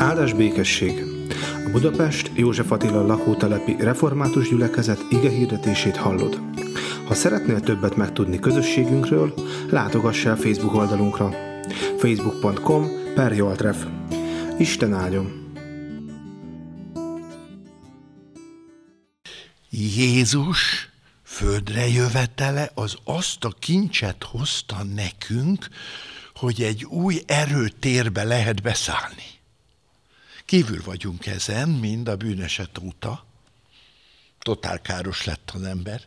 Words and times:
Áldás 0.00 0.32
békesség! 0.32 1.04
A 1.66 1.70
Budapest 1.70 2.30
József 2.34 2.70
Attila 2.70 3.06
lakótelepi 3.06 3.76
református 3.78 4.48
gyülekezet 4.48 5.04
ige 5.10 5.30
hirdetését 5.30 5.96
hallod. 5.96 6.40
Ha 7.06 7.14
szeretnél 7.14 7.60
többet 7.60 7.96
megtudni 7.96 8.38
közösségünkről, 8.38 9.34
látogass 9.70 10.24
el 10.24 10.36
Facebook 10.36 10.74
oldalunkra 10.74 11.30
facebook.com 11.98 12.88
per 13.14 13.32
Joltref. 13.32 13.86
Isten 14.58 14.94
áldjon! 14.94 15.54
Jézus 19.70 20.88
földre 21.22 21.88
jövetele 21.88 22.70
az 22.74 22.96
azt 23.04 23.44
a 23.44 23.52
kincset 23.58 24.24
hozta 24.24 24.82
nekünk, 24.94 25.68
hogy 26.34 26.62
egy 26.62 26.84
új 26.84 27.20
erőtérbe 27.26 28.24
lehet 28.24 28.62
beszállni. 28.62 29.39
Kívül 30.50 30.82
vagyunk 30.84 31.26
ezen, 31.26 31.68
mind 31.68 32.08
a 32.08 32.16
bűneset 32.16 32.78
óta. 32.78 33.26
Totál 34.38 34.80
káros 34.80 35.24
lett 35.24 35.50
az 35.54 35.62
ember. 35.62 36.02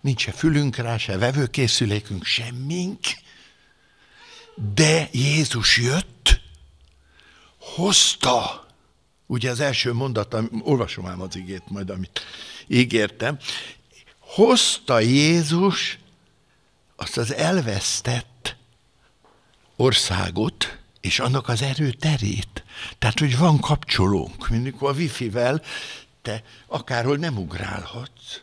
Nincs 0.00 0.20
se 0.20 0.32
fülünk 0.32 0.76
rá, 0.76 0.96
se 0.96 1.18
vevőkészülékünk, 1.18 2.24
semmink. 2.24 2.98
De 4.74 5.08
Jézus 5.12 5.78
jött, 5.78 6.40
hozta. 7.58 8.66
Ugye 9.26 9.50
az 9.50 9.60
első 9.60 9.92
mondat, 9.92 10.36
olvasom 10.60 11.06
ám 11.06 11.20
az 11.20 11.36
igét 11.36 11.68
majd, 11.68 11.90
amit 11.90 12.20
ígértem. 12.66 13.38
Hozta 14.18 15.00
Jézus 15.00 15.98
azt 16.96 17.16
az 17.16 17.32
elvesztett 17.32 18.56
országot, 19.76 20.78
és 21.04 21.18
annak 21.18 21.48
az 21.48 21.62
erőterét. 21.62 22.64
Tehát, 22.98 23.18
hogy 23.18 23.38
van 23.38 23.60
kapcsolónk, 23.60 24.48
mindig 24.48 24.74
a 24.78 24.92
wifi-vel 24.92 25.62
te 26.22 26.42
akárhol 26.66 27.16
nem 27.16 27.38
ugrálhatsz. 27.38 28.40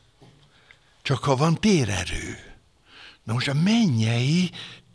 Csak 1.02 1.24
ha 1.24 1.36
van 1.36 1.60
térerő. 1.60 2.38
Na 3.24 3.34
most 3.34 3.48
a 3.48 3.54
mennyei 3.54 4.52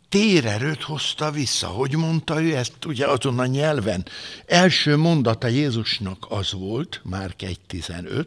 térerőt 0.09 0.83
hozta 0.83 1.31
vissza. 1.31 1.67
Hogy 1.67 1.95
mondta 1.95 2.41
ő 2.41 2.55
ezt 2.55 2.85
ugye 2.85 3.07
azon 3.07 3.39
a 3.39 3.45
nyelven? 3.45 4.05
Első 4.45 4.97
mondata 4.97 5.47
Jézusnak 5.47 6.25
az 6.29 6.51
volt, 6.51 7.01
Márk 7.03 7.39
1.15, 7.39 8.25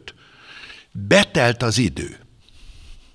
betelt 0.91 1.63
az 1.63 1.77
idő. 1.77 2.19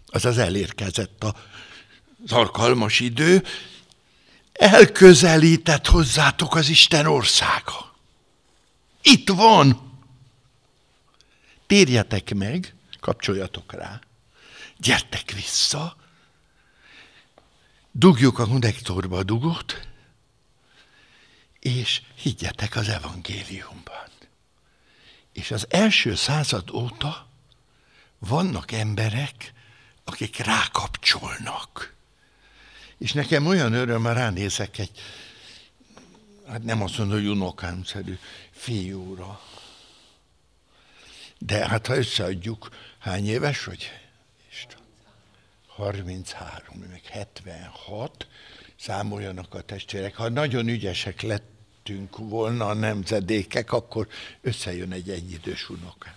Azaz 0.06 0.39
elérkezett 0.39 1.25
az 1.25 2.33
alkalmas 2.33 3.00
idő, 3.00 3.43
elközelített 4.57 5.87
hozzátok 5.87 6.55
az 6.55 6.69
Isten 6.69 7.07
országa. 7.07 7.95
Itt 9.03 9.29
van. 9.29 9.95
Térjetek 11.67 12.35
meg, 12.35 12.75
kapcsoljatok 13.01 13.73
rá, 13.73 14.01
gyertek 14.77 15.31
vissza, 15.31 15.97
dugjuk 17.93 18.39
a 18.39 18.47
konnektorba 18.47 19.19
a 19.19 19.23
dugót, 19.23 19.89
és 21.61 22.03
higgyetek 22.15 22.77
az 22.77 22.89
evangéliumban. 22.89 24.09
És 25.33 25.51
az 25.51 25.67
első 25.71 26.15
század 26.15 26.71
óta 26.71 27.29
vannak 28.19 28.73
emberek, 28.73 29.53
akik 30.05 30.37
rákapcsolnak. 30.37 31.95
És 32.98 33.12
nekem 33.12 33.47
olyan 33.47 33.72
öröm, 33.72 34.02
már 34.02 34.16
ránézek 34.16 34.78
egy, 34.78 35.00
hát 36.48 36.62
nem 36.62 36.83
azt 36.83 36.98
mondom, 36.98 37.19
hogy 37.19 37.28
unokámszerű 37.28 38.19
fiúra. 38.50 39.41
De 41.38 41.69
hát 41.69 41.86
ha 41.86 41.97
összeadjuk, 41.97 42.69
hány 42.98 43.28
éves 43.28 43.65
vagy? 43.65 43.91
33, 45.76 46.78
meg 46.91 47.00
76, 47.04 48.26
számoljanak 48.81 49.54
a 49.54 49.60
testvérek. 49.60 50.16
Ha 50.16 50.28
nagyon 50.28 50.69
ügyesek 50.69 51.21
lettünk 51.22 52.16
volna 52.16 52.66
a 52.66 52.75
nemzedékek, 52.75 53.72
akkor 53.72 54.09
összejön 54.41 54.92
egy 54.92 55.10
egyidős 55.10 55.69
unokám. 55.69 56.15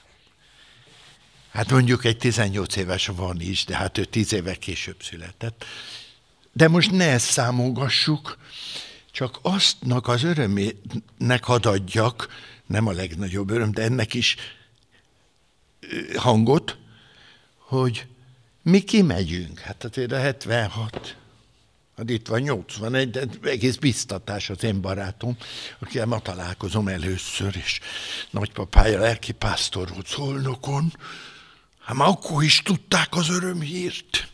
Hát 1.51 1.69
mondjuk 1.69 2.05
egy 2.05 2.17
18 2.17 2.75
éves 2.75 3.07
van 3.07 3.41
is, 3.41 3.65
de 3.65 3.75
hát 3.75 3.97
ő 3.97 4.05
10 4.05 4.33
éve 4.33 4.55
később 4.55 5.03
született. 5.03 5.65
De 6.59 6.67
most 6.67 6.91
ne 6.91 7.09
ezt 7.09 7.31
számolgassuk, 7.31 8.37
csak 9.11 9.39
aztnak 9.41 10.07
az 10.07 10.23
örömének 10.23 11.43
hadd 11.43 11.67
adjak, 11.67 12.27
nem 12.65 12.87
a 12.87 12.91
legnagyobb 12.91 13.49
öröm, 13.49 13.71
de 13.71 13.81
ennek 13.81 14.13
is 14.13 14.35
hangot, 16.15 16.77
hogy 17.57 18.07
mi 18.61 18.79
kimegyünk. 18.79 19.59
Hát 19.59 19.83
azért 19.83 20.11
a 20.11 20.19
76, 20.19 21.17
hát 21.97 22.09
itt 22.09 22.27
van 22.27 22.39
81, 22.39 23.09
de 23.09 23.25
egész 23.43 23.75
biztatás 23.75 24.49
az 24.49 24.63
én 24.63 24.81
barátom, 24.81 25.37
akivel 25.79 26.05
ma 26.05 26.19
találkozom 26.19 26.87
először, 26.87 27.55
és 27.55 27.79
nagypapája 28.29 28.99
lelki 28.99 29.31
pásztor 29.31 29.89
volt 29.89 30.07
szolnokon, 30.07 30.93
hát 31.79 31.95
már 31.95 32.07
akkor 32.07 32.43
is 32.43 32.61
tudták 32.61 33.15
az 33.15 33.29
örömhírt. 33.29 34.27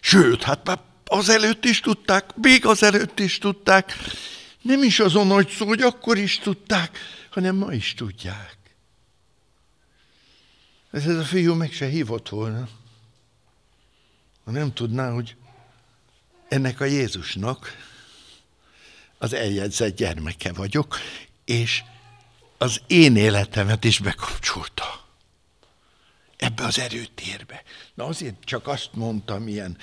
Sőt, 0.00 0.42
hát 0.42 0.66
már 0.66 0.92
azelőtt 1.06 1.64
is 1.64 1.80
tudták, 1.80 2.36
még 2.36 2.66
azelőtt 2.66 3.18
is 3.18 3.38
tudták. 3.38 3.96
Nem 4.62 4.82
is 4.82 5.00
azon 5.00 5.26
nagy 5.26 5.48
szó, 5.48 5.66
hogy 5.66 5.80
akkor 5.80 6.18
is 6.18 6.38
tudták, 6.38 6.98
hanem 7.30 7.56
ma 7.56 7.72
is 7.72 7.94
tudják. 7.94 8.56
Ez, 10.90 11.06
ez 11.06 11.16
a 11.16 11.24
fiú 11.24 11.54
meg 11.54 11.72
se 11.72 11.86
hívott 11.86 12.28
volna. 12.28 12.68
Ha 14.44 14.50
nem 14.50 14.72
tudná, 14.72 15.10
hogy 15.10 15.36
ennek 16.48 16.80
a 16.80 16.84
Jézusnak 16.84 17.76
az 19.18 19.32
eljegyzett 19.32 19.96
gyermeke 19.96 20.52
vagyok, 20.52 20.98
és 21.44 21.82
az 22.58 22.80
én 22.86 23.16
életemet 23.16 23.84
is 23.84 23.98
bekapcsolta 23.98 25.04
ebbe 26.36 26.64
az 26.64 26.78
erőtérbe. 26.78 27.62
Na 27.94 28.04
azért 28.04 28.44
csak 28.44 28.66
azt 28.66 28.90
mondtam 28.92 29.48
ilyen, 29.48 29.76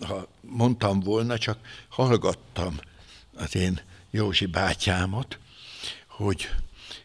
ha 0.00 0.28
mondtam 0.40 1.00
volna, 1.00 1.38
csak 1.38 1.58
hallgattam 1.88 2.78
az 3.36 3.56
én 3.56 3.80
Józsi 4.10 4.46
bátyámat, 4.46 5.38
hogy 6.06 6.48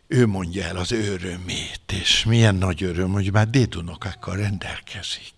ő 0.08 0.28
mondja 0.28 0.64
el 0.64 0.78
az 0.78 0.92
örömét, 0.92 1.92
és 1.92 2.24
milyen 2.24 2.56
nagy 2.56 2.84
öröm, 2.84 3.12
hogy 3.12 3.32
már 3.32 3.50
dédunokákkal 3.50 4.36
rendelkezik. 4.36 5.34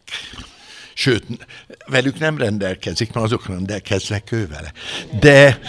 Sőt, 0.93 1.47
velük 1.85 2.19
nem 2.19 2.37
rendelkezik, 2.37 3.13
mert 3.13 3.25
azok 3.25 3.45
rendelkeznek 3.45 4.31
ő 4.31 4.47
vele. 4.47 4.71
De, 5.19 5.59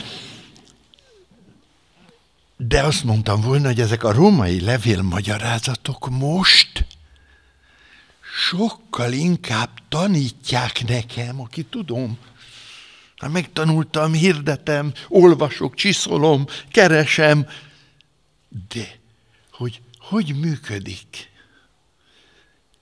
de 2.56 2.82
azt 2.82 3.04
mondtam 3.04 3.40
volna, 3.40 3.66
hogy 3.66 3.80
ezek 3.80 4.04
a 4.04 4.12
római 4.12 4.60
levélmagyarázatok 4.60 6.08
most 6.08 6.86
sokkal 8.36 9.12
inkább 9.12 9.70
tanítják 9.88 10.84
nekem, 10.86 11.40
aki 11.40 11.64
tudom. 11.64 12.18
Hát 13.16 13.30
megtanultam, 13.30 14.12
hirdetem, 14.12 14.92
olvasok, 15.08 15.74
csiszolom, 15.74 16.46
keresem, 16.70 17.48
de 18.68 18.98
hogy 19.50 19.80
hogy 19.98 20.34
működik 20.40 21.30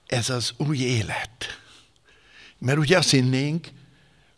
ez 0.05 0.29
az 0.29 0.53
új 0.57 0.77
élet? 0.77 1.59
Mert 2.57 2.77
ugye 2.77 2.97
azt 2.97 3.09
hinnénk, 3.09 3.67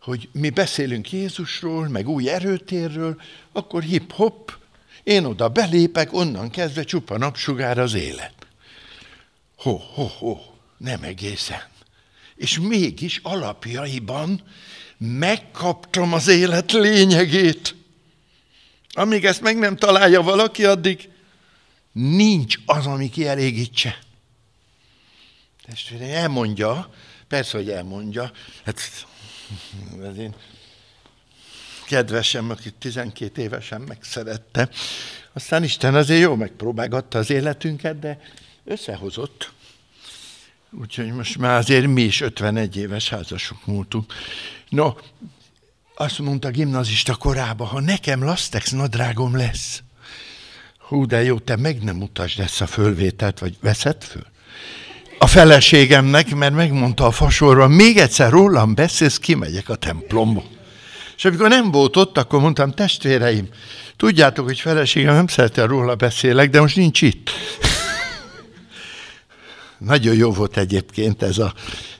hogy 0.01 0.29
mi 0.31 0.49
beszélünk 0.49 1.11
Jézusról, 1.11 1.87
meg 1.87 2.07
új 2.07 2.29
erőtérről, 2.29 3.21
akkor 3.51 3.83
hip-hop, 3.83 4.57
én 5.03 5.25
oda 5.25 5.49
belépek, 5.49 6.13
onnan 6.13 6.49
kezdve 6.49 6.83
csupa 6.83 7.17
napsugár 7.17 7.77
az 7.77 7.93
élet. 7.93 8.33
Ho, 9.55 9.75
ho, 9.75 10.03
ho, 10.03 10.37
nem 10.77 11.03
egészen. 11.03 11.61
És 12.35 12.59
mégis 12.59 13.19
alapjaiban 13.23 14.43
megkaptam 14.97 16.13
az 16.13 16.27
élet 16.27 16.71
lényegét. 16.71 17.75
Amíg 18.89 19.25
ezt 19.25 19.41
meg 19.41 19.57
nem 19.57 19.75
találja 19.75 20.21
valaki, 20.21 20.65
addig 20.65 21.09
nincs 21.91 22.55
az, 22.65 22.85
ami 22.85 23.09
kielégítse. 23.09 23.99
Testvérem, 25.65 26.09
elmondja, 26.09 26.89
Persze, 27.27 27.57
hogy 27.57 27.69
elmondja. 27.69 28.31
Hát 28.65 28.79
az 30.01 30.17
én 30.17 30.35
kedvesem, 31.87 32.49
aki 32.49 32.71
12 32.71 33.41
évesen 33.41 33.81
megszerette. 33.81 34.69
Aztán 35.33 35.63
Isten 35.63 35.95
azért 35.95 36.21
jó 36.21 36.35
megpróbálgatta 36.35 37.17
az 37.17 37.29
életünket, 37.29 37.99
de 37.99 38.19
összehozott. 38.63 39.51
Úgyhogy 40.71 41.13
most 41.13 41.37
már 41.37 41.57
azért 41.57 41.87
mi 41.87 42.01
is 42.01 42.21
51 42.21 42.77
éves 42.77 43.09
házasok 43.09 43.65
múltunk. 43.65 44.13
No, 44.69 44.93
azt 45.95 46.19
mondta 46.19 46.49
gimnazista 46.49 47.15
korába, 47.15 47.65
ha 47.65 47.79
nekem 47.79 48.23
lastex 48.23 48.71
nadrágom 48.71 49.35
lesz, 49.35 49.81
Hú, 50.87 51.05
de 51.05 51.23
jó, 51.23 51.39
te 51.39 51.55
meg 51.55 51.83
nem 51.83 51.95
mutasd 51.95 52.39
ezt 52.39 52.61
a 52.61 52.67
fölvételt, 52.67 53.39
vagy 53.39 53.55
veszed 53.61 54.03
föl? 54.03 54.25
A 55.19 55.27
feleségemnek, 55.27 56.35
mert 56.35 56.53
megmondta 56.53 57.05
a 57.05 57.11
fasorban, 57.11 57.71
még 57.71 57.97
egyszer 57.97 58.29
rólam 58.29 58.73
beszélsz, 58.73 59.17
kimegyek 59.17 59.69
a 59.69 59.75
templomba. 59.75 60.43
És 61.17 61.25
amikor 61.25 61.49
nem 61.49 61.71
volt 61.71 61.97
ott, 61.97 62.17
akkor 62.17 62.39
mondtam, 62.39 62.71
testvéreim, 62.71 63.47
tudjátok, 63.97 64.45
hogy 64.45 64.59
feleségem 64.59 65.13
nem 65.13 65.27
szereti, 65.27 65.61
róla 65.61 65.95
beszélek, 65.95 66.49
de 66.49 66.61
most 66.61 66.75
nincs 66.75 67.01
itt. 67.01 67.29
Nagyon 69.77 70.15
jó 70.15 70.31
volt 70.31 70.57
egyébként 70.57 71.21
ez 71.21 71.37
a 71.37 71.53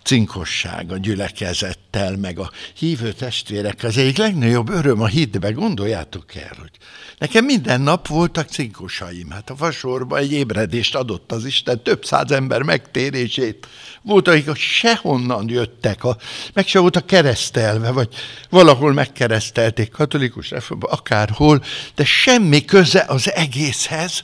cinkosság 0.04 0.92
a 0.92 0.98
gyülekezettel, 0.98 2.16
meg 2.16 2.40
a 2.40 2.52
hívő 2.74 3.12
testvérek. 3.12 3.84
Az 3.84 3.98
egyik 3.98 4.18
legnagyobb 4.18 4.70
öröm 4.70 5.02
a 5.02 5.08
hitbe, 5.08 5.52
gondoljátok 5.52 6.36
el, 6.36 6.56
hogy 6.60 6.72
nekem 7.18 7.46
minden 7.46 7.82
nap 7.82 8.08
voltak 8.08 8.50
cinkosaim. 8.50 9.30
Hát 9.30 9.50
a 9.50 9.56
fasorba 9.56 10.18
egy 10.18 10.32
ébredést 10.32 10.96
adott 10.96 11.32
az 11.32 11.46
Isten, 11.46 11.84
több 11.84 12.06
száz 12.06 12.32
ember 12.32 12.62
megtérését. 12.62 13.68
Volt, 14.02 14.28
akik 14.28 14.56
sehonnan 14.56 15.50
jöttek, 15.50 16.04
a, 16.04 16.18
meg 16.54 16.68
se 16.68 16.80
voltak 16.80 17.06
keresztelve, 17.06 17.92
vagy 17.92 18.10
valahol 18.50 18.94
megkeresztelték, 18.94 19.92
katolikus 19.92 20.50
reformba, 20.50 20.88
akárhol, 20.88 21.64
de 21.96 22.06
semmi 22.06 22.66
köze 22.66 23.06
az 23.08 23.32
egészhez, 23.32 24.24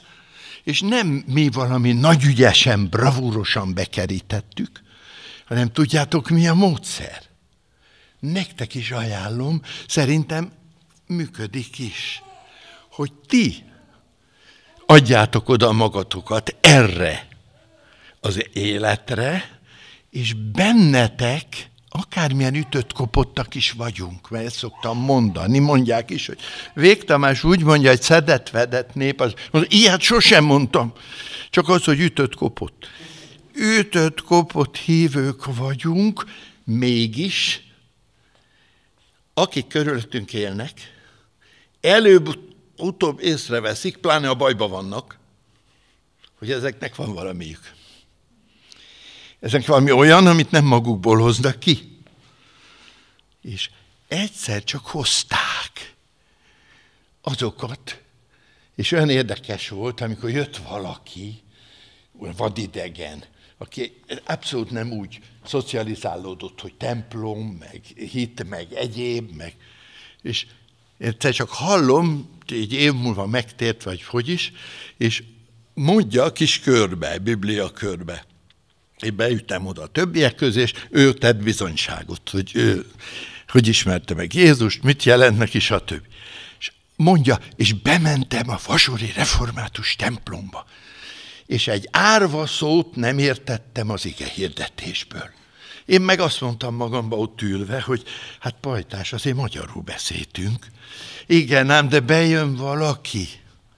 és 0.64 0.80
nem 0.80 1.24
mi 1.26 1.48
valami 1.50 1.92
nagyügyesen, 1.92 2.88
bravúrosan 2.88 3.74
bekerítettük, 3.74 4.82
hanem 5.44 5.72
tudjátok, 5.72 6.28
mi 6.28 6.48
a 6.48 6.54
módszer? 6.54 7.22
Nektek 8.18 8.74
is 8.74 8.90
ajánlom, 8.90 9.62
szerintem 9.88 10.52
működik 11.06 11.78
is, 11.78 12.22
hogy 12.90 13.12
ti 13.12 13.64
adjátok 14.86 15.48
oda 15.48 15.72
magatokat 15.72 16.56
erre 16.60 17.28
az 18.20 18.48
életre, 18.52 19.58
és 20.10 20.32
bennetek 20.32 21.70
akármilyen 21.98 22.54
ütött 22.54 22.92
kopottak 22.92 23.54
is 23.54 23.70
vagyunk, 23.70 24.30
mert 24.30 24.46
ezt 24.46 24.56
szoktam 24.56 24.98
mondani, 24.98 25.58
mondják 25.58 26.10
is, 26.10 26.26
hogy 26.26 26.38
Végtamás 26.74 27.44
úgy 27.44 27.62
mondja, 27.62 27.90
hogy 27.90 28.02
szedett, 28.02 28.50
vedett 28.50 28.94
nép, 28.94 29.20
az, 29.20 29.34
az 29.50 29.66
ilyet 29.68 30.00
sosem 30.00 30.44
mondtam, 30.44 30.92
csak 31.50 31.68
az, 31.68 31.84
hogy 31.84 32.00
ütött 32.00 32.34
kopott. 32.34 32.86
Ütött 33.54 34.20
kopott 34.20 34.76
hívők 34.76 35.56
vagyunk, 35.56 36.24
mégis, 36.64 37.62
akik 39.34 39.66
körülöttünk 39.66 40.32
élnek, 40.32 40.72
előbb-utóbb 41.80 43.20
észreveszik, 43.20 43.96
pláne 43.96 44.28
a 44.28 44.34
bajba 44.34 44.68
vannak, 44.68 45.18
hogy 46.38 46.50
ezeknek 46.50 46.94
van 46.94 47.14
valamiük. 47.14 47.72
Ezek 49.44 49.66
valami 49.66 49.90
olyan, 49.90 50.26
amit 50.26 50.50
nem 50.50 50.64
magukból 50.64 51.18
hoznak 51.18 51.58
ki. 51.58 51.98
És 53.42 53.70
egyszer 54.08 54.64
csak 54.64 54.86
hozták 54.86 55.94
azokat, 57.22 58.02
és 58.74 58.92
olyan 58.92 59.10
érdekes 59.10 59.68
volt, 59.68 60.00
amikor 60.00 60.30
jött 60.30 60.56
valaki, 60.56 61.42
vadidegen, 62.12 63.24
aki 63.58 64.00
abszolút 64.24 64.70
nem 64.70 64.92
úgy 64.92 65.20
szocializálódott, 65.46 66.60
hogy 66.60 66.74
templom, 66.74 67.40
meg 67.40 67.80
hit, 67.84 68.48
meg 68.48 68.72
egyéb, 68.72 69.30
meg, 69.36 69.56
és 70.22 70.46
egyszer 70.98 71.32
csak 71.32 71.48
hallom, 71.48 72.38
egy 72.46 72.72
év 72.72 72.92
múlva 72.92 73.26
megtért, 73.26 73.82
vagy 73.82 74.02
hogy 74.02 74.28
is, 74.28 74.52
és 74.96 75.22
mondja 75.74 76.24
a 76.24 76.32
kis 76.32 76.60
körbe, 76.60 77.18
Biblia 77.18 77.70
körbe, 77.70 78.26
én 79.04 79.16
beütem 79.16 79.66
oda 79.66 79.82
a 79.82 79.86
többiek 79.86 80.34
közé, 80.34 80.60
és 80.60 80.72
ő 80.90 81.12
tett 81.12 81.42
bizonyságot, 81.42 82.30
hogy 82.30 82.50
ő, 82.54 82.86
hogy 83.48 83.68
ismerte 83.68 84.14
meg 84.14 84.34
Jézust, 84.34 84.82
mit 84.82 85.02
jelent 85.02 85.38
neki, 85.38 85.58
stb. 85.58 86.02
És 86.58 86.72
mondja, 86.96 87.38
és 87.56 87.72
bementem 87.72 88.48
a 88.48 88.58
Fasori 88.58 89.12
Református 89.14 89.96
templomba, 89.96 90.66
és 91.46 91.68
egy 91.68 91.88
árva 91.90 92.46
szót 92.46 92.96
nem 92.96 93.18
értettem 93.18 93.90
az 93.90 94.04
ige 94.04 94.26
hirdetésből. 94.26 95.30
Én 95.86 96.00
meg 96.00 96.20
azt 96.20 96.40
mondtam 96.40 96.74
magamba 96.74 97.16
ott 97.16 97.42
ülve, 97.42 97.80
hogy 97.80 98.02
hát 98.40 98.54
pajtás, 98.60 99.12
azért 99.12 99.36
magyarul 99.36 99.82
beszéltünk. 99.82 100.66
Igen, 101.26 101.70
ám, 101.70 101.88
de 101.88 102.00
bejön 102.00 102.54
valaki, 102.54 103.28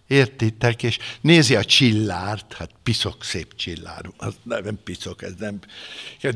Értitek? 0.07 0.83
És 0.83 0.99
nézi 1.21 1.57
a 1.57 1.65
csillárt, 1.65 2.53
hát 2.53 2.71
piszok 2.83 3.25
szép 3.25 3.55
csillár, 3.57 4.11
az 4.17 4.35
nem 4.43 4.79
piszok, 4.85 5.23
ez 5.23 5.33
nem, 5.39 5.59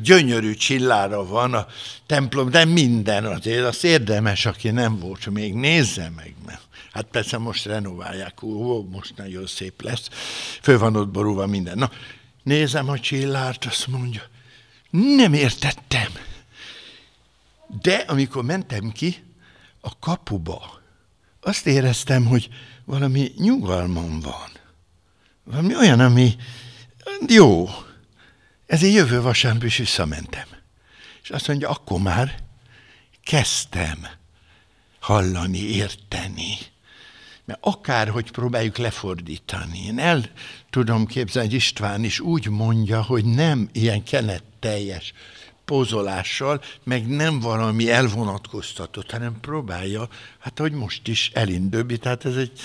gyönyörű 0.02 0.54
csillára 0.54 1.26
van 1.26 1.54
a 1.54 1.66
templom, 2.06 2.50
de 2.50 2.64
minden 2.64 3.24
azért, 3.24 3.64
az 3.64 3.84
érdemes, 3.84 4.46
aki 4.46 4.70
nem 4.70 4.98
volt, 4.98 5.26
még 5.26 5.54
nézze 5.54 6.12
meg, 6.16 6.34
mert 6.46 6.62
hát 6.92 7.04
persze 7.04 7.38
most 7.38 7.64
renoválják, 7.64 8.42
ó, 8.42 8.82
most 8.82 9.16
nagyon 9.16 9.46
szép 9.46 9.82
lesz, 9.82 10.08
fő 10.62 10.78
van 10.78 10.96
ott 10.96 11.08
borulva 11.08 11.46
minden. 11.46 11.78
Na, 11.78 11.90
nézem 12.42 12.88
a 12.88 12.98
csillárt, 12.98 13.64
azt 13.64 13.86
mondja, 13.86 14.22
nem 14.90 15.32
értettem. 15.32 16.12
De 17.82 17.94
amikor 17.94 18.44
mentem 18.44 18.90
ki 18.92 19.24
a 19.80 19.98
kapuba, 19.98 20.80
azt 21.40 21.66
éreztem, 21.66 22.24
hogy 22.26 22.48
valami 22.90 23.32
nyugalmam 23.36 24.20
van. 24.20 24.50
Valami 25.44 25.76
olyan, 25.76 26.00
ami 26.00 26.36
jó. 27.26 27.68
Ezért 28.66 28.94
jövő 28.94 29.20
vasárnap 29.20 29.64
is 29.64 29.76
visszamentem. 29.76 30.46
És 31.22 31.30
azt 31.30 31.48
mondja, 31.48 31.68
akkor 31.68 32.00
már 32.00 32.34
kezdtem 33.24 34.06
hallani, 34.98 35.58
érteni. 35.58 36.58
Mert 37.44 37.58
akárhogy 37.62 38.30
próbáljuk 38.30 38.76
lefordítani, 38.76 39.78
én 39.86 39.98
el 39.98 40.30
tudom 40.70 41.06
képzelni, 41.06 41.48
hogy 41.48 41.56
István 41.56 42.04
is 42.04 42.20
úgy 42.20 42.48
mondja, 42.48 43.02
hogy 43.02 43.24
nem 43.24 43.68
ilyen 43.72 44.02
kenet 44.02 44.42
teljes 44.58 45.12
pózolással, 45.70 46.62
meg 46.82 47.06
nem 47.06 47.40
valami 47.40 47.90
elvonatkoztatott, 47.90 49.10
hanem 49.10 49.40
próbálja, 49.40 50.08
hát 50.38 50.58
hogy 50.58 50.72
most 50.72 51.08
is 51.08 51.30
elindöbbi, 51.34 51.98
tehát 51.98 52.24
ez 52.24 52.36
egy 52.36 52.60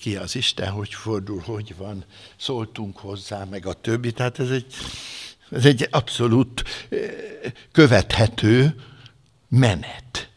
ki 0.00 0.16
az 0.16 0.36
Isten, 0.36 0.70
hogy 0.70 0.94
fordul, 0.94 1.40
hogy 1.44 1.74
van, 1.76 2.04
szóltunk 2.36 2.96
hozzá, 2.96 3.44
meg 3.44 3.66
a 3.66 3.72
többi, 3.72 4.12
tehát 4.12 4.38
ez 4.38 4.50
egy, 4.50 4.74
ez 5.50 5.64
egy 5.64 5.88
abszolút 5.90 6.64
eh, 6.88 6.98
követhető 7.72 8.82
menet. 9.48 10.30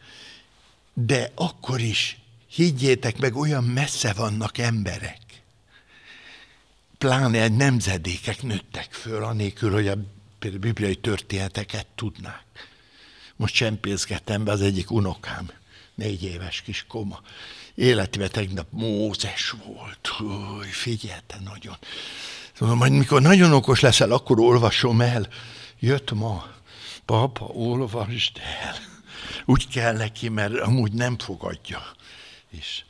De 0.94 1.30
akkor 1.34 1.80
is, 1.80 2.18
higgyétek 2.48 3.18
meg, 3.18 3.36
olyan 3.36 3.64
messze 3.64 4.12
vannak 4.12 4.58
emberek, 4.58 5.20
pláne 6.98 7.42
egy 7.42 7.56
nemzedékek 7.56 8.42
nőttek 8.42 8.92
föl, 8.92 9.24
anélkül, 9.24 9.72
hogy 9.72 9.88
a 9.88 9.96
például 10.42 10.62
bibliai 10.62 10.96
történeteket 10.96 11.86
tudnák. 11.94 12.44
Most 13.36 13.54
csempészgetem 13.54 14.44
be 14.44 14.52
az 14.52 14.60
egyik 14.60 14.90
unokám, 14.90 15.50
négy 15.94 16.24
éves 16.24 16.62
kis 16.62 16.84
koma. 16.88 17.20
Életében 17.74 18.30
tegnap 18.30 18.66
Mózes 18.70 19.54
volt. 19.64 20.06
Húj, 20.06 20.66
figyelte 20.66 21.38
nagyon. 21.44 21.76
Szóval 22.52 22.74
majd 22.74 22.92
mikor 22.92 23.22
nagyon 23.22 23.52
okos 23.52 23.80
leszel, 23.80 24.12
akkor 24.12 24.40
olvasom 24.40 25.00
el. 25.00 25.28
Jött 25.78 26.12
ma, 26.12 26.46
papa, 27.04 27.44
olvasd 27.44 28.38
el. 28.62 28.74
Úgy 29.44 29.68
kell 29.68 29.96
neki, 29.96 30.28
mert 30.28 30.58
amúgy 30.58 30.92
nem 30.92 31.18
fogadja. 31.18 31.82
És 32.50 32.84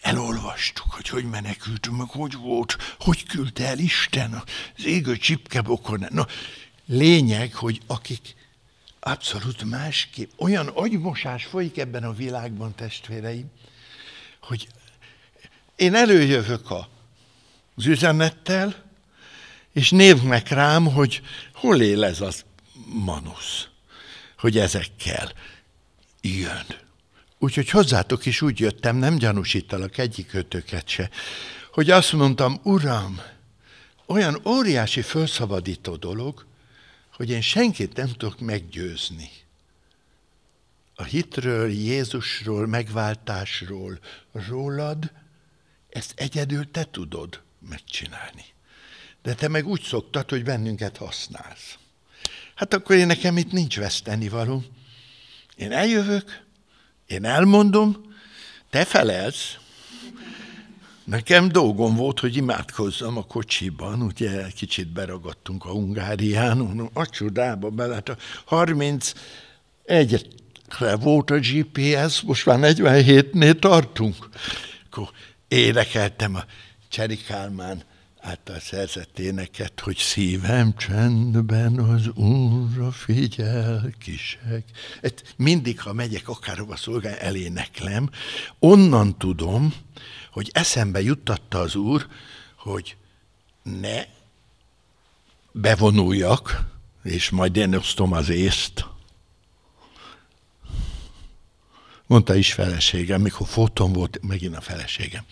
elolvastuk, 0.00 0.92
hogy 0.92 1.08
hogy 1.08 1.24
menekültünk, 1.24 1.96
meg 1.96 2.08
hogy 2.08 2.34
volt, 2.34 2.76
hogy 2.98 3.26
küldte 3.26 3.66
el 3.66 3.78
Isten 3.78 4.42
az 4.76 4.84
égő 4.84 5.16
csipkebokon. 5.16 6.06
Na, 6.10 6.26
lényeg, 6.92 7.54
hogy 7.54 7.80
akik 7.86 8.34
abszolút 9.00 9.64
másképp, 9.64 10.30
olyan 10.36 10.66
agymosás 10.66 11.44
folyik 11.44 11.78
ebben 11.78 12.04
a 12.04 12.12
világban, 12.12 12.74
testvéreim, 12.74 13.50
hogy 14.42 14.68
én 15.76 15.94
előjövök 15.94 16.70
a, 16.70 16.88
az 17.74 17.86
üzenettel, 17.86 18.82
és 19.72 19.90
néznek 19.90 20.48
rám, 20.48 20.84
hogy 20.84 21.22
hol 21.54 21.80
él 21.80 22.04
ez 22.04 22.20
az 22.20 22.44
manusz, 22.86 23.68
hogy 24.38 24.58
ezekkel 24.58 25.32
jön. 26.20 26.66
Úgyhogy 27.38 27.70
hozzátok 27.70 28.26
is 28.26 28.42
úgy 28.42 28.60
jöttem, 28.60 28.96
nem 28.96 29.16
gyanúsítalak 29.16 29.98
egyik 29.98 30.34
ötöket 30.34 30.88
se, 30.88 31.10
hogy 31.72 31.90
azt 31.90 32.12
mondtam, 32.12 32.60
Uram, 32.62 33.20
olyan 34.06 34.40
óriási 34.44 35.02
felszabadító 35.02 35.96
dolog, 35.96 36.50
hogy 37.12 37.30
én 37.30 37.40
senkit 37.40 37.96
nem 37.96 38.08
tudok 38.08 38.40
meggyőzni. 38.40 39.30
A 40.94 41.02
hitről, 41.02 41.70
Jézusról, 41.70 42.66
megváltásról, 42.66 43.98
rólad 44.32 45.12
ezt 45.88 46.12
egyedül 46.16 46.70
te 46.70 46.84
tudod 46.84 47.42
megcsinálni. 47.68 48.44
De 49.22 49.34
te 49.34 49.48
meg 49.48 49.66
úgy 49.66 49.82
szoktad, 49.82 50.30
hogy 50.30 50.44
bennünket 50.44 50.96
használsz. 50.96 51.78
Hát 52.54 52.74
akkor 52.74 52.96
én 52.96 53.06
nekem 53.06 53.36
itt 53.36 53.52
nincs 53.52 53.76
veszteni 53.76 54.28
való. 54.28 54.64
Én 55.56 55.72
eljövök, 55.72 56.44
én 57.06 57.24
elmondom, 57.24 58.14
te 58.70 58.84
felelsz. 58.84 59.56
Nekem 61.04 61.48
dolgom 61.48 61.96
volt, 61.96 62.20
hogy 62.20 62.36
imádkozzam 62.36 63.16
a 63.16 63.22
kocsiban, 63.22 64.02
ugye 64.02 64.46
kicsit 64.56 64.92
beragadtunk 64.92 65.64
a 65.64 65.70
Hungárián, 65.70 66.90
a 66.92 67.08
csodába 67.08 67.70
bele, 67.70 67.94
hát 67.94 68.08
a 68.08 68.16
31-re 68.48 70.96
volt 70.96 71.30
a 71.30 71.38
GPS, 71.38 72.20
most 72.20 72.46
már 72.46 72.58
47-nél 72.62 73.58
tartunk. 73.58 74.28
Akkor 74.90 75.10
énekeltem 75.48 76.34
a 76.34 76.44
Cseri 76.88 77.16
Kálmán 77.16 77.82
által 78.20 78.58
szerzett 78.58 79.18
éneket, 79.18 79.80
hogy 79.80 79.96
szívem 79.96 80.74
csendben 80.76 81.78
az 81.78 82.08
Úrra 82.14 82.90
figyel 82.90 83.92
kisek. 83.98 84.64
Et 85.00 85.34
mindig, 85.36 85.80
ha 85.80 85.92
megyek 85.92 86.28
akárhova 86.28 86.76
szolgálni, 86.76 87.18
eléneklem, 87.20 88.10
onnan 88.58 89.18
tudom, 89.18 89.74
hogy 90.32 90.50
eszembe 90.52 91.02
juttatta 91.02 91.58
az 91.58 91.74
Úr, 91.74 92.06
hogy 92.56 92.96
ne 93.62 94.04
bevonuljak, 95.52 96.60
és 97.02 97.30
majd 97.30 97.56
én 97.56 97.74
osztom 97.74 98.12
az 98.12 98.28
észt. 98.28 98.86
Mondta 102.06 102.34
is 102.34 102.52
feleségem, 102.52 103.20
mikor 103.20 103.46
foton 103.46 103.92
volt, 103.92 104.18
megint 104.22 104.56
a 104.56 104.60
feleségem. 104.60 105.24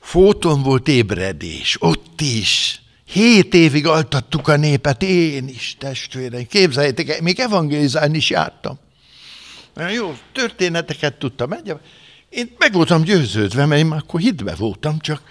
Fóton 0.00 0.62
volt 0.62 0.88
ébredés, 0.88 1.76
ott 1.80 2.20
is. 2.20 2.80
Hét 3.04 3.54
évig 3.54 3.86
altattuk 3.86 4.48
a 4.48 4.56
népet, 4.56 5.02
én 5.02 5.48
is, 5.48 5.76
testvéreim. 5.78 6.46
Képzeljétek, 6.46 7.20
még 7.20 7.40
evangélizálni 7.40 8.16
is 8.16 8.30
jártam. 8.30 8.78
Nagyon 9.74 9.92
jó 9.92 10.16
történeteket 10.32 11.18
tudtam. 11.18 11.52
Én 12.34 12.54
meg 12.58 12.72
voltam 12.72 13.02
győződve, 13.02 13.66
mert 13.66 13.80
én 13.80 13.86
már 13.86 13.98
akkor 13.98 14.20
hitbe 14.20 14.54
voltam, 14.54 14.98
csak 14.98 15.22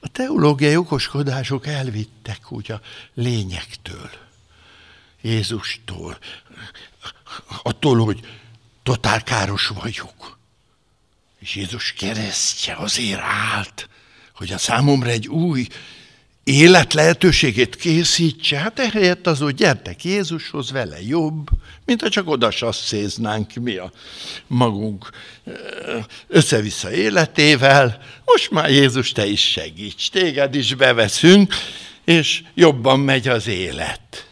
a 0.00 0.08
teológiai 0.08 0.76
okoskodások 0.76 1.66
elvittek 1.66 2.52
úgy 2.52 2.72
a 2.72 2.80
lényektől, 3.14 4.10
Jézustól, 5.20 6.18
attól, 7.62 8.04
hogy 8.04 8.20
totál 8.82 9.22
káros 9.22 9.66
vagyok. 9.66 10.38
És 11.38 11.54
Jézus 11.54 11.92
keresztje 11.92 12.74
azért 12.76 13.20
állt, 13.20 13.88
hogy 14.34 14.52
a 14.52 14.58
számomra 14.58 15.10
egy 15.10 15.28
új 15.28 15.66
élet 16.44 16.92
lehetőségét 16.92 17.76
készítse, 17.76 18.58
hát 18.58 18.78
ehelyett 18.78 19.26
az, 19.26 19.38
hogy 19.38 19.54
gyertek 19.54 20.04
Jézushoz, 20.04 20.70
vele 20.70 21.02
jobb, 21.02 21.48
mint 21.84 22.00
ha 22.00 22.08
csak 22.08 22.28
oda 22.28 22.50
sasszéznánk 22.50 23.54
mi 23.54 23.76
a 23.76 23.92
magunk 24.46 25.10
össze-vissza 26.28 26.92
életével. 26.92 28.02
Most 28.24 28.50
már 28.50 28.70
Jézus, 28.70 29.12
te 29.12 29.26
is 29.26 29.50
segíts, 29.50 30.10
téged 30.10 30.54
is 30.54 30.74
beveszünk, 30.74 31.54
és 32.04 32.42
jobban 32.54 33.00
megy 33.00 33.28
az 33.28 33.46
élet. 33.46 34.28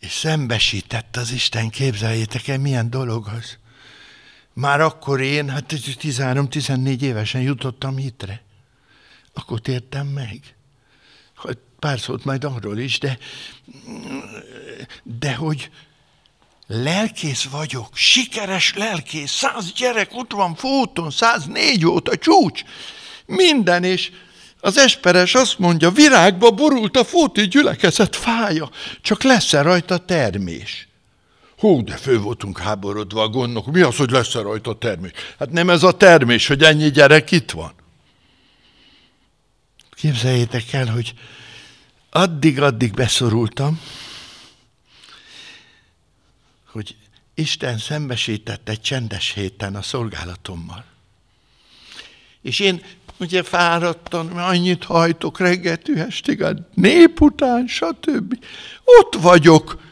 És 0.00 0.12
szembesített 0.12 1.16
az 1.16 1.32
Isten, 1.32 1.70
képzeljétek 1.70 2.48
el, 2.48 2.58
milyen 2.58 2.90
dolog 2.90 3.26
az. 3.38 3.58
Már 4.52 4.80
akkor 4.80 5.20
én, 5.20 5.48
hát 5.48 5.72
13-14 5.72 7.00
évesen 7.00 7.40
jutottam 7.40 7.96
hitre. 7.96 8.45
Akkor 9.36 9.60
tértem 9.60 10.06
meg. 10.06 10.40
Pár 11.78 12.00
szót 12.00 12.24
majd 12.24 12.44
arról 12.44 12.78
is, 12.78 12.98
de, 12.98 13.18
de 15.02 15.34
hogy 15.34 15.70
lelkész 16.66 17.44
vagyok, 17.44 17.88
sikeres 17.92 18.74
lelkész, 18.76 19.30
száz 19.30 19.72
gyerek 19.72 20.10
ott 20.12 20.32
van 20.32 20.54
fóton, 20.54 21.10
104 21.10 21.82
volt 21.82 22.08
a 22.08 22.16
csúcs, 22.16 22.62
minden, 23.26 23.84
és 23.84 24.10
az 24.60 24.78
esperes 24.78 25.34
azt 25.34 25.58
mondja, 25.58 25.90
virágba 25.90 26.50
borult 26.50 26.96
a 26.96 27.04
fóti 27.04 27.48
gyülekezet 27.48 28.16
fája, 28.16 28.70
csak 29.02 29.22
lesz-e 29.22 29.62
rajta 29.62 29.98
termés? 29.98 30.88
Hú, 31.58 31.84
de 31.84 31.96
fő 31.96 32.20
voltunk 32.20 32.58
háborodva 32.58 33.22
a 33.22 33.28
gondok. 33.28 33.66
Mi 33.66 33.80
az, 33.80 33.96
hogy 33.96 34.10
lesz 34.10 34.34
-e 34.34 34.40
rajta 34.40 34.78
termés? 34.78 35.10
Hát 35.38 35.50
nem 35.50 35.70
ez 35.70 35.82
a 35.82 35.92
termés, 35.92 36.46
hogy 36.46 36.62
ennyi 36.62 36.90
gyerek 36.90 37.30
itt 37.30 37.50
van. 37.50 37.74
Képzeljétek 39.96 40.72
el, 40.72 40.86
hogy 40.86 41.14
addig-addig 42.10 42.92
beszorultam, 42.92 43.80
hogy 46.66 46.96
Isten 47.34 47.78
szembesített 47.78 48.68
egy 48.68 48.80
csendes 48.80 49.32
héten 49.32 49.76
a 49.76 49.82
szolgálatommal. 49.82 50.84
És 52.42 52.60
én 52.60 52.82
ugye 53.18 53.42
fáradtam, 53.42 54.36
annyit 54.36 54.84
hajtok 54.84 55.38
reggeltű 55.38 55.94
estig, 55.94 56.42
a 56.42 56.54
nép 56.74 57.20
után, 57.20 57.66
stb. 57.66 58.44
Ott 58.84 59.14
vagyok, 59.14 59.84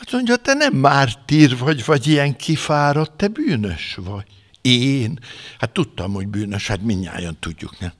Hát 0.00 0.12
mondja, 0.12 0.36
te 0.36 0.54
nem 0.54 0.74
mártír 0.74 1.58
vagy, 1.58 1.84
vagy 1.84 2.06
ilyen 2.06 2.36
kifáradt, 2.36 3.12
te 3.12 3.28
bűnös 3.28 3.98
vagy. 4.00 4.26
Én? 4.60 5.18
Hát 5.58 5.70
tudtam, 5.70 6.12
hogy 6.12 6.26
bűnös, 6.26 6.66
hát 6.66 6.82
minnyáján 6.82 7.36
tudjuk, 7.40 7.78
nem? 7.78 7.92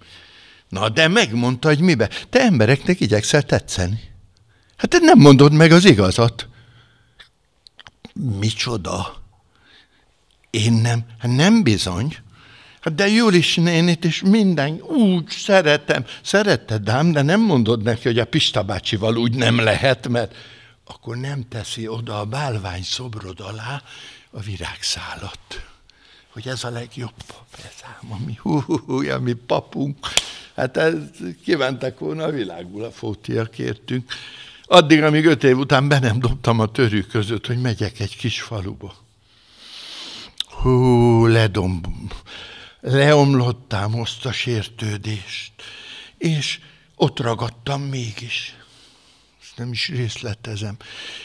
Na, 0.70 0.88
de 0.88 1.08
megmondta, 1.08 1.68
hogy 1.68 1.80
mibe. 1.80 2.10
Te 2.30 2.40
embereknek 2.40 3.00
igyekszel 3.00 3.42
tetszeni. 3.42 4.00
Hát 4.76 4.90
te 4.90 4.98
nem 4.98 5.18
mondod 5.18 5.52
meg 5.52 5.72
az 5.72 5.84
igazat. 5.84 6.48
Micsoda? 8.38 9.22
Én 10.50 10.72
nem? 10.72 11.04
Hát 11.18 11.30
nem 11.30 11.62
bizony. 11.62 12.16
Hát 12.80 12.94
de 12.94 13.08
Julis 13.08 13.54
nénit 13.54 14.04
is 14.04 14.22
minden 14.22 14.80
úgy 14.80 15.28
szeretem. 15.28 16.04
Szeretted 16.22 16.88
ám, 16.88 17.12
de 17.12 17.22
nem 17.22 17.40
mondod 17.40 17.82
neki, 17.82 18.02
hogy 18.02 18.18
a 18.18 18.24
Pista 18.24 18.62
bácsival 18.62 19.16
úgy 19.16 19.34
nem 19.34 19.58
lehet, 19.58 20.08
mert 20.08 20.34
akkor 20.84 21.16
nem 21.16 21.48
teszi 21.48 21.88
oda 21.88 22.18
a 22.18 22.24
bálvány 22.24 22.82
szobrod 22.82 23.40
alá 23.40 23.82
a 24.30 24.40
virágszálat. 24.40 25.66
Hogy 26.28 26.48
ez 26.48 26.64
a 26.64 26.70
legjobb 26.70 27.14
pap, 27.26 27.46
ez 27.52 27.82
ám, 27.82 28.12
ami, 28.12 28.34
hú, 28.40 28.60
hú, 28.60 28.78
hú, 28.86 29.10
ami 29.10 29.32
papunk. 29.32 29.96
Hát 30.60 30.76
ez, 30.76 30.94
kimentek 31.44 31.98
volna 31.98 32.24
a 32.24 32.30
világból 32.30 32.84
a 32.84 32.90
fótiak 32.90 33.50
kértünk. 33.50 34.12
Addig, 34.64 35.02
amíg 35.02 35.24
öt 35.24 35.44
év 35.44 35.58
után 35.58 35.88
be 35.88 35.98
nem 35.98 36.18
dobtam 36.18 36.60
a 36.60 36.70
törű 36.70 37.00
között, 37.00 37.46
hogy 37.46 37.60
megyek 37.60 38.00
egy 38.00 38.16
kis 38.16 38.40
faluba. 38.40 38.94
Hú, 40.48 41.26
ledom, 41.26 41.80
leomlottam 42.80 44.00
azt 44.00 44.26
a 44.26 44.32
sértődést, 44.32 45.52
és 46.18 46.60
ott 46.94 47.20
ragadtam 47.20 47.82
mégis 47.82 48.54
nem 49.56 49.72
is 49.72 49.88
részletezem. 49.88 50.76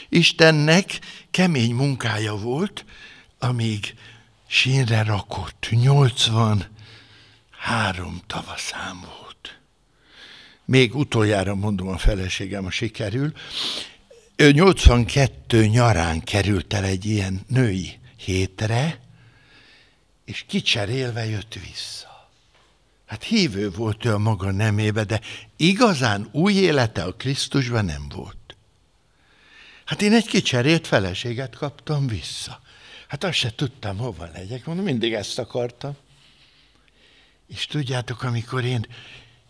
Istennek 0.08 0.98
kemény 1.30 1.74
munkája 1.74 2.36
volt, 2.36 2.84
amíg 3.38 3.94
sínre 4.46 5.02
rakott. 5.02 5.66
83 5.70 8.20
tavaszám 8.26 9.00
volt. 9.00 9.25
Még 10.66 10.94
utoljára 10.94 11.54
mondom 11.54 11.88
a 11.88 11.98
feleségem, 11.98 12.64
a 12.64 12.70
sikerül. 12.70 13.32
Ő 14.36 14.50
82 14.50 15.66
nyarán 15.66 16.20
került 16.20 16.72
el 16.72 16.84
egy 16.84 17.04
ilyen 17.04 17.44
női 17.48 17.98
hétre, 18.16 19.00
és 20.24 20.44
kicserélve 20.46 21.26
jött 21.26 21.54
vissza. 21.54 22.30
Hát 23.06 23.22
hívő 23.22 23.70
volt 23.70 24.04
ő 24.04 24.12
a 24.12 24.18
maga 24.18 24.50
nemébe, 24.50 25.04
de 25.04 25.20
igazán 25.56 26.28
új 26.32 26.52
élete 26.52 27.02
a 27.02 27.14
Krisztusban 27.14 27.84
nem 27.84 28.08
volt. 28.14 28.56
Hát 29.84 30.02
én 30.02 30.12
egy 30.12 30.26
kicserélt 30.26 30.86
feleséget 30.86 31.56
kaptam 31.56 32.06
vissza. 32.06 32.60
Hát 33.08 33.24
azt 33.24 33.38
se 33.38 33.54
tudtam, 33.54 33.96
hova 33.96 34.28
legyek. 34.32 34.64
Mondom, 34.64 34.84
mindig 34.84 35.12
ezt 35.12 35.38
akartam. 35.38 35.96
És 37.48 37.66
tudjátok, 37.66 38.22
amikor 38.22 38.64
én 38.64 38.86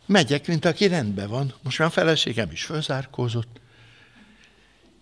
megyek, 0.06 0.46
mint 0.46 0.64
aki 0.64 0.86
rendben 0.86 1.28
van, 1.28 1.54
most 1.62 1.78
már 1.78 1.88
a 1.88 1.90
feleségem 1.90 2.50
is 2.50 2.64
fölzárkózott, 2.64 3.60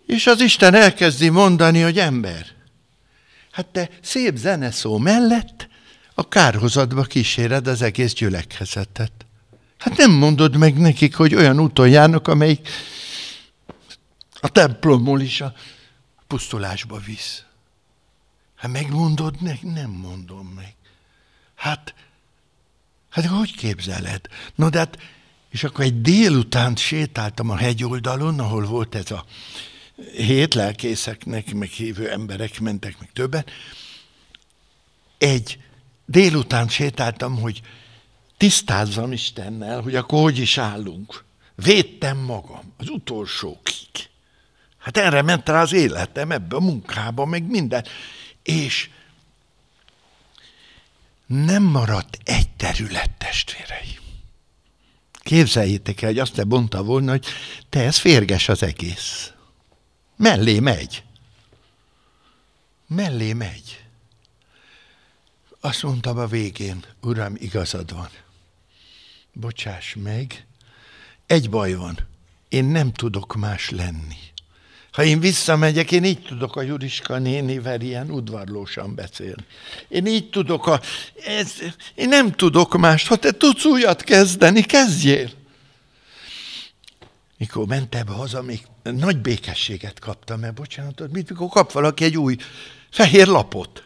és 0.07 0.27
az 0.27 0.41
Isten 0.41 0.75
elkezdi 0.75 1.29
mondani, 1.29 1.81
hogy 1.81 1.99
ember, 1.99 2.47
hát 3.51 3.67
te 3.67 3.91
szép 4.03 4.37
zeneszó 4.37 4.99
mellett 4.99 5.69
a 6.15 6.29
kárhozatba 6.29 7.03
kíséred 7.03 7.67
az 7.67 7.83
egész 7.83 8.13
gyülekezetet. 8.13 9.13
Hát 9.79 9.97
nem 9.97 10.11
mondod 10.11 10.57
meg 10.57 10.79
nekik, 10.79 11.15
hogy 11.15 11.35
olyan 11.35 11.61
úton 11.61 11.89
járnak, 11.89 12.29
amelyik 12.29 12.69
a 14.41 14.49
templomból 14.49 15.21
is 15.21 15.41
a 15.41 15.55
pusztulásba 16.27 16.99
visz. 16.99 17.45
Hát 18.57 18.71
megmondod 18.71 19.41
meg? 19.41 19.59
Nem 19.63 19.91
mondom 19.91 20.47
meg. 20.47 20.75
Hát, 21.55 21.95
Hát 23.15 23.27
hogy 23.27 23.57
képzeled? 23.57 24.21
No, 24.55 24.69
de 24.69 24.79
hát, 24.79 24.99
és 25.51 25.65
akkor 25.65 25.85
egy 25.85 26.01
délután 26.01 26.77
sétáltam 26.77 27.51
a 27.51 27.57
hegyoldalon, 27.57 28.39
ahol 28.39 28.65
volt 28.65 28.95
ez 28.95 29.11
a 29.11 29.25
hét 30.17 30.55
lelkészeknek, 30.55 31.55
meg 31.55 31.69
hívő 31.69 32.11
emberek 32.11 32.61
mentek, 32.61 32.99
meg 32.99 33.13
többen. 33.13 33.45
Egy 35.19 35.59
délután 36.07 36.69
sétáltam, 36.69 37.41
hogy 37.41 37.61
tisztázzam 38.37 39.13
Istennel, 39.13 39.81
hogy 39.81 39.95
akkor 39.95 40.23
hogy 40.23 40.39
is 40.39 40.59
állunk. 40.59 41.25
Védtem 41.55 42.19
magam 42.19 42.73
az 42.77 42.89
utolsókig. 42.89 44.09
Hát 44.79 44.97
erre 44.97 45.23
ment 45.23 45.49
rá 45.49 45.63
az 45.63 45.73
életem, 45.73 46.31
ebbe 46.31 46.57
a 46.57 46.61
munkába, 46.61 47.25
meg 47.25 47.51
minden. 47.51 47.85
És 48.43 48.91
nem 51.27 51.63
maradt 51.63 52.19
egy 52.25 52.49
terület, 52.51 53.11
testvérei. 53.11 53.99
Képzeljétek 55.13 56.03
el, 56.03 56.09
hogy 56.09 56.19
azt 56.19 56.35
te 56.35 56.45
mondta 56.45 56.83
volna, 56.83 57.11
hogy 57.11 57.27
te 57.69 57.85
ez 57.85 57.99
férges 57.99 58.49
az 58.49 58.63
egész. 58.63 59.33
Mellé 60.17 60.59
megy. 60.59 61.03
Mellé 62.87 63.33
megy. 63.33 63.85
Azt 65.61 65.83
mondtam 65.83 66.19
a 66.19 66.27
végén, 66.27 66.85
Uram, 67.01 67.35
igazad 67.37 67.93
van. 67.93 68.09
Bocsáss 69.33 69.95
meg, 69.95 70.47
egy 71.27 71.51
baj 71.51 71.75
van, 71.75 71.99
én 72.49 72.65
nem 72.65 72.93
tudok 72.93 73.35
más 73.35 73.71
lenni. 73.71 74.17
Ha 74.95 75.05
én 75.05 75.21
visszamegyek, 75.21 75.93
én 75.93 76.05
így 76.05 76.23
tudok 76.23 76.57
a 76.57 76.63
Juriska 76.63 77.19
nénivel 77.19 77.81
ilyen 77.81 78.11
udvarlósan 78.11 78.95
beszélni. 78.95 79.45
Én 79.89 80.07
így 80.07 80.31
tudok 80.31 80.67
a... 80.67 80.81
Ez, 81.25 81.53
én 81.95 82.09
nem 82.09 82.33
tudok 82.33 82.77
mást. 82.77 83.07
Ha 83.07 83.17
te 83.17 83.31
tudsz 83.31 83.65
újat 83.65 84.03
kezdeni, 84.03 84.63
kezdjél. 84.63 85.31
Mikor 87.39 87.67
mentem 87.67 88.07
haza, 88.07 88.43
még 88.43 88.61
nagy 88.83 89.19
békességet 89.19 89.99
kaptam, 89.99 90.41
mert 90.41 90.55
bocsánat, 90.55 91.13
mit, 91.13 91.31
mikor 91.31 91.49
kap 91.49 91.73
valaki 91.73 92.05
egy 92.05 92.17
új 92.17 92.37
fehér 92.91 93.27
lapot. 93.27 93.85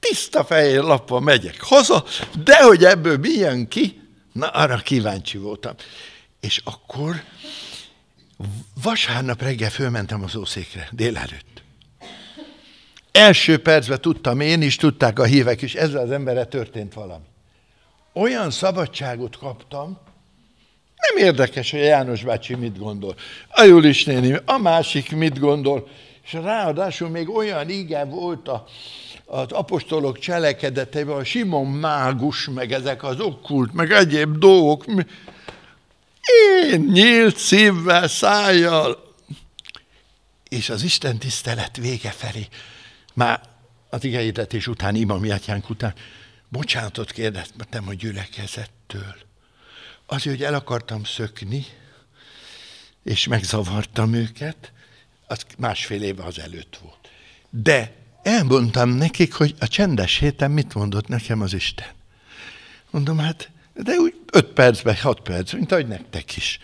Tiszta 0.00 0.44
fehér 0.44 0.82
lapon 0.82 1.22
megyek 1.22 1.60
haza, 1.60 2.04
de 2.44 2.62
hogy 2.62 2.84
ebből 2.84 3.16
mi 3.16 3.30
jön 3.30 3.68
ki, 3.68 4.00
na 4.32 4.48
arra 4.48 4.76
kíváncsi 4.76 5.38
voltam. 5.38 5.74
És 6.40 6.60
akkor 6.64 7.22
vasárnap 8.82 9.42
reggel 9.42 9.70
fölmentem 9.70 10.22
az 10.22 10.36
ószékre, 10.36 10.88
délelőtt. 10.92 11.62
Első 13.12 13.58
percben 13.58 14.00
tudtam 14.00 14.40
én 14.40 14.62
is, 14.62 14.76
tudták 14.76 15.18
a 15.18 15.24
hívek 15.24 15.62
is, 15.62 15.74
ezzel 15.74 16.02
az 16.02 16.10
emberre 16.10 16.44
történt 16.44 16.94
valami. 16.94 17.24
Olyan 18.12 18.50
szabadságot 18.50 19.38
kaptam, 19.38 19.98
nem 20.98 21.26
érdekes, 21.26 21.70
hogy 21.70 21.80
János 21.80 22.24
bácsi 22.24 22.54
mit 22.54 22.78
gondol. 22.78 23.14
A 23.48 23.62
Julis 23.62 24.04
néni, 24.04 24.36
a 24.44 24.58
másik 24.58 25.16
mit 25.16 25.38
gondol. 25.38 25.88
És 26.24 26.32
ráadásul 26.32 27.08
még 27.08 27.30
olyan 27.30 27.68
ige 27.68 28.04
volt 28.04 28.48
a, 28.48 28.64
az 29.24 29.52
apostolok 29.52 30.18
cselekedeteiben, 30.18 31.16
a 31.16 31.24
Simon 31.24 31.66
mágus, 31.66 32.48
meg 32.48 32.72
ezek 32.72 33.04
az 33.04 33.20
okkult, 33.20 33.72
meg 33.72 33.90
egyéb 33.90 34.38
dolgok. 34.38 34.84
Én 36.70 36.80
nyílt 36.80 37.36
szívvel, 37.36 38.08
szájjal. 38.08 39.14
És 40.48 40.68
az 40.70 40.82
Isten 40.82 41.18
tisztelet 41.18 41.76
vége 41.76 42.10
felé, 42.10 42.48
már 43.14 43.40
az 43.90 44.04
igényedetés 44.04 44.66
után, 44.66 44.94
imami 44.94 45.30
atyánk 45.30 45.70
után, 45.70 45.94
bocsánatot 46.48 47.12
kérdeztem 47.12 47.88
a 47.88 47.94
gyülekezettől. 47.94 49.16
Azért, 50.06 50.36
hogy 50.36 50.44
el 50.44 50.54
akartam 50.54 51.04
szökni, 51.04 51.66
és 53.04 53.26
megzavartam 53.26 54.14
őket, 54.14 54.72
az 55.26 55.46
másfél 55.58 56.02
éve 56.02 56.24
az 56.24 56.38
előtt 56.38 56.78
volt. 56.82 57.08
De 57.50 57.94
elmondtam 58.22 58.88
nekik, 58.90 59.32
hogy 59.32 59.54
a 59.58 59.68
csendes 59.68 60.18
héten 60.18 60.50
mit 60.50 60.74
mondott 60.74 61.08
nekem 61.08 61.40
az 61.40 61.52
Isten. 61.52 61.88
Mondom, 62.90 63.18
hát, 63.18 63.50
de 63.82 63.92
úgy 63.92 64.14
öt 64.32 64.46
percben, 64.46 64.96
hat 64.96 65.20
perc, 65.20 65.52
mint 65.52 65.72
ahogy 65.72 65.86
nektek 65.86 66.36
is. 66.36 66.58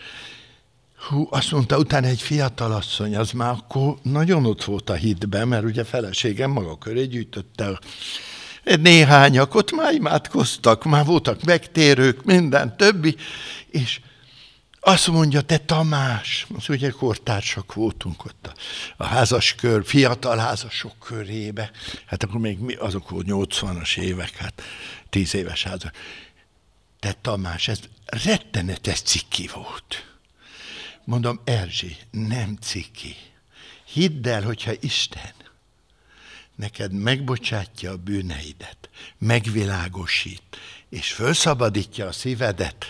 Hú, 1.09 1.27
azt 1.29 1.51
mondta, 1.51 1.77
utána 1.77 2.07
egy 2.07 2.21
fiatal 2.21 2.71
asszony, 2.71 3.15
az 3.15 3.31
már 3.31 3.49
akkor 3.49 3.95
nagyon 4.01 4.45
ott 4.45 4.63
volt 4.63 4.89
a 4.89 4.93
hitben, 4.93 5.47
mert 5.47 5.63
ugye 5.63 5.83
feleségem 5.83 6.51
maga 6.51 6.77
köré 6.77 7.05
gyűjtötte 7.05 7.79
néhányak, 8.63 9.55
ott 9.55 9.71
már 9.71 9.93
imádkoztak, 9.93 10.83
már 10.83 11.05
voltak 11.05 11.43
megtérők, 11.43 12.23
minden 12.23 12.77
többi, 12.77 13.15
és 13.69 13.99
azt 14.79 15.07
mondja, 15.07 15.41
te 15.41 15.57
Tamás, 15.57 16.47
az 16.57 16.69
ugye 16.69 16.89
kortársak 16.89 17.73
voltunk 17.73 18.25
ott 18.25 18.47
a, 18.47 18.53
a 18.97 19.05
házas 19.05 19.55
kör, 19.55 19.85
fiatal 19.85 20.37
házasok 20.37 20.99
körébe, 20.99 21.71
hát 22.05 22.23
akkor 22.23 22.39
még 22.39 22.59
mi, 22.59 22.73
azok 22.73 23.09
volt 23.09 23.25
80-as 23.29 23.97
évek, 23.97 24.37
hát 24.37 24.61
10 25.09 25.35
éves 25.35 25.63
házas. 25.63 25.91
Te 26.99 27.13
Tamás, 27.13 27.67
ez 27.67 27.79
rettenetes 28.05 29.01
ciki 29.01 29.47
volt. 29.53 30.17
Mondom, 31.03 31.41
Erzsi, 31.43 31.97
nem 32.11 32.55
ciki. 32.55 33.15
Hidd 33.85 34.27
el, 34.27 34.43
hogyha 34.43 34.71
Isten 34.79 35.33
neked 36.55 36.91
megbocsátja 36.91 37.91
a 37.91 37.97
bűneidet, 37.97 38.89
megvilágosít, 39.17 40.57
és 40.89 41.11
felszabadítja 41.11 42.07
a 42.07 42.11
szívedet, 42.11 42.85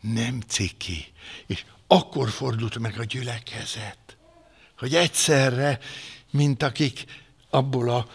nem 0.00 0.40
ciki. 0.40 1.12
És 1.46 1.64
akkor 1.86 2.30
fordult 2.30 2.78
meg 2.78 2.98
a 2.98 3.04
gyülekezet, 3.04 4.16
hogy 4.78 4.94
egyszerre, 4.94 5.78
mint 6.30 6.62
akik 6.62 7.04
abból 7.50 7.90
a 7.90 8.08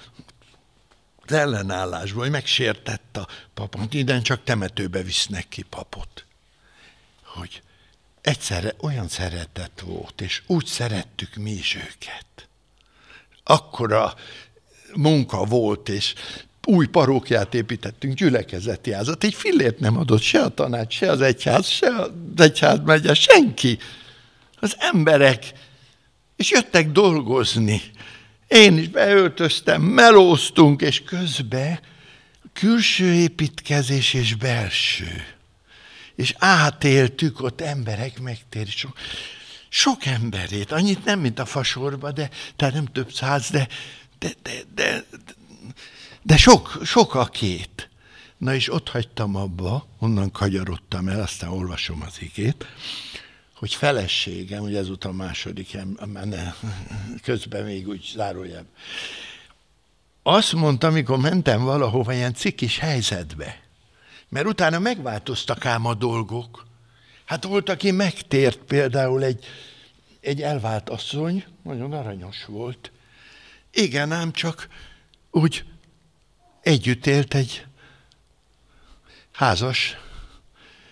az 1.25 1.31
ellenállásból, 1.31 2.21
hogy 2.21 2.31
megsértett 2.31 3.17
a 3.17 3.27
papot, 3.53 3.93
innen 3.93 4.21
csak 4.21 4.43
temetőbe 4.43 5.01
visznek 5.01 5.47
ki 5.49 5.61
papot. 5.61 6.25
Hogy 7.23 7.61
egyszerre 8.21 8.73
olyan 8.81 9.07
szeretet 9.07 9.83
volt, 9.85 10.21
és 10.21 10.41
úgy 10.47 10.65
szerettük 10.65 11.35
mi 11.35 11.51
is 11.51 11.75
őket. 11.75 12.47
Akkora 13.43 14.13
munka 14.95 15.43
volt, 15.43 15.89
és 15.89 16.13
új 16.65 16.87
parókját 16.87 17.53
építettünk, 17.53 18.13
gyülekezeti 18.13 18.91
házat. 18.91 19.23
Egy 19.23 19.33
fillért 19.33 19.79
nem 19.79 19.97
adott 19.97 20.21
se 20.21 20.41
a 20.41 20.49
tanács, 20.49 20.93
se 20.93 21.11
az 21.11 21.21
egyház, 21.21 21.67
se 21.67 21.95
az 21.95 22.11
egyház 22.35 22.79
megye, 22.85 23.13
senki. 23.13 23.77
Az 24.59 24.75
emberek, 24.79 25.53
és 26.35 26.51
jöttek 26.51 26.91
dolgozni. 26.91 27.81
Én 28.47 28.77
is 28.77 28.87
beöltöztem, 28.87 29.81
melóztunk, 29.81 30.81
és 30.81 31.03
közben 31.03 31.79
külső 32.53 33.13
építkezés 33.13 34.13
és 34.13 34.35
belső. 34.35 35.25
És 36.15 36.35
átéltük 36.37 37.41
ott 37.41 37.61
emberek 37.61 38.19
megtérés. 38.19 38.75
Sok, 38.75 38.97
sok 39.69 40.05
emberét, 40.05 40.71
annyit 40.71 41.05
nem, 41.05 41.19
mint 41.19 41.39
a 41.39 41.45
fasorba, 41.45 42.11
de, 42.11 42.29
tehát 42.55 42.73
nem 42.73 42.85
több 42.85 43.11
száz, 43.11 43.49
de, 43.49 43.67
de, 44.19 44.29
de, 44.41 44.51
de, 44.75 45.05
de 46.21 46.37
sok, 46.37 46.79
sok 46.83 47.15
a 47.15 47.25
két. 47.25 47.89
Na 48.37 48.55
és 48.55 48.73
ott 48.73 48.89
hagytam 48.89 49.35
abba, 49.35 49.87
onnan 49.99 50.31
kagyarodtam 50.31 51.07
el, 51.07 51.21
aztán 51.21 51.49
olvasom 51.49 52.01
az 52.01 52.15
igét, 52.19 52.65
hogy 53.65 53.73
feleségem, 53.73 54.63
ugye 54.63 54.77
ezúttal 54.77 55.13
második, 55.13 55.77
ne, 56.23 56.53
közben 57.23 57.63
még 57.63 57.87
úgy 57.87 58.11
zárójában. 58.15 58.67
Azt 60.23 60.53
mondta, 60.53 60.87
amikor 60.87 61.17
mentem 61.17 61.63
valahova 61.63 62.13
ilyen 62.13 62.33
cikis 62.33 62.79
helyzetbe, 62.79 63.59
mert 64.29 64.47
utána 64.47 64.79
megváltoztak 64.79 65.65
ám 65.65 65.85
a 65.85 65.93
dolgok. 65.93 66.65
Hát 67.25 67.43
volt, 67.43 67.69
aki 67.69 67.91
megtért 67.91 68.57
például 68.57 69.23
egy, 69.23 69.45
egy 70.19 70.41
elvált 70.41 70.89
asszony, 70.89 71.45
nagyon 71.63 71.93
aranyos 71.93 72.45
volt. 72.45 72.91
Igen, 73.71 74.11
ám 74.11 74.31
csak 74.31 74.67
úgy 75.31 75.63
együtt 76.61 77.05
élt 77.05 77.33
egy 77.33 77.65
házas 79.31 79.97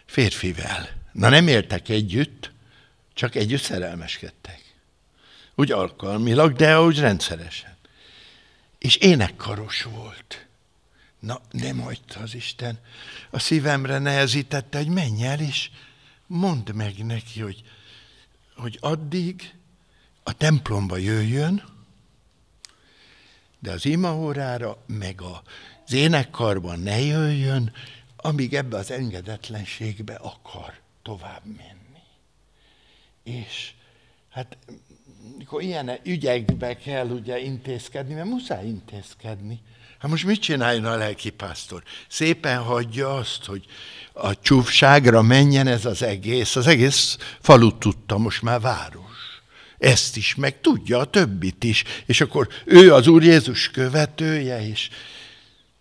férfivel. 0.06 0.90
Na 1.12 1.30
nem 1.30 1.48
éltek 1.48 1.90
együtt, 1.90 2.53
csak 3.14 3.36
együtt 3.36 3.62
szerelmeskedtek. 3.62 4.74
Úgy 5.56 5.72
alkalmilag, 5.72 6.54
de 6.54 6.82
úgy 6.82 7.00
rendszeresen. 7.00 7.76
És 8.78 8.96
énekkaros 8.96 9.84
volt. 9.84 10.46
Na, 11.20 11.42
nem 11.52 11.80
hagyta 11.80 12.20
az 12.20 12.36
Isten. 12.36 12.80
A 13.30 13.40
szívemre 13.40 13.98
nehezítette, 13.98 14.78
hogy 14.78 14.88
menj 14.88 15.26
el, 15.26 15.40
és 15.40 15.70
mondd 16.28 16.74
meg 16.74 17.06
neki, 17.06 17.42
hogy, 17.42 17.64
hogy 18.56 18.78
addig 18.82 19.54
a 20.24 20.34
templomba 20.34 20.98
jöjjön, 20.98 21.64
de 23.60 23.72
az 23.72 23.86
imaórára, 23.86 24.84
meg 24.86 25.22
az 25.22 25.94
énekkarban 25.94 26.80
ne 26.80 27.00
jöjjön, 27.00 27.74
amíg 28.16 28.54
ebbe 28.54 28.78
az 28.78 28.92
engedetlenségbe 28.92 30.16
akar 30.16 30.80
tovább 31.02 31.42
menni. 31.46 31.83
És 33.24 33.72
hát 34.30 34.58
mikor 35.38 35.62
ilyen 35.62 36.00
ügyekbe 36.04 36.78
kell 36.78 37.08
ugye 37.08 37.40
intézkedni, 37.40 38.14
mert 38.14 38.28
muszáj 38.28 38.68
intézkedni. 38.68 39.60
Hát 40.00 40.12
most 40.12 40.26
mit 40.26 40.42
csináljon 40.42 40.86
a 40.86 40.96
lelkipásztor? 40.96 41.84
Szépen 42.08 42.58
hagyja 42.58 43.14
azt, 43.14 43.46
hogy 43.46 43.66
a 44.14 44.40
csúfságra 44.40 45.22
menjen 45.22 45.68
ez 45.68 45.86
az 45.86 46.02
egész. 46.02 46.56
Az 46.56 46.68
egész 46.68 47.18
falut 47.42 47.80
tudta, 47.80 48.18
most 48.18 48.42
már 48.42 48.60
város. 48.60 49.42
Ezt 49.78 50.18
is, 50.18 50.36
meg 50.36 50.62
tudja 50.62 51.00
a 51.00 51.06
többit 51.06 51.64
is. 51.64 51.84
És 52.06 52.22
akkor 52.22 52.48
ő 52.66 52.94
az 52.94 53.08
Úr 53.08 53.24
Jézus 53.24 53.72
követője, 53.72 54.68
és 54.68 54.90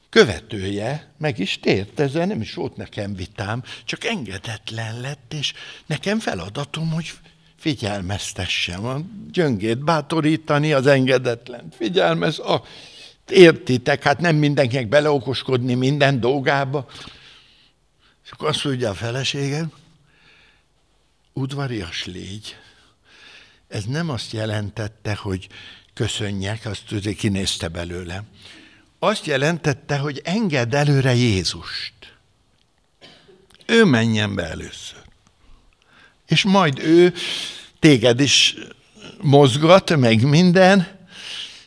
követője, 0.09 1.13
meg 1.19 1.39
is 1.39 1.59
tért, 1.61 2.01
ezzel 2.01 2.27
nem 2.27 2.41
is 2.41 2.55
volt 2.55 2.77
nekem 2.77 3.15
vitám, 3.15 3.63
csak 3.85 4.05
engedetlen 4.05 5.01
lett, 5.01 5.35
és 5.35 5.53
nekem 5.87 6.19
feladatom, 6.19 6.91
hogy 6.91 7.13
figyelmeztessem, 7.63 8.85
a 8.85 9.01
gyöngét 9.33 9.85
bátorítani, 9.85 10.73
az 10.73 10.87
engedetlen. 10.87 11.69
Figyelmez, 11.77 12.39
a, 12.39 12.63
értitek, 13.29 14.03
hát 14.03 14.21
nem 14.21 14.37
mindenkinek 14.37 14.89
beleokoskodni 14.89 15.75
minden 15.75 16.21
dolgába. 16.21 16.87
És 18.25 18.31
akkor 18.31 18.49
azt 18.49 18.65
mondja 18.65 18.91
a 18.91 18.95
feleségem, 18.95 19.73
udvarias 21.33 22.07
légy. 22.07 22.57
Ez 23.69 23.85
nem 23.85 24.11
azt 24.11 24.33
jelentette, 24.33 25.15
hogy 25.15 25.49
köszönjek, 25.95 26.67
azt 26.67 26.87
tudja, 26.87 27.13
kinézte 27.13 27.69
belőle. 27.69 28.25
Azt 28.99 29.27
jelentette, 29.27 29.99
hogy 29.99 30.21
engedd 30.25 30.75
előre 30.75 31.15
Jézust. 31.15 31.95
Ő 33.67 33.85
menjen 33.85 34.35
be 34.35 34.49
először 34.49 35.02
és 36.33 36.45
majd 36.45 36.79
ő 36.79 37.13
téged 37.79 38.21
is 38.21 38.55
mozgat, 39.21 39.97
meg 39.97 40.23
minden. 40.23 41.01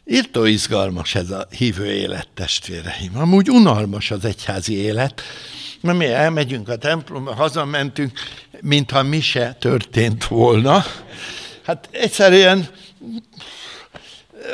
Írtó 0.05 0.45
izgalmas 0.45 1.15
ez 1.15 1.29
a 1.29 1.47
hívő 1.57 1.85
élet, 1.85 2.27
testvéreim. 2.33 3.17
Amúgy 3.17 3.49
unalmas 3.49 4.11
az 4.11 4.25
egyházi 4.25 4.73
élet, 4.73 5.21
mert 5.81 5.97
mi 5.97 6.05
elmegyünk 6.05 6.69
a 6.69 6.75
templomba, 6.75 7.33
hazamentünk, 7.33 8.19
mintha 8.61 9.03
mi 9.03 9.21
se 9.21 9.55
történt 9.59 10.25
volna. 10.25 10.85
Hát 11.63 11.89
egyszerűen 11.91 12.67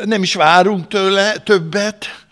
nem 0.04 0.24
is 0.24 0.34
várunk 0.34 0.88
tőle 0.88 1.38
többet, 1.38 2.26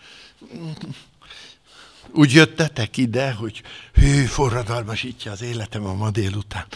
úgy 2.12 2.32
jöttetek 2.32 2.96
ide, 2.96 3.32
hogy 3.32 3.62
hű, 3.92 4.24
forradalmasítja 4.24 5.32
az 5.32 5.42
életem 5.42 5.84
a 5.84 5.94
ma 5.94 6.10
délután. 6.10 6.66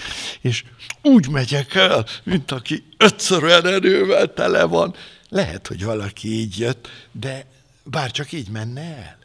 És 0.40 0.64
úgy 1.02 1.28
megyek 1.28 1.74
el, 1.74 2.06
mint 2.22 2.50
aki 2.50 2.84
ötször 2.96 3.44
olyan 3.44 3.66
erővel 3.66 4.32
tele 4.32 4.64
van. 4.64 4.94
Lehet, 5.28 5.66
hogy 5.66 5.84
valaki 5.84 6.28
így 6.28 6.58
jött, 6.58 6.88
de 7.12 7.46
bár 7.82 8.10
csak 8.10 8.32
így 8.32 8.48
menne 8.48 8.80
el. 8.80 9.18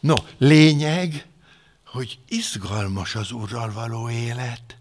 No, 0.00 0.14
lényeg, 0.38 1.26
hogy 1.86 2.18
izgalmas 2.28 3.14
az 3.14 3.32
Úrral 3.32 3.72
való 3.72 4.10
élet, 4.10 4.76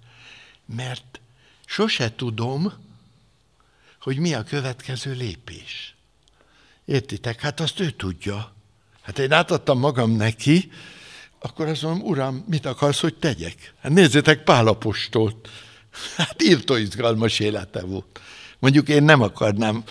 mert 0.65 1.19
sose 1.65 2.15
tudom, 2.15 2.73
hogy 4.01 4.17
mi 4.17 4.34
a 4.34 4.43
következő 4.43 5.13
lépés. 5.13 5.95
Értitek? 6.86 7.41
Hát 7.41 7.60
azt 7.60 7.79
ő 7.79 7.89
tudja. 7.89 8.53
Hát 9.12 9.19
én 9.19 9.32
átadtam 9.32 9.80
magam 9.80 10.12
neki, 10.12 10.71
akkor 11.39 11.67
azt 11.67 11.82
mondom, 11.82 12.08
uram, 12.08 12.45
mit 12.47 12.65
akarsz, 12.65 13.00
hogy 13.00 13.13
tegyek? 13.15 13.74
Hát 13.82 13.91
nézzétek 13.91 14.43
Pálapostolt. 14.43 15.50
Hát 16.17 16.43
írtó 16.43 16.76
izgalmas 16.76 17.39
élete 17.39 17.82
volt. 17.82 18.19
Mondjuk 18.60 18.89
én 18.89 19.04
nem 19.04 19.21
akarnám 19.21 19.84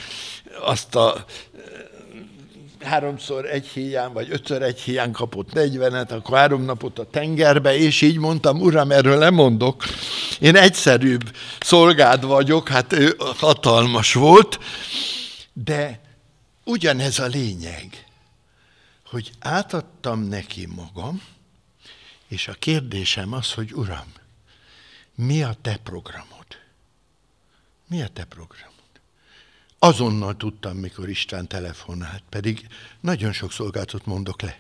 azt 0.61 0.95
a 0.95 1.15
eh, 1.17 2.89
háromszor 2.89 3.45
egy 3.45 3.67
hiány, 3.67 4.13
vagy 4.13 4.29
ötször 4.31 4.63
egy 4.63 4.81
hiány 4.81 5.13
kapott 5.13 5.53
negyvenet, 5.53 6.13
akkor 6.13 6.37
három 6.39 6.65
napot 6.65 6.99
a 6.99 7.05
tengerbe, 7.11 7.77
és 7.77 8.01
így 8.01 8.19
mondtam, 8.19 8.61
uram, 8.61 8.91
erről 8.91 9.19
lemondok. 9.19 9.85
Én 10.39 10.57
egyszerűbb 10.57 11.37
szolgád 11.59 12.25
vagyok, 12.25 12.69
hát 12.69 12.93
ő 12.93 13.17
hatalmas 13.39 14.15
volt, 14.15 14.59
de 15.53 16.01
ugyanez 16.65 17.19
a 17.19 17.27
lényeg 17.27 18.09
hogy 19.11 19.33
átadtam 19.38 20.20
neki 20.20 20.66
magam, 20.66 21.23
és 22.29 22.49
a 22.49 22.53
kérdésem 22.53 23.33
az, 23.33 23.53
hogy 23.53 23.73
Uram, 23.73 24.12
mi 25.14 25.42
a 25.42 25.57
te 25.62 25.77
programod? 25.77 26.46
Mi 27.87 28.03
a 28.03 28.09
te 28.09 28.25
programod? 28.25 28.75
Azonnal 29.79 30.37
tudtam, 30.37 30.77
mikor 30.77 31.09
István 31.09 31.46
telefonált, 31.46 32.23
pedig 32.29 32.66
nagyon 33.01 33.33
sok 33.33 33.53
szolgáltat 33.53 34.07
mondok 34.07 34.42
le. 34.42 34.59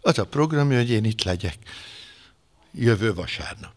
Az 0.00 0.18
a 0.18 0.26
programja, 0.26 0.78
hogy 0.78 0.90
én 0.90 1.04
itt 1.04 1.22
legyek 1.22 1.58
jövő 2.72 3.14
vasárnap. 3.14 3.74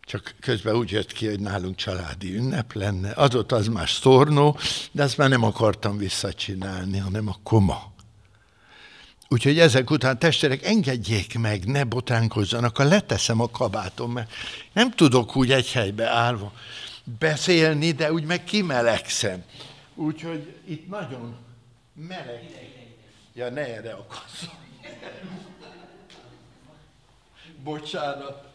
Csak 0.00 0.34
közben 0.40 0.74
úgy 0.74 0.90
jött 0.90 1.12
ki, 1.12 1.26
hogy 1.26 1.40
nálunk 1.40 1.76
családi 1.76 2.34
ünnep 2.36 2.72
lenne. 2.72 3.10
Adott 3.10 3.52
az 3.52 3.66
más 3.66 3.92
sztornó, 3.92 4.58
de 4.90 5.02
azt 5.02 5.16
már 5.16 5.28
nem 5.28 5.42
akartam 5.42 5.96
visszacsinálni, 5.96 6.98
hanem 6.98 7.28
a 7.28 7.38
koma. 7.42 7.91
Úgyhogy 9.32 9.58
ezek 9.58 9.90
után 9.90 10.18
testvérek, 10.18 10.62
engedjék 10.62 11.38
meg, 11.38 11.64
ne 11.64 11.84
botánkozzanak, 11.84 12.76
ha 12.76 12.84
leteszem 12.84 13.40
a 13.40 13.50
kabátom, 13.50 14.12
mert 14.12 14.32
nem 14.72 14.90
tudok 14.90 15.36
úgy 15.36 15.52
egy 15.52 15.72
helybe 15.72 16.08
állva 16.08 16.52
beszélni, 17.18 17.92
de 17.92 18.12
úgy 18.12 18.24
meg 18.24 18.44
kimelegszem. 18.44 19.44
Úgyhogy 19.94 20.54
itt 20.64 20.88
nagyon 20.88 21.36
meleg. 21.94 22.50
Ja, 23.34 23.50
ne 23.50 23.76
erre 23.76 23.92
akarsz. 23.92 24.44
Bocsánat. 27.62 28.50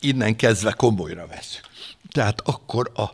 Innen 0.00 0.36
kezdve 0.36 0.72
komolyra 0.72 1.26
veszük. 1.26 1.72
Tehát 2.14 2.40
akkor 2.40 2.92
a 2.94 3.04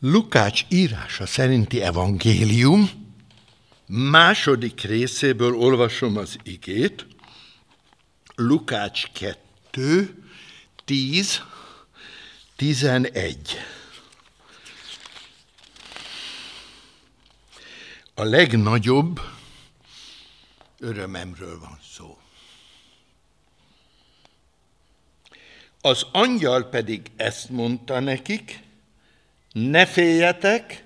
Lukács 0.00 0.64
írása 0.68 1.26
szerinti 1.26 1.82
evangélium 1.82 2.90
második 3.86 4.80
részéből 4.80 5.54
olvasom 5.54 6.16
az 6.16 6.36
igét, 6.42 7.06
Lukács 8.34 9.06
2, 9.12 10.24
10, 10.84 11.42
11. 12.56 13.58
A 18.14 18.22
legnagyobb 18.22 19.20
örömemről 20.78 21.58
van 21.58 21.78
szó. 21.94 22.21
Az 25.84 26.06
angyal 26.12 26.68
pedig 26.68 27.00
ezt 27.16 27.50
mondta 27.50 28.00
nekik, 28.00 28.60
ne 29.52 29.86
féljetek, 29.86 30.84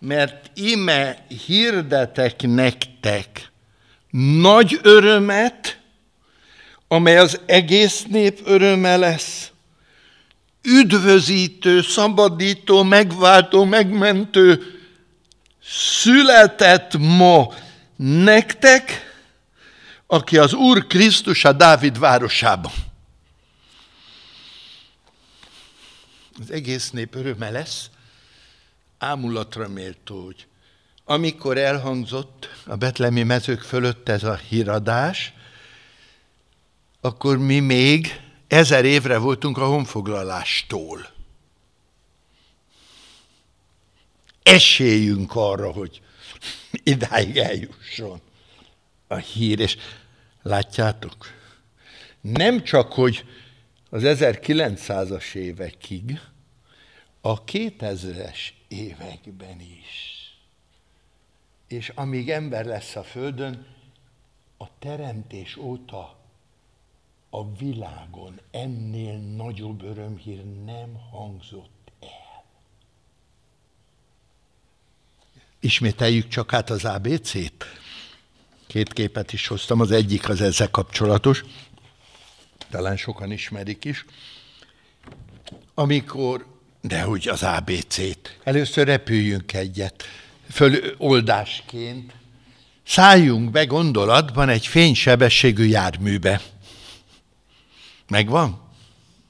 mert 0.00 0.50
ime 0.54 1.26
hirdetek 1.46 2.42
nektek 2.42 3.50
nagy 4.40 4.78
örömet, 4.82 5.78
amely 6.88 7.18
az 7.18 7.40
egész 7.46 8.04
nép 8.08 8.40
öröme 8.44 8.96
lesz. 8.96 9.50
Üdvözítő, 10.62 11.82
szabadító, 11.82 12.82
megváltó, 12.82 13.64
megmentő 13.64 14.62
született 15.64 16.96
ma 16.98 17.52
nektek, 17.96 19.08
aki 20.06 20.38
az 20.38 20.54
Úr 20.54 20.86
Krisztus 20.86 21.44
a 21.44 21.52
Dávid 21.52 21.98
városában. 21.98 22.72
Az 26.40 26.50
egész 26.50 26.90
nép 26.90 27.14
öröme 27.14 27.50
lesz, 27.50 27.90
ámulatra 28.98 29.68
méltó, 29.68 30.24
hogy 30.24 30.46
amikor 31.04 31.58
elhangzott 31.58 32.48
a 32.64 32.76
betlemi 32.76 33.22
mezők 33.22 33.60
fölött 33.60 34.08
ez 34.08 34.22
a 34.22 34.36
híradás, 34.36 35.32
akkor 37.00 37.38
mi 37.38 37.58
még 37.58 38.20
ezer 38.46 38.84
évre 38.84 39.18
voltunk 39.18 39.58
a 39.58 39.66
honfoglalástól. 39.66 41.10
Esélyünk 44.42 45.34
arra, 45.34 45.72
hogy 45.72 46.00
idáig 46.70 47.36
eljusson 47.36 48.20
a 49.06 49.16
hír, 49.16 49.60
és 49.60 49.76
látjátok, 50.42 51.14
nem 52.20 52.62
csak, 52.62 52.92
hogy 52.92 53.24
az 53.90 54.02
1900-as 54.04 55.34
évekig, 55.34 56.20
a 57.20 57.44
2000-es 57.44 58.38
években 58.68 59.60
is. 59.60 60.18
És 61.68 61.88
amíg 61.88 62.30
ember 62.30 62.64
lesz 62.64 62.96
a 62.96 63.02
Földön, 63.02 63.66
a 64.56 64.78
teremtés 64.78 65.56
óta 65.56 66.18
a 67.30 67.54
világon 67.54 68.40
ennél 68.50 69.18
nagyobb 69.18 69.82
örömhír 69.82 70.44
nem 70.64 70.94
hangzott 71.10 71.92
el. 72.00 72.44
Ismételjük 75.60 76.28
csak 76.28 76.52
át 76.52 76.70
az 76.70 76.84
ABC-t. 76.84 77.64
Két 78.66 78.92
képet 78.92 79.32
is 79.32 79.46
hoztam, 79.46 79.80
az 79.80 79.90
egyik 79.90 80.28
az 80.28 80.40
ezzel 80.40 80.70
kapcsolatos, 80.70 81.44
talán 82.70 82.96
sokan 82.96 83.32
ismerik 83.32 83.84
is. 83.84 84.04
Amikor, 85.74 86.46
de 86.80 87.02
hogy 87.02 87.28
az 87.28 87.42
ABC-t, 87.42 88.38
először 88.44 88.86
repüljünk 88.86 89.52
egyet, 89.52 90.04
föloldásként, 90.50 92.12
szálljunk 92.86 93.50
be 93.50 93.64
gondolatban 93.64 94.48
egy 94.48 94.66
fénysebességű 94.66 95.64
járműbe. 95.64 96.40
Megvan? 98.08 98.68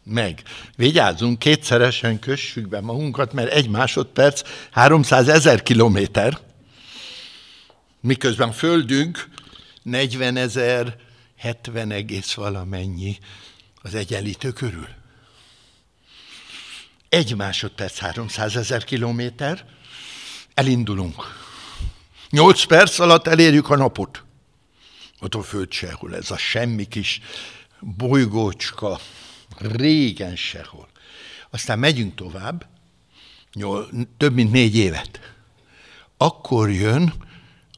Meg. 0.04 0.42
Vigyázzunk, 0.76 1.38
kétszeresen 1.38 2.18
kössük 2.18 2.68
be 2.68 2.80
magunkat, 2.80 3.32
mert 3.32 3.52
egy 3.52 3.68
másodperc 3.68 4.42
300 4.70 5.28
ezer 5.28 5.62
kilométer, 5.62 6.38
miközben 8.00 8.52
földünk 8.52 9.28
40 9.82 10.36
ezer, 10.36 10.96
70 11.40 11.90
egész 11.90 12.34
valamennyi 12.34 13.18
az 13.82 13.94
egyenlítő 13.94 14.52
körül. 14.52 14.88
Egy 17.08 17.36
másodperc 17.36 17.98
300 17.98 18.56
ezer 18.56 18.84
kilométer, 18.84 19.64
elindulunk. 20.54 21.14
Nyolc 22.30 22.64
perc 22.64 22.98
alatt 22.98 23.26
elérjük 23.26 23.70
a 23.70 23.76
napot. 23.76 24.24
Ott 25.20 25.34
a 25.34 25.42
föld 25.42 25.72
sehol, 25.72 26.16
ez 26.16 26.30
a 26.30 26.36
semmi 26.36 26.84
kis 26.84 27.20
bolygócska, 27.80 29.00
régen 29.58 30.36
sehol. 30.36 30.88
Aztán 31.50 31.78
megyünk 31.78 32.14
tovább, 32.14 32.66
nyol, 33.52 33.88
több 34.16 34.34
mint 34.34 34.52
négy 34.52 34.76
évet. 34.76 35.20
Akkor 36.16 36.70
jön 36.70 37.12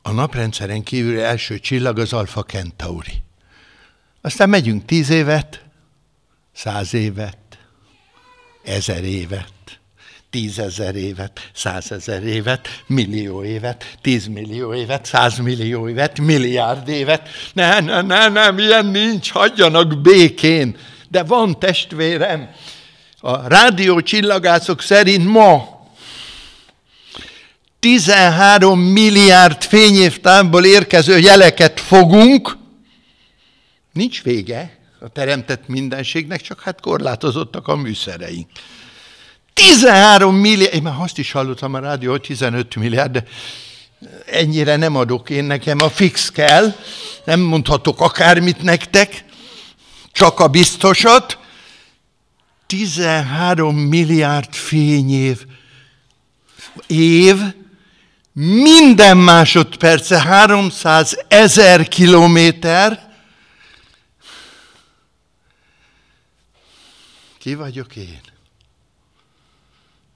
a 0.02 0.10
naprendszeren 0.10 0.82
kívül 0.82 1.20
első 1.20 1.58
csillag 1.58 1.98
az 1.98 2.12
Alfa 2.12 2.42
Centauri. 2.42 3.22
Aztán 4.22 4.48
megyünk 4.48 4.84
tíz 4.84 5.10
évet, 5.10 5.64
száz 6.54 6.94
évet, 6.94 7.36
ezer 8.64 9.04
évet, 9.04 9.52
tízezer 10.30 10.94
évet, 10.94 11.50
százezer 11.54 12.22
évet, 12.22 12.68
millió 12.86 13.44
évet, 13.44 13.96
tízmillió 14.00 14.74
évet, 14.74 15.04
százmillió 15.04 15.88
évet, 15.88 16.18
milliárd 16.20 16.88
évet. 16.88 17.28
Ne, 17.52 17.80
ne, 17.80 18.00
ne, 18.00 18.28
nem, 18.28 18.58
ilyen 18.58 18.86
nincs, 18.86 19.30
hagyjanak 19.30 20.00
békén. 20.00 20.76
De 21.08 21.22
van 21.22 21.58
testvérem. 21.58 22.50
A 23.20 23.48
rádió 23.48 24.00
csillagászok 24.00 24.82
szerint 24.82 25.26
ma 25.26 25.80
13 27.80 28.80
milliárd 28.80 29.62
fényévtávból 29.62 30.64
érkező 30.64 31.18
jeleket 31.18 31.80
fogunk, 31.80 32.56
nincs 33.92 34.22
vége 34.22 34.78
a 35.00 35.08
teremtett 35.08 35.68
mindenségnek, 35.68 36.40
csak 36.40 36.60
hát 36.60 36.80
korlátozottak 36.80 37.68
a 37.68 37.76
műszereink. 37.76 38.48
13 39.52 40.34
milliárd, 40.34 40.74
én 40.74 40.82
már 40.82 40.94
azt 40.98 41.18
is 41.18 41.32
hallottam 41.32 41.74
a 41.74 41.78
rádió, 41.78 42.10
hogy 42.10 42.20
15 42.20 42.76
milliárd, 42.76 43.12
de 43.12 43.24
ennyire 44.26 44.76
nem 44.76 44.96
adok 44.96 45.30
én 45.30 45.44
nekem, 45.44 45.78
a 45.80 45.90
fix 45.90 46.30
kell, 46.30 46.74
nem 47.24 47.40
mondhatok 47.40 48.00
akármit 48.00 48.62
nektek, 48.62 49.24
csak 50.12 50.40
a 50.40 50.48
biztosat. 50.48 51.38
13 52.66 53.76
milliárd 53.76 54.54
fényév 54.54 55.44
év, 56.86 57.36
minden 58.32 59.16
másodperce 59.16 60.20
300 60.20 61.24
ezer 61.28 61.88
kilométer. 61.88 63.11
Ki 67.42 67.54
vagyok 67.54 67.96
én? 67.96 68.20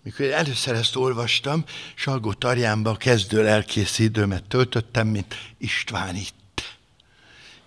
Mikor 0.02 0.26
először 0.26 0.74
ezt 0.74 0.96
olvastam, 0.96 1.64
Salgó 1.94 2.32
Tarjánba 2.32 2.96
kezdő 2.96 3.42
lelkész 3.42 3.98
időmet 3.98 4.44
töltöttem, 4.44 5.06
mint 5.06 5.34
István 5.58 6.16
itt. 6.16 6.78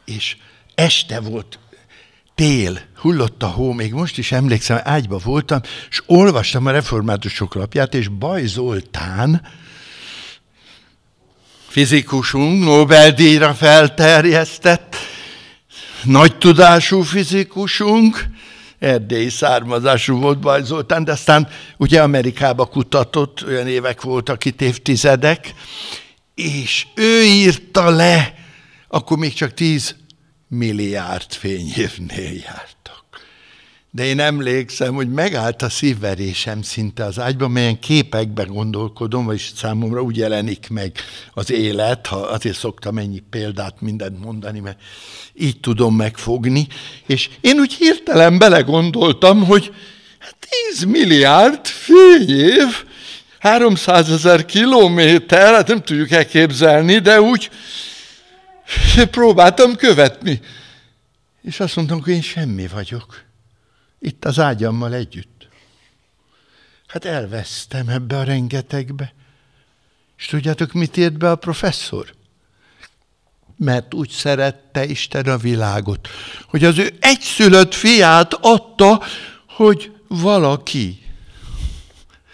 És 0.06 0.38
este 0.76 1.20
volt, 1.20 1.60
tél, 2.36 2.80
hullott 2.96 3.44
a 3.44 3.48
hó, 3.48 3.72
még 3.72 3.94
most 3.94 4.18
is 4.18 4.32
emlékszem, 4.32 4.80
ágyba 4.84 5.18
voltam, 5.18 5.62
és 5.90 6.02
olvastam 6.06 6.66
a 6.66 6.72
reformátusok 6.72 7.54
lapját, 7.54 7.94
és 7.94 8.08
Baj 8.08 8.46
Zoltán, 8.46 9.48
fizikusunk, 11.68 12.64
Nobel-díjra 12.64 13.54
felterjesztett, 13.54 14.96
nagy 16.04 16.38
tudású 16.38 17.02
fizikusunk, 17.02 18.38
erdélyi 18.80 19.30
származású 19.30 20.20
volt 20.20 20.40
Baj 20.40 20.64
Zoltán, 20.64 21.04
de 21.04 21.12
aztán 21.12 21.48
ugye 21.78 22.02
Amerikába 22.02 22.66
kutatott, 22.66 23.44
olyan 23.48 23.68
évek 23.68 24.02
voltak 24.02 24.46
itt 24.46 24.62
évtizedek, 24.62 25.54
és 26.36 26.88
ő 26.96 27.24
írta 27.24 27.90
le, 27.90 28.34
akkor 28.88 29.18
még 29.18 29.34
csak 29.34 29.54
10 29.54 29.96
milliárd 30.48 31.34
fényévnél 31.34 32.34
jártak. 32.34 32.79
De 33.92 34.06
én 34.06 34.20
emlékszem, 34.20 34.94
hogy 34.94 35.12
megállt 35.12 35.62
a 35.62 35.70
szívverésem 35.70 36.62
szinte 36.62 37.04
az 37.06 37.20
ágyban, 37.20 37.52
melyen 37.52 37.80
képekben 37.80 38.48
gondolkodom, 38.48 39.26
vagyis 39.26 39.52
számomra 39.56 40.02
úgy 40.02 40.18
jelenik 40.18 40.70
meg 40.70 40.92
az 41.34 41.52
élet, 41.52 42.08
ha 42.08 42.16
azért 42.16 42.58
szoktam 42.58 42.98
ennyi 42.98 43.24
példát 43.30 43.82
mindent 43.82 44.24
mondani, 44.24 44.60
mert 44.60 44.80
így 45.34 45.60
tudom 45.60 45.96
megfogni, 45.96 46.68
és 47.06 47.30
én 47.42 47.60
úgy 47.60 47.74
hirtelen 47.74 48.38
belegondoltam, 48.38 49.46
hogy 49.46 49.74
10 50.70 50.80
hát 50.80 50.90
milliárd 50.90 51.66
fényév, 51.66 52.86
300 53.40 54.12
ezer 54.12 54.46
kilométer, 54.46 55.54
hát 55.54 55.68
nem 55.68 55.84
tudjuk 55.84 56.12
elképzelni, 56.12 57.00
de 57.00 57.22
úgy 57.22 57.50
próbáltam 59.12 59.76
követni. 59.76 60.40
És 61.42 61.60
azt 61.60 61.76
mondtam, 61.76 62.02
hogy 62.02 62.14
én 62.14 62.22
semmi 62.22 62.68
vagyok. 62.68 63.28
Itt 64.00 64.26
az 64.26 64.40
ágyammal 64.40 64.94
együtt. 64.94 65.48
Hát 66.88 67.06
elvesztem 67.06 67.90
ebbe 67.90 68.18
a 68.18 68.24
rengetegbe. 68.24 69.14
És 70.18 70.26
tudjátok, 70.26 70.74
mit 70.74 70.98
írt 70.98 71.18
be 71.18 71.32
a 71.32 71.36
professzor? 71.36 72.14
Mert 73.58 73.94
úgy 73.94 74.10
szerette 74.10 74.86
Isten 74.86 75.26
a 75.26 75.38
világot, 75.38 76.08
hogy 76.48 76.64
az 76.64 76.78
ő 76.78 76.98
egyszülött 77.00 77.74
fiát 77.74 78.34
adta, 78.34 79.04
hogy 79.48 79.92
valaki, 80.08 81.02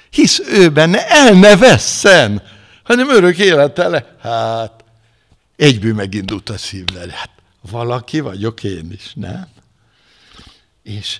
hisz 0.09 0.39
ő 0.39 0.69
benne 0.69 1.07
el 1.07 1.33
ne 1.33 1.57
vesszen, 1.57 2.43
hanem 2.83 3.09
örök 3.09 3.37
életele. 3.37 4.15
Hát, 4.21 4.83
egyből 5.55 5.93
megindult 5.93 6.49
a 6.49 6.57
szívvel. 6.57 7.07
Hát, 7.07 7.29
valaki 7.61 8.19
vagyok 8.19 8.63
én 8.63 8.91
is, 8.91 9.11
nem? 9.15 9.47
És 10.83 11.19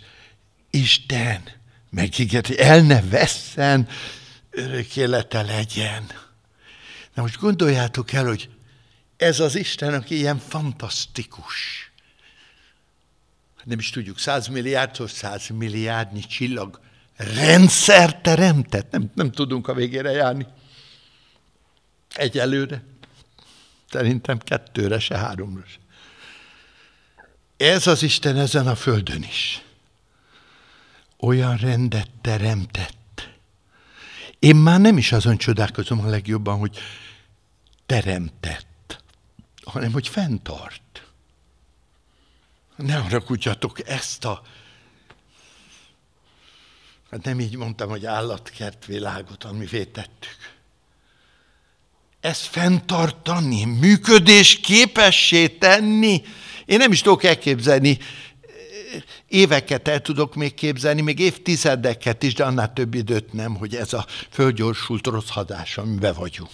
Isten 0.75 1.43
megígért, 1.89 2.47
hogy 2.47 2.55
el 2.55 2.81
ne 2.81 3.01
vesszen, 3.01 3.88
örök 4.49 4.95
élete 4.95 5.41
legyen. 5.41 6.05
Na 7.13 7.21
most 7.21 7.39
gondoljátok 7.39 8.11
el, 8.11 8.25
hogy 8.25 8.49
ez 9.17 9.39
az 9.39 9.55
Isten, 9.55 9.93
aki 9.93 10.15
ilyen 10.15 10.38
fantasztikus. 10.38 11.91
Nem 13.63 13.79
is 13.79 13.89
tudjuk, 13.89 14.19
százmilliárdtól 14.19 15.07
százmilliárdnyi 15.07 16.21
csillag 16.21 16.79
rendszer 17.15 18.21
teremtett. 18.21 18.91
Nem, 18.91 19.11
nem 19.13 19.31
tudunk 19.31 19.67
a 19.67 19.73
végére 19.73 20.11
járni. 20.11 20.47
Egyelőre. 22.13 22.83
Szerintem 23.89 24.38
kettőre 24.38 24.99
se, 24.99 25.17
háromra. 25.17 25.63
Ez 27.57 27.88
az 27.88 28.03
Isten 28.03 28.38
ezen 28.38 28.67
a 28.67 28.75
földön 28.75 29.23
is 29.23 29.65
olyan 31.25 31.57
rendet 31.57 32.09
teremtett. 32.21 33.29
Én 34.39 34.55
már 34.55 34.79
nem 34.79 34.97
is 34.97 35.11
azon 35.11 35.38
csodálkozom 35.38 35.99
a 35.99 36.09
legjobban, 36.09 36.57
hogy 36.57 36.77
teremtett, 37.85 39.03
hanem 39.63 39.91
hogy 39.91 40.07
fenntart. 40.07 40.81
Ne 42.75 42.97
arra 42.97 43.19
kutyatok 43.19 43.88
ezt 43.88 44.25
a 44.25 44.41
Hát 47.11 47.23
nem 47.23 47.39
így 47.39 47.55
mondtam, 47.55 47.89
hogy 47.89 48.05
állatkert 48.05 48.85
világot, 48.85 49.43
amivé 49.43 49.83
tettük. 49.83 50.38
Ezt 52.19 52.41
fenntartani, 52.41 53.65
működés 53.65 54.59
képessé 54.59 55.47
tenni. 55.47 56.21
Én 56.65 56.77
nem 56.77 56.91
is 56.91 57.01
tudok 57.01 57.23
elképzelni, 57.23 57.97
éveket 59.35 59.87
el 59.87 60.01
tudok 60.01 60.35
még 60.35 60.53
képzelni, 60.53 61.01
még 61.01 61.19
évtizedeket 61.19 62.23
is, 62.23 62.33
de 62.33 62.43
annál 62.43 62.73
több 62.73 62.93
időt 62.93 63.33
nem, 63.33 63.55
hogy 63.55 63.75
ez 63.75 63.93
a 63.93 64.05
fölgyorsult 64.29 65.07
rossz 65.07 65.29
hadás, 65.29 65.77
amiben 65.77 66.13
vagyunk. 66.13 66.49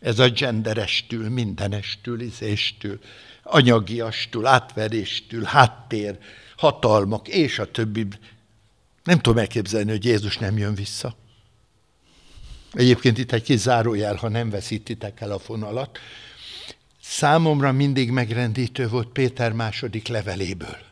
Ez 0.00 0.18
a 0.18 0.28
genderestül, 0.28 1.28
mindenestül, 1.28 2.20
izéstül, 2.20 2.98
anyagiastül, 3.42 4.46
átveréstül, 4.46 5.42
háttér, 5.42 6.18
hatalmak, 6.56 7.28
és 7.28 7.58
a 7.58 7.70
többi. 7.70 8.06
Nem 9.04 9.18
tudom 9.20 9.38
elképzelni, 9.38 9.90
hogy 9.90 10.04
Jézus 10.04 10.38
nem 10.38 10.58
jön 10.58 10.74
vissza. 10.74 11.16
Egyébként 12.72 13.18
itt 13.18 13.32
egy 13.32 13.42
kis 13.42 13.58
zárójel, 13.58 14.14
ha 14.14 14.28
nem 14.28 14.50
veszítitek 14.50 15.20
el 15.20 15.32
a 15.32 15.38
fonalat. 15.38 15.98
Számomra 17.02 17.72
mindig 17.72 18.10
megrendítő 18.10 18.88
volt 18.88 19.08
Péter 19.08 19.52
második 19.52 20.08
leveléből. 20.08 20.89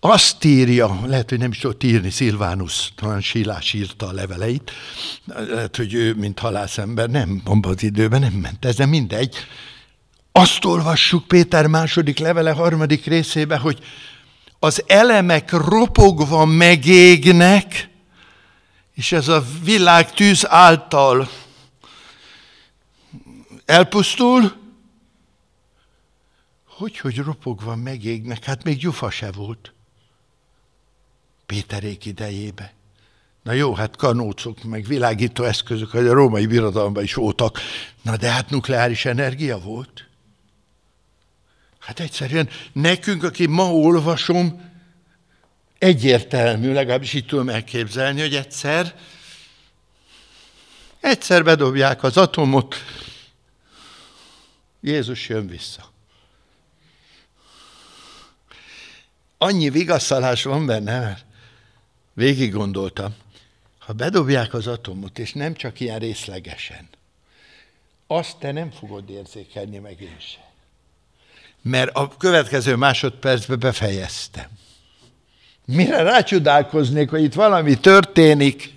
Azt 0.00 0.44
írja, 0.44 1.00
lehet, 1.06 1.28
hogy 1.28 1.38
nem 1.38 1.50
is 1.50 1.58
tudott 1.58 1.82
írni, 1.82 2.10
Szilvánus, 2.10 2.92
talán 2.94 3.20
Sílás 3.20 3.72
írta 3.72 4.06
a 4.06 4.12
leveleit, 4.12 4.70
lehet, 5.24 5.76
hogy 5.76 5.94
ő, 5.94 6.14
mint 6.14 6.38
halászember, 6.38 7.08
nem, 7.08 7.40
abban 7.44 7.72
az 7.72 7.82
időben 7.82 8.20
nem 8.20 8.32
ment 8.32 8.64
ez, 8.64 8.76
de 8.76 8.86
mindegy. 8.86 9.36
Azt 10.32 10.64
olvassuk 10.64 11.28
Péter 11.28 11.66
második 11.66 12.18
levele 12.18 12.50
harmadik 12.50 13.06
részébe, 13.06 13.56
hogy 13.56 13.78
az 14.58 14.84
elemek 14.86 15.50
ropogva 15.50 16.44
megégnek, 16.44 17.88
és 18.94 19.12
ez 19.12 19.28
a 19.28 19.44
világ 19.62 20.12
tűz 20.12 20.46
által 20.48 21.28
elpusztul, 23.64 24.52
hogy, 26.66 26.98
hogy 26.98 27.16
ropogva 27.16 27.76
megégnek? 27.76 28.44
Hát 28.44 28.64
még 28.64 28.78
gyufa 28.78 29.10
se 29.10 29.32
volt. 29.32 29.72
Péterék 31.48 32.04
idejébe. 32.04 32.72
Na 33.42 33.52
jó, 33.52 33.74
hát 33.74 33.96
kanócok, 33.96 34.62
meg 34.62 34.86
világító 34.86 35.44
eszközök, 35.44 35.90
hogy 35.90 36.06
a 36.06 36.12
római 36.12 36.46
birodalomban 36.46 37.02
is 37.02 37.14
voltak. 37.14 37.58
Na 38.02 38.16
de 38.16 38.30
hát 38.30 38.50
nukleáris 38.50 39.04
energia 39.04 39.58
volt. 39.58 40.08
Hát 41.78 42.00
egyszerűen 42.00 42.48
nekünk, 42.72 43.22
aki 43.22 43.46
ma 43.46 43.72
olvasom, 43.72 44.70
egyértelmű, 45.78 46.72
legalábbis 46.72 47.12
így 47.12 47.26
tudom 47.26 47.48
elképzelni, 47.48 48.20
hogy 48.20 48.34
egyszer, 48.34 48.94
egyszer 51.00 51.44
bedobják 51.44 52.02
az 52.02 52.16
atomot, 52.16 52.74
Jézus 54.80 55.28
jön 55.28 55.46
vissza. 55.46 55.92
Annyi 59.38 59.70
vigasztalás 59.70 60.42
van 60.42 60.66
benne, 60.66 61.00
mert 61.00 61.26
végig 62.18 62.52
gondoltam, 62.52 63.14
ha 63.78 63.92
bedobják 63.92 64.54
az 64.54 64.66
atomot, 64.66 65.18
és 65.18 65.32
nem 65.32 65.54
csak 65.54 65.80
ilyen 65.80 65.98
részlegesen, 65.98 66.88
azt 68.06 68.36
te 68.36 68.52
nem 68.52 68.70
fogod 68.70 69.10
érzékelni 69.10 69.78
meg 69.78 70.00
én 70.00 70.16
sem. 70.18 70.42
Mert 71.62 71.96
a 71.96 72.16
következő 72.16 72.76
másodpercben 72.76 73.58
befejeztem. 73.58 74.46
Mire 75.64 76.02
rácsodálkoznék, 76.02 77.10
hogy 77.10 77.22
itt 77.22 77.34
valami 77.34 77.80
történik, 77.80 78.76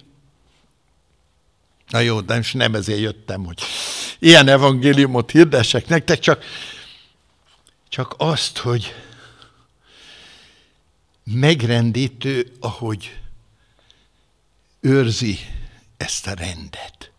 Na 1.89 1.99
jó, 1.99 2.21
de 2.21 2.41
nem 2.53 2.75
ezért 2.75 2.99
jöttem, 2.99 3.45
hogy 3.45 3.61
ilyen 4.19 4.47
evangéliumot 4.47 5.31
hirdessek 5.31 5.87
nektek, 5.87 6.19
csak, 6.19 6.43
csak 7.89 8.13
azt, 8.17 8.57
hogy 8.57 8.93
megrendítő, 11.23 12.51
ahogy 12.59 13.21
őrzi 14.81 15.39
ezt 15.97 16.27
a 16.27 16.33
rendet. 16.33 17.11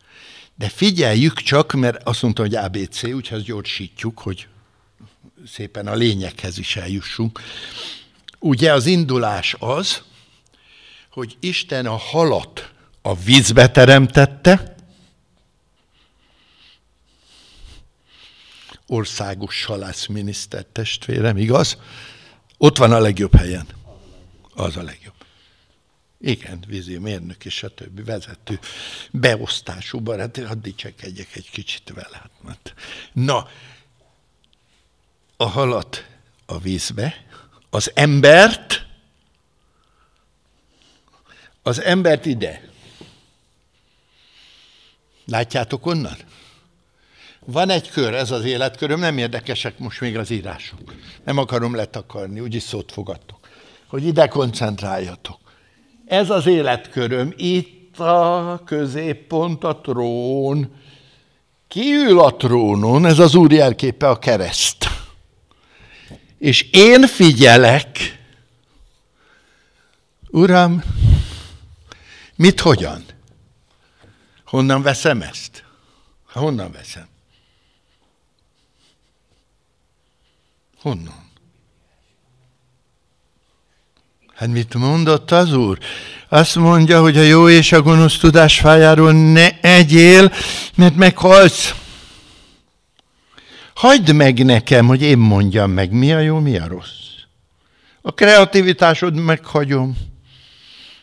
De 0.55 0.68
figyeljük 0.68 1.40
csak, 1.40 1.72
mert 1.72 2.03
azt 2.03 2.22
mondta, 2.22 2.42
hogy 2.42 2.55
ABC, 2.55 3.03
úgyhogy 3.03 3.42
gyorsítjuk, 3.42 4.18
hogy 4.18 4.48
szépen 5.46 5.87
a 5.87 5.94
lényeghez 5.94 6.59
is 6.59 6.77
eljussunk. 6.77 7.40
Ugye 8.38 8.72
az 8.72 8.87
indulás 8.87 9.57
az, 9.59 10.03
hogy 11.11 11.37
Isten 11.40 11.87
a 11.87 11.96
halat 11.96 12.72
a 13.03 13.16
vízbe 13.16 13.70
teremtette, 13.70 14.75
országos 18.87 19.64
halászminiszter 19.64 20.64
testvérem, 20.64 21.37
igaz? 21.37 21.77
Ott 22.59 22.79
van 22.79 22.92
a 22.92 22.98
legjobb 22.98 23.35
helyen. 23.35 23.66
Az 24.55 24.77
a 24.77 24.83
legjobb. 24.83 25.21
Igen, 26.24 26.64
vízi 26.66 26.98
mérnök 26.98 27.44
és 27.44 27.62
a 27.62 27.68
többi 27.68 28.02
vezető 28.02 28.58
beosztású 29.11 30.00
barát, 30.00 30.46
hadd 30.46 30.61
dicsekedjek 30.61 31.37
egy 31.37 31.50
kicsit 31.50 31.92
vele. 31.94 32.30
Hát. 32.46 32.74
Na, 33.12 33.48
a 35.37 35.44
halat 35.44 36.06
a 36.46 36.58
vízbe, 36.58 37.24
az 37.70 37.90
embert, 37.94 38.87
az 41.62 41.80
embert 41.80 42.26
ide. 42.26 42.68
Látjátok 45.26 45.87
onnan? 45.87 46.16
Van 47.40 47.70
egy 47.70 47.90
kör, 47.90 48.14
ez 48.14 48.30
az 48.30 48.44
életköröm, 48.44 49.00
nem 49.00 49.18
érdekesek 49.18 49.78
most 49.78 50.00
még 50.00 50.16
az 50.16 50.30
írások. 50.30 50.94
Nem 51.24 51.38
akarom 51.38 51.74
letakarni, 51.74 52.40
úgyis 52.40 52.62
szót 52.62 52.92
fogadtok. 52.92 53.48
Hogy 53.87 54.04
ide 54.04 54.28
koncentráljatok. 54.28 55.41
Ez 56.12 56.31
az 56.31 56.46
életköröm, 56.46 57.33
itt 57.37 57.98
a 57.98 58.61
középpont 58.64 59.64
a 59.64 59.81
trón. 59.81 60.75
Ki 61.68 61.94
ül 61.94 62.20
a 62.20 62.37
trónon? 62.37 63.07
Ez 63.07 63.18
az 63.18 63.35
úr 63.35 63.53
jelképe 63.53 64.09
a 64.09 64.18
kereszt. 64.18 64.87
És 66.38 66.68
én 66.70 67.07
figyelek, 67.07 68.18
Uram, 70.31 70.83
mit 72.37 72.61
hogyan? 72.61 73.05
Honnan 74.44 74.83
veszem 74.83 75.22
ezt? 75.22 75.64
Honnan 76.33 76.72
veszem? 76.72 77.09
Honnan? 80.81 81.31
Hát 84.35 84.49
mit 84.49 84.75
mondott 84.75 85.31
az 85.31 85.53
Úr? 85.53 85.79
Azt 86.29 86.55
mondja, 86.55 87.01
hogy 87.01 87.16
a 87.16 87.23
jó 87.23 87.49
és 87.49 87.73
a 87.73 87.83
gonosz 87.83 88.18
tudás 88.18 88.59
fájáról 88.59 89.12
ne 89.12 89.61
egyél, 89.61 90.33
mert 90.75 90.97
meghalsz. 90.97 91.75
Hagyd 93.75 94.14
meg 94.14 94.45
nekem, 94.45 94.87
hogy 94.87 95.03
én 95.03 95.18
mondjam 95.18 95.71
meg, 95.71 95.90
mi 95.90 96.12
a 96.12 96.18
jó, 96.18 96.38
mi 96.38 96.59
a 96.59 96.66
rossz. 96.66 97.01
A 98.03 98.12
kreativitásod 98.12 99.14
meghagyom. 99.14 99.97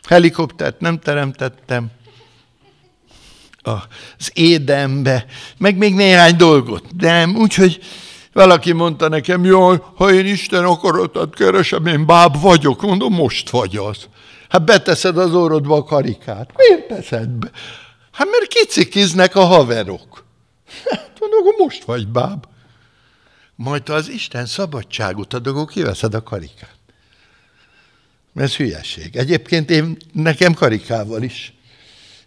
Helikoptert 0.08 0.80
nem 0.80 0.98
teremtettem. 0.98 1.90
Az 3.62 4.30
édembe, 4.32 5.24
meg 5.58 5.76
még 5.76 5.94
néhány 5.94 6.36
dolgot. 6.36 6.96
De 6.96 7.26
úgyhogy 7.26 7.80
valaki 8.32 8.72
mondta 8.72 9.08
nekem, 9.08 9.44
jaj, 9.44 9.82
ha 9.94 10.12
én 10.12 10.26
Isten 10.26 10.64
akaratát 10.64 11.34
keresem, 11.34 11.86
én 11.86 12.06
báb 12.06 12.40
vagyok. 12.40 12.82
Mondom, 12.82 13.12
most 13.12 13.50
vagy 13.50 13.76
az. 13.76 14.08
Hát 14.48 14.64
beteszed 14.64 15.18
az 15.18 15.34
orrodba 15.34 15.76
a 15.76 15.84
karikát. 15.84 16.50
Miért 16.56 16.88
teszed 16.88 17.28
be? 17.28 17.50
Hát 18.12 18.28
mert 18.30 18.46
kicikiznek 18.46 19.36
a 19.36 19.44
haverok. 19.44 20.24
Hát 20.90 21.16
mondom, 21.20 21.54
most 21.58 21.84
vagy 21.84 22.08
báb. 22.08 22.44
Majd 23.54 23.88
az 23.88 24.08
Isten 24.08 24.46
szabadságot 24.46 25.34
ad, 25.34 25.46
akkor 25.46 25.66
kiveszed 25.66 26.14
a 26.14 26.22
karikát. 26.22 26.74
Ez 28.34 28.56
hülyeség. 28.56 29.16
Egyébként 29.16 29.70
én, 29.70 29.96
nekem 30.12 30.54
karikával 30.54 31.22
is 31.22 31.54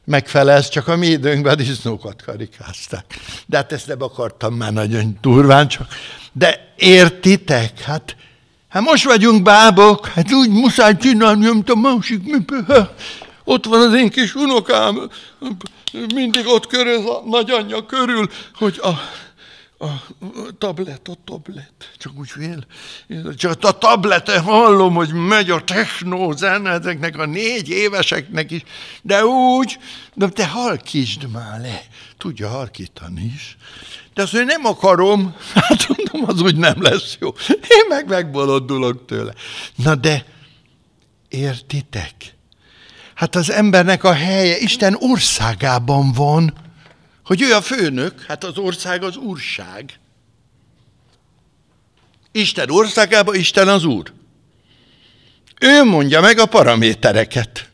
megfelelsz, 0.05 0.69
csak 0.69 0.87
a 0.87 0.95
mi 0.95 1.07
időnkben 1.07 1.57
disznókat 1.57 2.21
karikázták. 2.25 3.19
De 3.45 3.57
hát 3.57 3.71
ezt 3.71 3.87
nem 3.87 4.01
akartam 4.01 4.53
már 4.53 4.73
nagyon 4.73 5.17
durván, 5.21 5.67
csak. 5.67 5.87
De 6.31 6.73
értitek? 6.75 7.79
Hát, 7.79 8.15
hát 8.69 8.83
most 8.83 9.03
vagyunk 9.03 9.43
bábok, 9.43 10.07
hát 10.07 10.31
úgy 10.31 10.49
muszáj 10.49 10.97
csinálni, 10.97 11.49
mint 11.49 11.69
a 11.69 11.75
másik. 11.75 12.21
Ott 13.43 13.65
van 13.65 13.81
az 13.81 13.93
én 13.93 14.09
kis 14.09 14.35
unokám, 14.35 15.09
mindig 16.13 16.47
ott 16.47 16.67
körül 16.67 17.09
a 17.09 17.23
nagyanyja 17.25 17.85
körül, 17.85 18.29
hogy 18.55 18.79
a 18.81 18.91
tablet, 20.57 21.07
a 21.07 21.15
tablet, 21.23 21.73
csak 21.97 22.11
úgy 22.17 22.29
fél. 22.29 22.65
Csak 23.35 23.63
a 23.63 23.71
tableten 23.71 24.41
hallom, 24.41 24.93
hogy 24.93 25.13
megy 25.13 25.49
a 25.49 25.63
technó 25.63 26.31
zene 26.31 26.69
ezeknek 26.69 27.17
a 27.17 27.25
négy 27.25 27.69
éveseknek 27.69 28.51
is, 28.51 28.63
de 29.01 29.25
úgy, 29.25 29.77
de 30.13 30.27
te 30.27 30.47
halkítsd 30.47 31.31
már 31.31 31.61
le. 31.61 31.81
Tudja 32.17 32.49
halkítani 32.49 33.31
is. 33.35 33.57
De 34.13 34.21
azt 34.21 34.33
mondja, 34.33 34.55
nem 34.55 34.65
akarom, 34.65 35.35
hát 35.53 35.87
mondom, 35.87 36.29
az 36.29 36.41
úgy 36.41 36.55
nem 36.55 36.81
lesz 36.81 37.17
jó. 37.19 37.27
Én 37.49 37.85
meg 37.89 38.07
megbolondulok 38.07 39.05
tőle. 39.05 39.33
Na 39.75 39.95
de, 39.95 40.25
értitek? 41.29 42.13
Hát 43.13 43.35
az 43.35 43.51
embernek 43.51 44.03
a 44.03 44.13
helye 44.13 44.57
Isten 44.57 44.95
országában 44.99 46.11
van, 46.11 46.53
hogy 47.23 47.41
ő 47.41 47.53
a 47.53 47.61
főnök, 47.61 48.21
hát 48.21 48.43
az 48.43 48.57
ország 48.57 49.03
az 49.03 49.15
úrság. 49.15 49.99
Isten 52.31 52.69
országában 52.69 53.35
Isten 53.35 53.67
az 53.67 53.83
úr. 53.83 54.13
Ő 55.59 55.83
mondja 55.83 56.21
meg 56.21 56.37
a 56.37 56.45
paramétereket. 56.45 57.69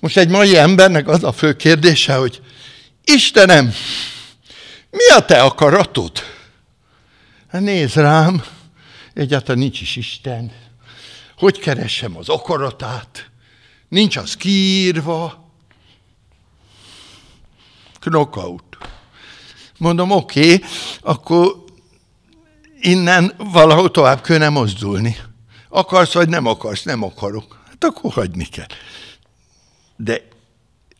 Most 0.00 0.16
egy 0.16 0.28
mai 0.28 0.56
embernek 0.56 1.08
az 1.08 1.24
a 1.24 1.32
fő 1.32 1.56
kérdése, 1.56 2.14
hogy 2.14 2.42
Istenem, 3.04 3.72
mi 4.90 5.08
a 5.16 5.24
te 5.24 5.42
akaratod? 5.42 6.12
Hát 7.48 7.60
nézd 7.60 7.96
rám, 7.96 8.44
egyáltalán 9.14 9.58
nincs 9.58 9.80
is 9.80 9.96
Isten. 9.96 10.52
Hogy 11.36 11.58
keressem 11.58 12.16
az 12.16 12.28
akaratát? 12.28 13.30
Nincs 13.88 14.16
az 14.16 14.36
kiírva. 14.36 15.43
Knockout. 18.04 18.76
Mondom, 19.78 20.10
oké, 20.10 20.54
okay, 20.54 20.68
akkor 21.00 21.64
innen 22.80 23.34
valahol 23.36 23.90
tovább 23.90 24.22
kéne 24.22 24.48
mozdulni. 24.48 25.16
Akarsz, 25.68 26.12
vagy 26.12 26.28
nem 26.28 26.46
akarsz? 26.46 26.82
Nem 26.82 27.02
akarok. 27.02 27.62
Hát 27.66 27.84
akkor 27.84 28.12
hagyni 28.12 28.44
kell. 28.44 28.66
De 29.96 30.22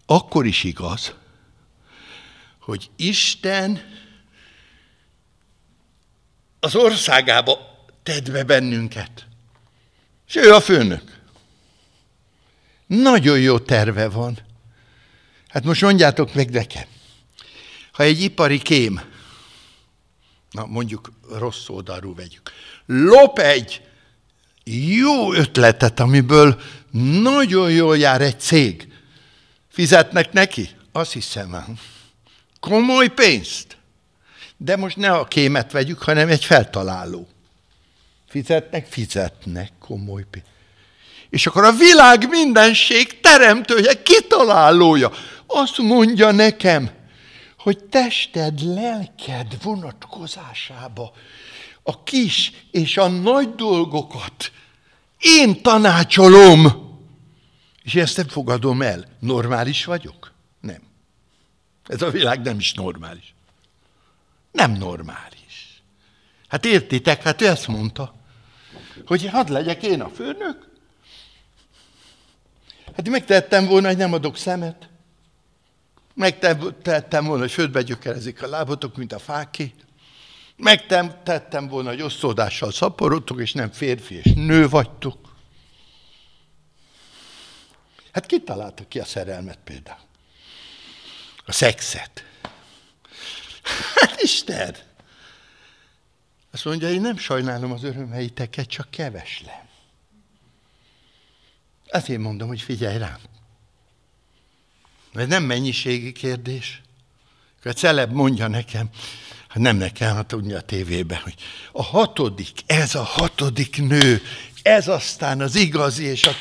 akkor 0.06 0.46
is 0.46 0.64
igaz, 0.64 1.14
hogy 2.60 2.90
Isten 2.96 3.80
az 6.60 6.74
országába 6.74 7.58
tedd 8.02 8.32
be 8.32 8.44
bennünket. 8.44 9.26
És 10.28 10.36
ő 10.36 10.52
a 10.52 10.60
főnök. 10.60 11.20
Nagyon 12.86 13.38
jó 13.38 13.58
terve 13.58 14.08
van. 14.08 14.38
Hát 15.48 15.64
most 15.64 15.82
mondjátok 15.82 16.34
meg 16.34 16.50
nekem, 16.50 16.84
ha 17.94 18.02
egy 18.02 18.22
ipari 18.22 18.58
kém, 18.58 19.00
na 20.50 20.66
mondjuk 20.66 21.12
rossz 21.38 21.68
oldalról 21.68 22.14
vegyük, 22.14 22.50
lop 22.86 23.38
egy 23.38 23.80
jó 24.94 25.32
ötletet, 25.32 26.00
amiből 26.00 26.60
nagyon 27.22 27.70
jól 27.70 27.98
jár 27.98 28.20
egy 28.20 28.40
cég, 28.40 28.88
fizetnek 29.68 30.32
neki? 30.32 30.68
Azt 30.92 31.12
hiszem, 31.12 31.78
komoly 32.60 33.08
pénzt. 33.08 33.76
De 34.56 34.76
most 34.76 34.96
ne 34.96 35.10
a 35.10 35.24
kémet 35.24 35.72
vegyük, 35.72 36.02
hanem 36.02 36.28
egy 36.28 36.44
feltaláló. 36.44 37.28
Fizetnek? 38.28 38.86
Fizetnek 38.86 39.72
komoly 39.78 40.24
pénzt. 40.30 40.48
És 41.30 41.46
akkor 41.46 41.64
a 41.64 41.72
világ 41.72 42.28
mindenség 42.28 43.20
teremtője, 43.20 44.02
kitalálója 44.02 45.12
azt 45.46 45.78
mondja 45.78 46.30
nekem, 46.30 46.93
hogy 47.64 47.84
tested, 47.84 48.60
lelked 48.60 49.62
vonatkozásába 49.62 51.12
a 51.82 52.02
kis 52.02 52.52
és 52.70 52.96
a 52.96 53.08
nagy 53.08 53.54
dolgokat 53.54 54.52
én 55.18 55.62
tanácsolom, 55.62 56.66
és 57.82 57.94
ezt 57.94 58.16
nem 58.16 58.28
fogadom 58.28 58.82
el. 58.82 59.04
Normális 59.20 59.84
vagyok? 59.84 60.32
Nem. 60.60 60.82
Ez 61.86 62.02
a 62.02 62.10
világ 62.10 62.40
nem 62.40 62.58
is 62.58 62.72
normális. 62.72 63.34
Nem 64.52 64.72
normális. 64.72 65.82
Hát 66.48 66.64
értitek, 66.64 67.22
hát 67.22 67.40
ő 67.40 67.46
ezt 67.46 67.68
mondta, 67.68 68.14
hogy 69.06 69.26
hadd 69.26 69.52
legyek 69.52 69.82
én 69.82 70.00
a 70.00 70.08
főnök. 70.08 70.68
Hát 72.96 73.08
megtettem 73.08 73.66
volna, 73.66 73.88
hogy 73.88 73.96
nem 73.96 74.12
adok 74.12 74.36
szemet. 74.36 74.88
Megtettem 76.14 77.24
volna, 77.24 77.40
hogy 77.40 77.52
földbe 77.52 77.82
gyökerezik 77.82 78.42
a 78.42 78.46
lábotok, 78.46 78.96
mint 78.96 79.12
a 79.12 79.18
fáké. 79.18 79.74
Megtettem 80.56 81.68
volna, 81.68 81.88
hogy 81.88 82.02
osztódással 82.02 82.72
szaporodtok, 82.72 83.40
és 83.40 83.52
nem 83.52 83.70
férfi 83.70 84.14
és 84.14 84.32
nő 84.34 84.68
vagytok. 84.68 85.36
Hát 88.12 88.26
ki 88.26 88.42
találta 88.42 88.88
ki 88.88 89.00
a 89.00 89.04
szerelmet 89.04 89.58
például? 89.64 89.98
A 91.46 91.52
szexet. 91.52 92.24
Hát 93.94 94.20
Isten! 94.20 94.76
Azt 96.50 96.64
mondja, 96.64 96.88
én 96.90 97.00
nem 97.00 97.16
sajnálom 97.16 97.72
az 97.72 97.82
örömeiteket, 97.82 98.68
csak 98.68 98.90
keveslem. 98.90 99.68
Azért 101.88 102.20
mondom, 102.20 102.48
hogy 102.48 102.60
figyelj 102.60 102.98
rám. 102.98 103.18
Ez 105.14 105.26
nem 105.26 105.42
mennyiségi 105.42 106.12
kérdés. 106.12 106.82
A 107.64 107.70
celeb 107.70 108.12
mondja 108.12 108.48
nekem, 108.48 108.88
hát 109.48 109.62
nem 109.62 109.76
nekem, 109.76 110.14
hát 110.14 110.26
tudja 110.26 110.56
a 110.56 110.60
tévében, 110.60 111.18
hogy 111.18 111.34
a 111.72 111.82
hatodik, 111.82 112.50
ez 112.66 112.94
a 112.94 113.02
hatodik 113.02 113.76
nő, 113.76 114.22
ez 114.62 114.88
aztán 114.88 115.40
az 115.40 115.54
igazi, 115.54 116.04
és 116.04 116.26
a... 116.26 116.32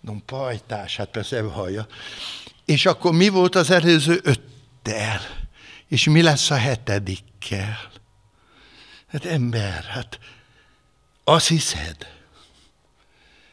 No, 0.00 0.14
pajtás, 0.26 0.96
hát 0.96 1.08
persze 1.08 1.42
hallja. 1.42 1.86
És 2.64 2.86
akkor 2.86 3.12
mi 3.12 3.28
volt 3.28 3.54
az 3.54 3.70
előző 3.70 4.20
öttel? 4.22 5.20
És 5.88 6.04
mi 6.04 6.22
lesz 6.22 6.50
a 6.50 6.56
hetedikkel? 6.56 7.90
Hát 9.06 9.24
ember, 9.24 9.84
hát 9.84 10.18
azt 11.24 11.48
hiszed, 11.48 11.96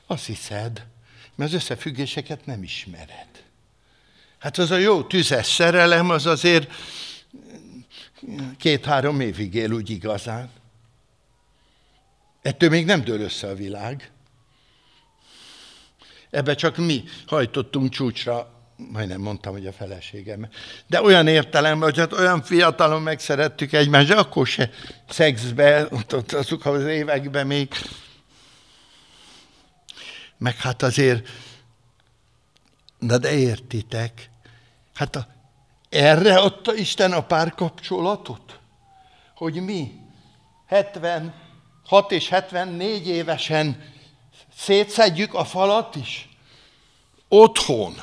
azt 0.07 0.25
hiszed, 0.25 0.86
mert 1.36 1.49
az 1.49 1.55
összefüggéseket 1.55 2.45
nem 2.45 2.63
ismered. 2.63 3.32
Hát 4.43 4.57
az 4.57 4.71
a 4.71 4.77
jó 4.77 5.03
tüzes 5.03 5.47
szerelem, 5.47 6.09
az 6.09 6.25
azért 6.25 6.71
két-három 8.57 9.19
évig 9.19 9.53
él 9.53 9.71
úgy 9.71 9.89
igazán. 9.89 10.49
Ettől 12.41 12.69
még 12.69 12.85
nem 12.85 13.03
dől 13.03 13.21
össze 13.21 13.47
a 13.47 13.55
világ. 13.55 14.11
Ebbe 16.29 16.55
csak 16.55 16.77
mi 16.77 17.03
hajtottunk 17.25 17.89
csúcsra, 17.89 18.65
majdnem 18.75 19.21
mondtam, 19.21 19.53
hogy 19.53 19.67
a 19.67 19.73
feleségem. 19.73 20.49
De 20.87 21.01
olyan 21.01 21.27
értelemben, 21.27 21.89
hogy 21.89 21.97
hát 21.97 22.13
olyan 22.13 22.41
fiatalon 22.41 23.01
megszerettük 23.01 23.73
egymást, 23.73 24.07
de 24.07 24.15
akkor 24.15 24.47
se 24.47 24.69
szexbe, 25.09 25.87
azok 26.31 26.65
az 26.65 26.85
években 26.85 27.47
még. 27.47 27.67
Meg 30.37 30.55
hát 30.55 30.81
azért, 30.81 31.29
na 32.99 33.17
de 33.17 33.31
értitek, 33.31 34.31
Hát 34.93 35.15
a, 35.15 35.27
erre 35.89 36.37
adta 36.37 36.75
Isten 36.75 37.11
a 37.11 37.21
párkapcsolatot? 37.21 38.59
Hogy 39.35 39.63
mi 39.63 39.91
76 40.67 42.11
és 42.11 42.29
74 42.29 43.07
évesen 43.07 43.93
szétszedjük 44.57 45.33
a 45.33 45.45
falat 45.45 45.95
is? 45.95 46.29
Otthon. 47.27 47.95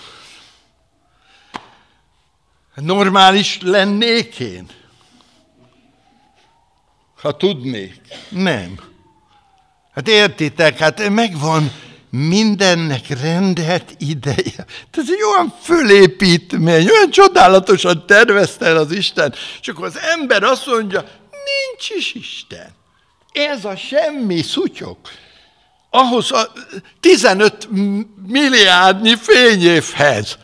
Normális 2.74 3.60
lennék 3.62 4.38
én? 4.38 4.70
Ha 7.20 7.36
tudnék. 7.36 8.00
Nem. 8.28 8.80
Hát 9.92 10.08
értitek, 10.08 10.78
hát 10.78 11.08
megvan 11.08 11.70
mindennek 12.10 13.20
rendelt 13.20 13.94
ideje. 13.98 14.66
Ez 14.90 15.10
egy 15.10 15.22
olyan 15.34 15.54
fölépítmény, 15.62 16.88
olyan 16.88 17.10
csodálatosan 17.10 18.06
tervezte 18.06 18.66
el 18.66 18.76
az 18.76 18.92
Isten, 18.92 19.34
és 19.60 19.68
akkor 19.68 19.84
az 19.84 19.98
ember 19.98 20.42
azt 20.42 20.66
mondja, 20.66 21.04
nincs 21.30 21.90
is 21.90 22.14
Isten. 22.14 22.70
Ez 23.32 23.64
a 23.64 23.76
semmi 23.76 24.42
szutyok. 24.42 24.98
Ahhoz 25.90 26.32
a 26.32 26.52
15 27.00 27.68
milliárdnyi 28.26 29.16
fényévhez. 29.16 30.38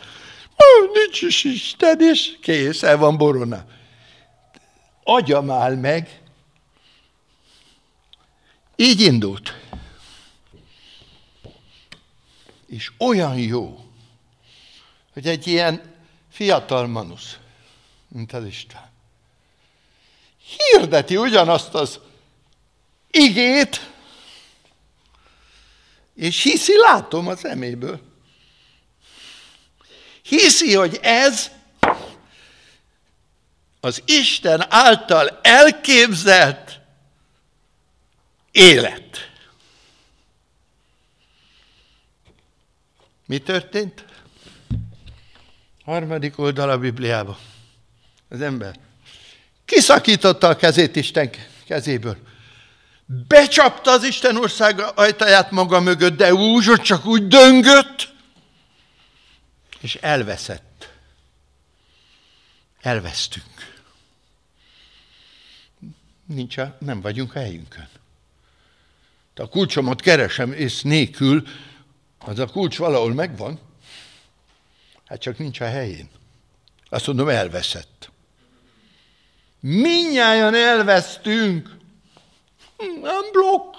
Nincs 0.93 1.23
is 1.23 1.45
Isten, 1.45 2.01
és 2.01 2.31
kész, 2.43 2.83
el 2.83 2.97
van 2.97 3.17
borona. 3.17 3.65
Agyam 5.05 5.51
áll 5.51 5.75
meg. 5.75 6.21
Így 8.77 9.01
indult. 9.01 9.55
És 12.67 12.91
olyan 12.99 13.39
jó, 13.39 13.91
hogy 15.13 15.27
egy 15.27 15.47
ilyen 15.47 15.95
fiatal 16.31 16.87
manusz, 16.87 17.37
mint 18.09 18.33
az 18.33 18.45
István, 18.45 18.91
hirdeti 20.39 21.17
ugyanazt 21.17 21.75
az 21.75 22.01
igét, 23.11 23.91
és 26.15 26.43
hiszi, 26.43 26.73
látom 26.77 27.29
a 27.29 27.37
szeméből. 27.37 28.01
Hiszi, 30.23 30.75
hogy 30.75 30.99
ez 31.03 31.51
az 33.81 34.03
Isten 34.07 34.67
által 34.69 35.41
elképzelt 35.43 36.81
élet. 38.51 39.26
Mi 43.27 43.39
történt? 43.39 44.05
Harmadik 45.85 46.39
oldal 46.39 46.71
a 46.71 46.79
Bibliában. 46.79 47.37
Az 48.29 48.41
ember 48.41 48.79
kiszakította 49.67 50.49
a 50.49 50.57
kezét 50.57 50.97
Isten 50.97 51.31
kezéből. 51.67 52.17
Becsapta 53.29 53.91
az 53.91 54.05
Isten 54.05 54.37
ország 54.37 54.81
ajtaját 54.95 55.51
maga 55.51 55.81
mögött, 55.81 56.17
de 56.17 56.35
úgy, 56.35 56.65
csak 56.65 57.05
úgy 57.05 57.29
döngött, 57.29 58.09
és 59.81 59.95
elveszett. 59.95 60.89
Elvesztünk. 62.81 63.75
Nincs 66.27 66.57
a, 66.57 66.77
nem 66.79 67.01
vagyunk 67.01 67.35
a 67.35 67.39
helyünkön. 67.39 67.89
A 69.35 69.49
kulcsomat 69.49 70.01
keresem, 70.01 70.53
és 70.53 70.83
nélkül, 70.83 71.47
az 72.27 72.39
a 72.39 72.47
kulcs 72.47 72.79
valahol 72.79 73.15
megvan, 73.15 73.61
hát 75.05 75.21
csak 75.21 75.39
nincs 75.39 75.61
a 75.61 75.65
helyén. 75.65 76.09
Azt 76.89 77.07
mondom, 77.07 77.29
elveszett. 77.29 78.11
Minnyáján 79.61 80.55
elvesztünk. 80.55 81.77
Unblock. 82.77 83.77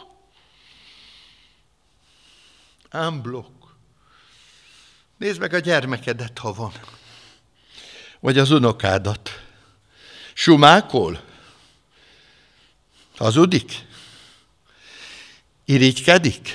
Unblock. 2.93 3.75
Nézd 5.17 5.39
meg 5.39 5.53
a 5.53 5.59
gyermekedet, 5.59 6.37
ha 6.37 6.53
van. 6.53 6.71
Vagy 8.19 8.37
az 8.37 8.51
unokádat. 8.51 9.29
Sumákol? 10.33 11.23
Hazudik? 13.17 13.85
Irigykedik? 15.65 16.53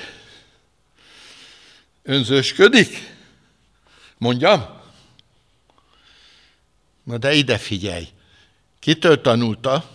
Önzősködik? 2.03 3.15
Mondjam? 4.17 4.81
Na 7.03 7.17
de 7.17 7.33
ide 7.33 7.57
figyelj. 7.57 8.07
Kitől 8.79 9.21
tanulta? 9.21 9.89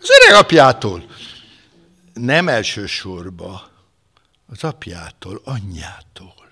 Az 0.00 0.08
öreg 0.20 0.40
apjától. 0.40 1.06
Nem 2.14 2.48
elsősorban 2.48 3.70
az 4.46 4.64
apjától, 4.64 5.40
anyjától. 5.44 6.50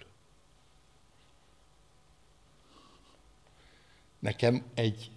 Nekem 4.18 4.64
egy 4.74 5.10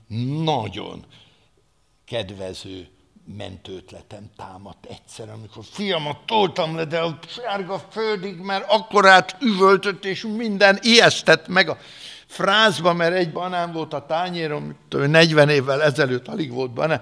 nagyon 0.44 1.06
kedvező 2.06 2.90
mentőtletem 3.26 4.30
támadt 4.38 4.86
egyszer, 4.86 5.30
amikor 5.30 5.64
fiamat 5.72 6.18
toltam 6.26 6.76
le, 6.76 6.86
de 6.86 7.00
a 7.00 7.20
sárga 7.28 7.80
földig, 7.92 8.40
mert 8.40 8.72
akkorát 8.72 9.36
üvöltött, 9.40 10.06
és 10.06 10.26
minden 10.38 10.80
ijesztett 10.82 11.48
meg 11.48 11.70
a 11.70 11.78
frázba, 12.26 12.94
mert 12.94 13.16
egy 13.16 13.32
banán 13.32 13.72
volt 13.72 13.94
a 13.94 14.06
tányérom, 14.06 14.76
40 14.90 15.50
évvel 15.50 15.82
ezelőtt 15.82 16.28
alig 16.28 16.52
volt 16.52 16.72
banán, 16.72 17.02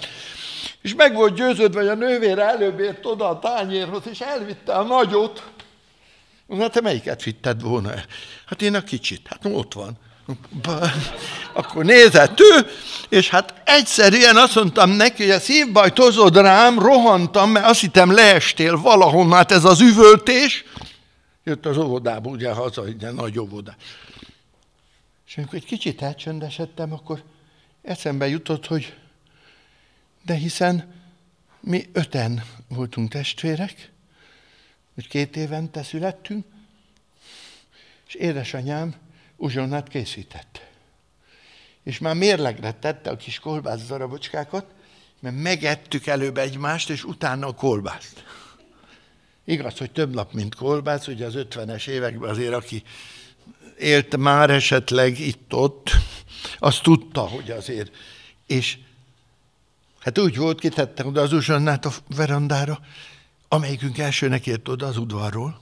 és 0.81 0.95
meg 0.95 1.15
volt 1.15 1.35
győződve, 1.35 1.79
hogy 1.79 1.89
a 1.89 1.95
nővér 1.95 2.39
előbb 2.39 2.79
ért 2.79 3.05
oda 3.05 3.29
a 3.29 3.39
tányérhoz, 3.39 4.07
és 4.09 4.19
elvitte 4.19 4.73
a 4.73 4.83
nagyot. 4.83 5.51
Na, 6.45 6.69
te 6.69 6.81
melyiket 6.81 7.23
vitted 7.23 7.61
volna? 7.61 7.91
Hát 8.45 8.61
én 8.61 8.75
a 8.75 8.83
kicsit. 8.83 9.27
Hát 9.27 9.45
ott 9.45 9.73
van. 9.73 9.97
Akkor 11.53 11.85
nézett 11.85 12.39
ő, 12.39 12.67
és 13.09 13.29
hát 13.29 13.61
egyszerűen 13.65 14.37
azt 14.37 14.55
mondtam 14.55 14.89
neki, 14.89 15.23
hogy 15.23 15.31
a 15.31 15.39
szívbaj 15.39 15.93
tozod 15.93 16.35
rám, 16.35 16.79
rohantam, 16.79 17.49
mert 17.49 17.65
azt 17.65 17.79
hittem 17.79 18.11
leestél 18.11 18.77
valahonnan, 18.77 19.37
hát 19.37 19.51
ez 19.51 19.63
az 19.63 19.81
üvöltés. 19.81 20.63
Jött 21.43 21.65
az 21.65 21.77
óvodába, 21.77 22.29
ugye 22.29 22.51
haza, 22.51 22.81
ugye 22.81 23.11
nagy 23.11 23.39
óvodá. 23.39 23.75
És 25.27 25.37
amikor 25.37 25.55
egy 25.55 25.65
kicsit 25.65 26.01
elcsöndesedtem, 26.01 26.93
akkor 26.93 27.23
eszembe 27.81 28.27
jutott, 28.27 28.67
hogy 28.67 28.93
de 30.25 30.33
hiszen 30.33 30.93
mi 31.59 31.89
öten 31.93 32.43
voltunk 32.67 33.11
testvérek, 33.11 33.91
hogy 34.93 35.07
két 35.07 35.35
évente 35.35 35.83
születtünk, 35.83 36.45
és 38.07 38.13
édesanyám 38.13 38.95
uzsonnát 39.41 39.87
készített. 39.87 40.61
És 41.83 41.99
már 41.99 42.15
mérlegre 42.15 42.71
tette 42.71 43.09
a 43.09 43.17
kis 43.17 43.39
kolbász 43.39 43.85
darabocskákat, 43.87 44.65
mert 45.19 45.35
megettük 45.35 46.07
előbb 46.07 46.37
egymást, 46.37 46.89
és 46.89 47.03
utána 47.03 47.47
a 47.47 47.53
kolbászt. 47.53 48.23
Igaz, 49.45 49.77
hogy 49.77 49.91
több 49.91 50.13
nap, 50.13 50.33
mint 50.33 50.55
kolbász, 50.55 51.07
ugye 51.07 51.25
az 51.25 51.33
50-es 51.37 51.87
években 51.87 52.29
azért, 52.29 52.53
aki 52.53 52.83
élt 53.79 54.17
már 54.17 54.49
esetleg 54.49 55.19
itt-ott, 55.19 55.89
az 56.59 56.79
tudta, 56.79 57.21
hogy 57.21 57.51
azért. 57.51 57.95
És 58.47 58.77
hát 59.99 60.17
úgy 60.17 60.37
volt, 60.37 60.59
kitette 60.59 61.05
oda 61.05 61.21
az 61.21 61.33
uzsonnát 61.33 61.85
a 61.85 61.91
verandára, 62.15 62.79
amelyikünk 63.47 63.97
elsőnek 63.97 64.47
ért 64.47 64.67
oda 64.67 64.85
az 64.85 64.97
udvarról. 64.97 65.59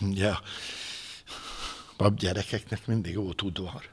Ugye 0.00 0.30
pap 2.00 2.18
gyerekeknek 2.18 2.86
mindig 2.86 3.16
volt 3.16 3.42
udvar. 3.42 3.88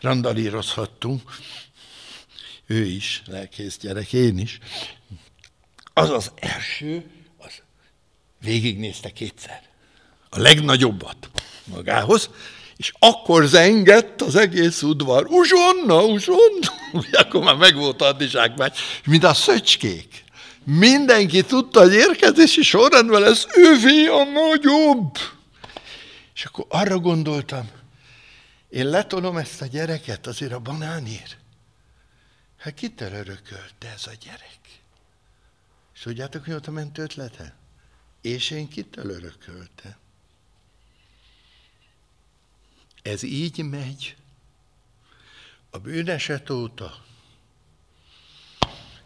Randalírozhattunk. 0.00 1.22
Ő 2.66 2.84
is, 2.84 3.22
lelkész 3.26 3.78
gyerek, 3.78 4.12
én 4.12 4.38
is. 4.38 4.58
Az 5.92 6.10
az 6.10 6.32
első, 6.34 7.10
az 7.38 7.52
végignézte 8.40 9.10
kétszer. 9.10 9.62
A 10.30 10.38
legnagyobbat 10.38 11.30
magához, 11.64 12.30
és 12.76 12.92
akkor 12.98 13.46
zengett 13.46 14.22
az 14.22 14.34
egész 14.34 14.82
udvar. 14.82 15.26
Uzsonna, 15.26 16.04
uzsonna! 16.04 16.72
Akkor 17.22 17.42
már 17.42 17.56
megvolt 17.56 18.02
a 18.02 18.06
adizsákmány, 18.06 18.72
mint 19.04 19.24
a 19.24 19.34
szöcskék. 19.34 20.24
Mindenki 20.64 21.42
tudta, 21.42 21.80
hogy 21.80 21.92
érkezési 21.92 22.62
sorrendben 22.62 23.20
lesz 23.20 23.46
ővé 23.54 24.06
a 24.06 24.24
nagyobb. 24.24 25.18
És 26.36 26.44
akkor 26.44 26.66
arra 26.68 26.98
gondoltam, 26.98 27.70
én 28.68 28.86
letolom 28.86 29.36
ezt 29.36 29.62
a 29.62 29.66
gyereket 29.66 30.26
azért 30.26 30.52
a 30.52 30.58
banánért. 30.58 31.36
Hát 32.56 32.74
kitől 32.74 33.12
örökölte 33.12 33.88
ez 33.94 34.06
a 34.06 34.12
gyerek? 34.20 34.58
És 35.94 36.00
tudjátok, 36.00 36.44
hogy 36.44 36.54
ott 36.54 36.66
a 36.66 36.70
ment 36.70 36.98
ötlete? 36.98 37.54
És 38.20 38.50
én 38.50 38.68
kitől 38.68 39.10
örökölte? 39.10 39.98
Ez 43.02 43.22
így 43.22 43.64
megy 43.64 44.16
a 45.70 45.78
bűneset 45.78 46.50
óta. 46.50 47.04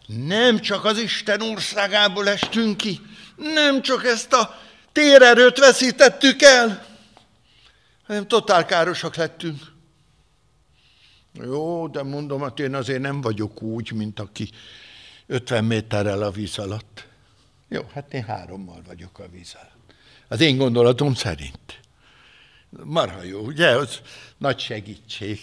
Nem 0.07 0.59
csak 0.59 0.85
az 0.85 0.97
Isten 0.97 1.41
országából 1.41 2.29
estünk 2.29 2.77
ki, 2.77 3.01
nem 3.35 3.81
csak 3.81 4.05
ezt 4.05 4.33
a 4.33 4.61
térerőt 4.91 5.57
veszítettük 5.57 6.41
el, 6.41 6.90
hanem 8.11 8.27
totál 8.27 8.65
károsak 8.65 9.15
lettünk. 9.15 9.71
Jó, 11.33 11.87
de 11.87 12.03
mondom, 12.03 12.41
hát 12.41 12.59
én 12.59 12.75
azért 12.75 13.01
nem 13.01 13.21
vagyok 13.21 13.61
úgy, 13.61 13.91
mint 13.91 14.19
aki 14.19 14.49
50 15.25 15.65
méterrel 15.65 16.21
a 16.21 16.31
víz 16.31 16.57
alatt. 16.57 17.07
Jó, 17.67 17.89
hát 17.93 18.13
én 18.13 18.23
hárommal 18.23 18.81
vagyok 18.87 19.19
a 19.19 19.29
víz 19.29 19.53
alatt. 19.53 19.93
Az 20.27 20.41
én 20.41 20.57
gondolatom 20.57 21.13
szerint. 21.13 21.79
Marha 22.69 23.23
jó, 23.23 23.39
ugye? 23.39 23.67
Az 23.67 24.01
nagy 24.37 24.59
segítség. 24.59 25.39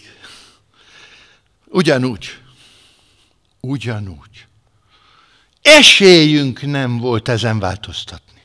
Ugyanúgy. 1.65 2.41
Ugyanúgy. 3.59 4.47
Esélyünk 5.61 6.61
nem 6.61 6.97
volt 6.97 7.27
ezen 7.27 7.59
változtatni. 7.59 8.43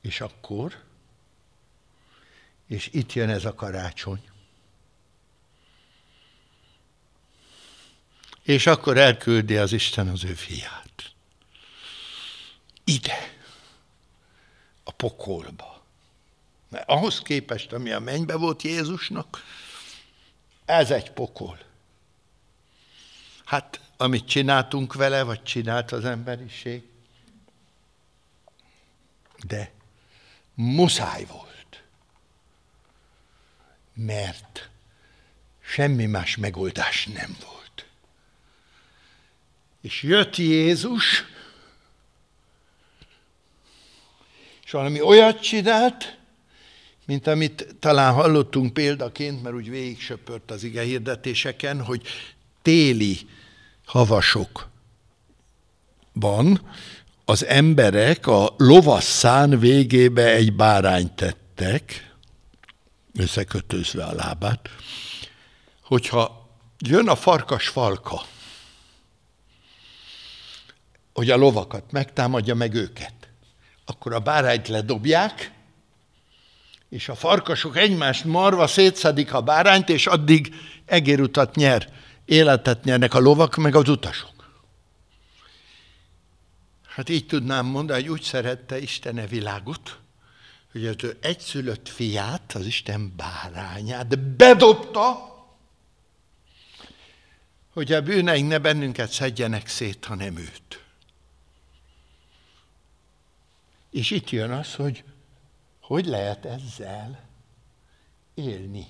És 0.00 0.20
akkor, 0.20 0.88
és 2.70 2.88
itt 2.92 3.12
jön 3.12 3.28
ez 3.28 3.44
a 3.44 3.54
karácsony, 3.54 4.28
és 8.42 8.66
akkor 8.66 8.98
elküldi 8.98 9.56
az 9.56 9.72
Isten 9.72 10.08
az 10.08 10.24
ő 10.24 10.34
fiát. 10.34 11.12
Ide, 12.84 13.34
a 14.84 14.90
pokolba. 14.90 15.84
Mert 16.68 16.88
ahhoz 16.88 17.22
képest, 17.22 17.72
ami 17.72 17.90
a 17.90 17.98
mennybe 17.98 18.36
volt 18.36 18.62
Jézusnak, 18.62 19.44
ez 20.64 20.90
egy 20.90 21.10
pokol. 21.10 21.58
Hát, 23.44 23.80
amit 23.96 24.28
csináltunk 24.28 24.94
vele, 24.94 25.22
vagy 25.22 25.42
csinált 25.42 25.92
az 25.92 26.04
emberiség. 26.04 26.82
De 29.46 29.72
muszáj 30.54 31.24
volt. 31.24 31.49
Mert 34.06 34.68
semmi 35.60 36.06
más 36.06 36.36
megoldás 36.36 37.06
nem 37.06 37.36
volt. 37.46 37.86
És 39.80 40.02
jött 40.02 40.36
Jézus, 40.36 41.24
és 44.64 44.70
valami 44.70 45.00
olyat 45.00 45.40
csinált, 45.40 46.18
mint 47.06 47.26
amit 47.26 47.76
talán 47.78 48.12
hallottunk 48.12 48.72
példaként, 48.72 49.42
mert 49.42 49.54
úgy 49.54 49.70
végig 49.70 50.00
söpört 50.00 50.50
az 50.50 50.62
ige 50.62 50.82
hirdetéseken, 50.82 51.84
hogy 51.84 52.02
téli 52.62 53.18
havasokban 53.84 54.60
az 57.24 57.44
emberek 57.44 58.26
a 58.26 58.54
lovasszán 58.56 59.58
végébe 59.58 60.32
egy 60.32 60.52
bárányt 60.52 61.12
tettek, 61.12 62.09
összekötözve 63.14 64.04
a 64.04 64.14
lábát, 64.14 64.68
hogyha 65.82 66.48
jön 66.78 67.08
a 67.08 67.16
farkas 67.16 67.68
falka, 67.68 68.22
hogy 71.12 71.30
a 71.30 71.36
lovakat 71.36 71.92
megtámadja 71.92 72.54
meg 72.54 72.74
őket, 72.74 73.14
akkor 73.84 74.12
a 74.12 74.20
bárányt 74.20 74.68
ledobják, 74.68 75.52
és 76.88 77.08
a 77.08 77.14
farkasok 77.14 77.76
egymást 77.76 78.24
marva 78.24 78.66
szétszedik 78.66 79.32
a 79.32 79.40
bárányt, 79.40 79.88
és 79.88 80.06
addig 80.06 80.54
egérutat 80.84 81.54
nyer, 81.54 81.92
életet 82.24 82.84
nyernek 82.84 83.14
a 83.14 83.18
lovak, 83.18 83.56
meg 83.56 83.74
az 83.74 83.88
utasok. 83.88 84.30
Hát 86.88 87.08
így 87.08 87.26
tudnám 87.26 87.66
mondani, 87.66 88.00
hogy 88.00 88.10
úgy 88.10 88.22
szerette 88.22 88.78
Isten 88.78 89.18
a 89.18 89.26
világot, 89.26 89.98
hogy 90.72 90.86
az 90.86 90.96
ő 91.02 91.18
egyszülött 91.20 91.88
fiát, 91.88 92.52
az 92.52 92.66
Isten 92.66 93.12
bárányát 93.16 94.18
bedobta, 94.18 95.28
hogy 97.72 97.92
a 97.92 98.02
bűneink 98.02 98.48
ne 98.48 98.58
bennünket 98.58 99.10
szedjenek 99.10 99.68
szét, 99.68 100.04
hanem 100.04 100.36
őt. 100.36 100.84
És 103.90 104.10
itt 104.10 104.30
jön 104.30 104.50
az, 104.50 104.74
hogy 104.74 105.04
hogy 105.80 106.06
lehet 106.06 106.44
ezzel 106.44 107.28
élni. 108.34 108.86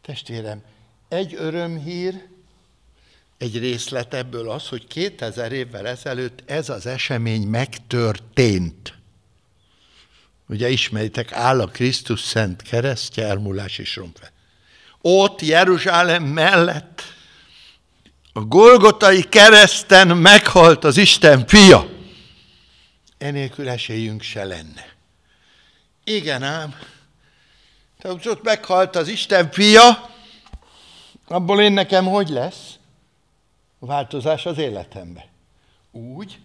Testvérem, 0.00 0.62
egy 1.08 1.34
örömhír, 1.34 2.28
egy 3.38 3.58
részlet 3.58 4.14
ebből 4.14 4.50
az, 4.50 4.68
hogy 4.68 4.86
2000 4.86 5.52
évvel 5.52 5.86
ezelőtt 5.86 6.50
ez 6.50 6.68
az 6.68 6.86
esemény 6.86 7.46
megtörtént. 7.46 8.97
Ugye 10.48 10.68
ismeritek, 10.68 11.32
áll 11.32 11.60
a 11.60 11.66
Krisztus 11.66 12.20
szent 12.20 12.62
keresztje, 12.62 13.26
elmúlás 13.26 13.78
és 13.78 13.96
romfe. 13.96 14.32
Ott 15.00 15.40
Jeruzsálem 15.40 16.22
mellett 16.24 17.02
a 18.32 18.40
Golgotai 18.40 19.22
kereszten 19.22 20.16
meghalt 20.16 20.84
az 20.84 20.96
Isten 20.96 21.46
fia. 21.46 21.88
Enélkül 23.18 23.68
esélyünk 23.68 24.22
se 24.22 24.44
lenne. 24.44 24.86
Igen 26.04 26.42
ám. 26.42 26.74
Tehát 28.00 28.26
ott 28.26 28.42
meghalt 28.42 28.96
az 28.96 29.08
Isten 29.08 29.50
fia, 29.50 30.10
abból 31.26 31.60
én 31.60 31.72
nekem 31.72 32.04
hogy 32.04 32.28
lesz? 32.28 32.74
A 33.78 33.86
változás 33.86 34.46
az 34.46 34.58
életembe. 34.58 35.28
Úgy, 35.90 36.38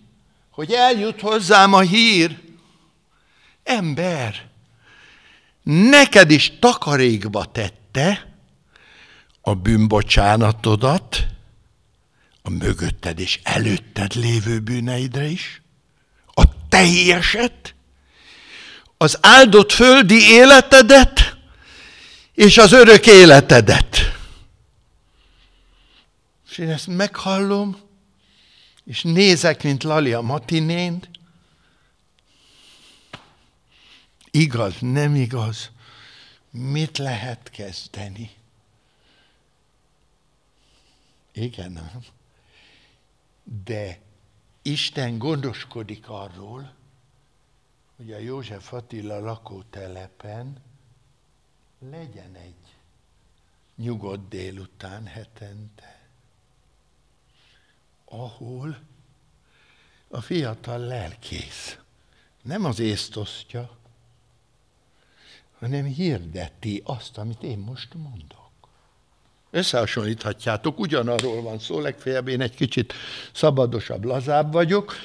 hogy 0.50 0.72
eljut 0.72 1.22
hozzám 1.22 1.74
a 1.74 1.80
hír, 1.80 2.42
ember, 3.64 4.50
neked 5.64 6.32
is 6.32 6.52
takarékba 6.60 7.46
tette 7.46 8.36
a 9.42 9.54
bűnbocsánatodat, 9.54 11.26
a 12.42 12.50
mögötted 12.50 13.20
és 13.20 13.40
előtted 13.44 14.16
lévő 14.16 14.60
bűneidre 14.60 15.26
is, 15.26 15.62
a 16.34 16.44
teljeset, 16.70 17.76
az 18.98 19.18
áldott 19.22 19.72
földi 19.72 20.22
életedet 20.32 21.38
és 22.34 22.58
az 22.58 22.72
örök 22.72 23.08
életedet. 23.08 23.98
És 26.50 26.58
én 26.58 26.70
ezt 26.70 26.88
meghallom, 26.88 27.78
és 28.86 29.02
nézek, 29.02 29.64
mint 29.64 29.84
Lali 29.84 30.14
a 30.14 30.22
matinént. 30.22 31.10
Igaz, 34.36 34.78
nem 34.80 35.16
igaz. 35.16 35.72
Mit 36.50 36.98
lehet 36.98 37.50
kezdeni? 37.50 38.32
Igen, 41.32 41.72
nem? 41.72 42.04
De 43.64 44.00
Isten 44.62 45.18
gondoskodik 45.18 46.10
arról, 46.10 46.74
hogy 47.96 48.12
a 48.12 48.18
József 48.18 48.74
Attila 48.74 49.20
lakótelepen 49.20 50.62
legyen 51.80 52.36
egy 52.36 52.76
nyugodt 53.76 54.30
délután 54.30 55.06
hetente, 55.06 56.08
ahol 58.06 58.80
a 60.08 60.22
fiatal 60.22 60.80
lelkész 60.80 61.78
nem 62.42 62.66
az 62.66 62.80
észt 62.80 63.16
osztja, 63.16 63.82
hanem 65.64 65.86
hirdeti 65.86 66.82
azt, 66.86 67.18
amit 67.18 67.44
én 67.44 67.58
most 67.58 67.94
mondok. 67.94 68.42
Összehasonlíthatjátok, 69.52 70.80
ugyanarról 70.80 71.42
van 71.42 71.60
szó, 71.60 71.80
legfeljebb 71.80 72.28
én 72.28 72.42
egy 72.42 72.56
kicsit 72.56 72.94
szabadosabb, 73.34 74.04
lazább 74.04 74.52
vagyok, 74.52 74.96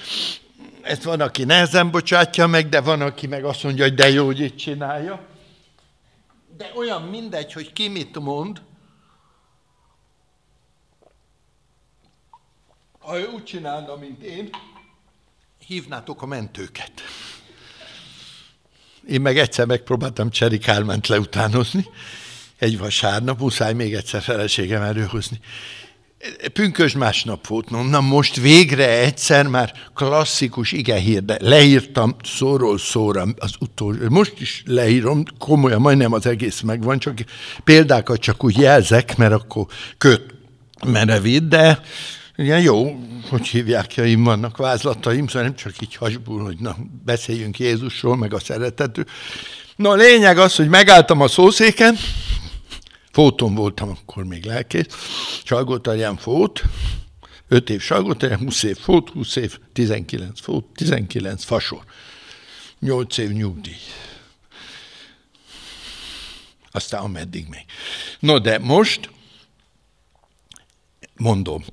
ezt 0.83 1.03
van, 1.03 1.21
aki 1.21 1.45
nehezen 1.45 1.91
bocsátja 1.91 2.47
meg, 2.47 2.69
de 2.69 2.81
van, 2.81 3.01
aki 3.01 3.27
meg 3.27 3.45
azt 3.45 3.63
mondja, 3.63 3.85
hogy 3.85 3.95
de 3.95 4.09
jó, 4.09 4.25
hogy 4.25 4.41
itt 4.41 4.57
csinálja. 4.57 5.27
De 6.57 6.73
olyan 6.75 7.03
mindegy, 7.03 7.53
hogy 7.53 7.73
ki 7.73 7.89
mit 7.89 8.19
mond, 8.19 8.63
ha 12.99 13.19
ő 13.19 13.27
úgy 13.27 13.45
csinálna, 13.45 13.97
mint 13.97 14.23
én, 14.23 14.51
hívnátok 15.67 16.23
a 16.23 16.27
mentőket. 16.27 16.93
Én 19.09 19.21
meg 19.21 19.39
egyszer 19.39 19.67
megpróbáltam 19.67 20.31
Cseri 20.31 20.59
Kálmánt 20.59 21.07
leutánozni, 21.07 21.87
egy 22.59 22.79
vasárnap, 22.79 23.41
muszáj 23.41 23.73
még 23.73 23.95
egyszer 23.95 24.23
feleségem 24.23 24.83
előhozni. 24.83 25.41
Pünkös 26.53 26.93
másnap 26.93 27.47
volt, 27.47 27.71
na 27.71 28.01
most 28.01 28.37
végre 28.37 28.89
egyszer 28.99 29.47
már 29.47 29.73
klasszikus 29.95 30.73
ige 30.73 30.97
hírde. 30.97 31.37
Leírtam 31.41 32.17
szóról 32.25 32.79
szóra 32.79 33.27
az 33.39 33.53
utolsó, 33.61 34.09
most 34.09 34.41
is 34.41 34.63
leírom, 34.67 35.23
komolyan, 35.39 35.81
majdnem 35.81 36.13
az 36.13 36.27
egész 36.27 36.61
megvan, 36.61 36.99
csak 36.99 37.19
példákat 37.65 38.21
csak 38.21 38.45
úgy 38.45 38.57
jelzek, 38.57 39.17
mert 39.17 39.33
akkor 39.33 39.67
köt 39.99 40.35
merevít, 40.87 41.49
de 41.49 41.81
igen, 42.39 42.61
jó, 42.61 42.99
hogy 43.29 43.47
hívják, 43.47 43.95
vannak 44.17 44.57
vázlataim, 44.57 45.27
szóval 45.27 45.43
nem 45.43 45.55
csak 45.55 45.81
így 45.81 45.95
hasbul, 45.95 46.43
hogy 46.43 46.59
na, 46.59 46.77
beszéljünk 47.05 47.59
Jézusról, 47.59 48.17
meg 48.17 48.35
a 48.35 48.39
szeretetről. 48.39 49.05
No, 49.77 49.91
a 49.91 49.95
lényeg 49.95 50.39
az, 50.39 50.57
hogy 50.57 50.69
megálltam 50.69 51.21
a 51.21 51.29
szószéken, 51.29 51.97
Fóton 53.13 53.55
voltam 53.55 53.89
akkor 53.89 54.25
még 54.25 54.45
lelkész, 54.45 54.87
Salgótarján 55.45 56.17
fót, 56.17 56.63
5 57.49 57.71
év 57.71 57.81
Salgótarján, 57.81 58.39
20 58.39 58.63
év 58.63 58.77
fót, 58.77 59.11
20 59.11 59.37
év, 59.37 59.59
19 59.73 60.41
fót, 60.41 60.65
19 60.75 61.45
fasor, 61.45 61.83
8 62.81 63.19
év 63.19 63.31
nyugdíj. 63.31 63.77
Aztán 66.71 67.03
ameddig 67.03 67.47
még. 67.49 67.65
No, 68.19 68.39
de 68.39 68.59
most 68.59 69.11
mondom, 71.19 71.65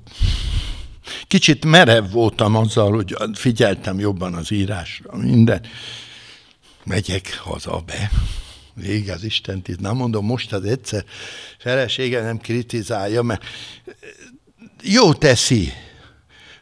kicsit 1.27 1.65
merev 1.65 2.11
voltam 2.11 2.55
azzal, 2.55 2.91
hogy 2.91 3.15
figyeltem 3.33 3.99
jobban 3.99 4.33
az 4.33 4.51
írásra, 4.51 5.17
minden. 5.17 5.61
Megyek 6.83 7.37
haza 7.37 7.83
be, 7.85 8.11
vége 8.73 9.13
az 9.13 9.23
Isten 9.23 9.61
itt. 9.65 9.79
Nem 9.79 9.95
mondom, 9.95 10.25
most 10.25 10.53
az 10.53 10.63
egyszer 10.63 11.05
felesége 11.59 12.21
nem 12.21 12.37
kritizálja, 12.37 13.21
mert 13.21 13.43
jó 14.81 15.13
teszi. 15.13 15.73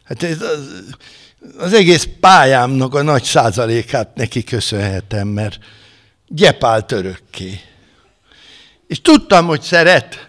Hát 0.04 0.24
ez 0.24 0.42
az, 0.42 0.96
az 1.58 1.74
egész 1.74 2.08
pályámnak 2.20 2.96
a 2.96 3.02
nagy 3.02 3.24
százalékát 3.24 4.16
neki 4.16 4.44
köszönhetem, 4.44 5.28
mert 5.28 5.60
gyepált 6.28 6.92
örökké. 6.92 7.60
És 8.88 9.02
tudtam, 9.02 9.46
hogy 9.46 9.62
szeret. 9.62 10.28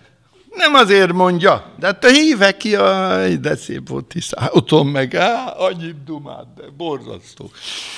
Nem 0.64 0.74
azért 0.74 1.12
mondja, 1.12 1.72
de 1.78 1.86
hát 1.86 2.10
hívek 2.10 2.56
ki, 2.56 2.76
de 3.40 3.56
szép 3.56 3.88
volt 3.88 4.04
Tiszá, 4.04 4.48
otthon 4.52 4.86
meg, 4.86 5.14
á, 5.14 5.54
annyit 5.56 6.04
dumát, 6.04 6.46
de 6.56 6.62
borzasztó. 6.76 7.50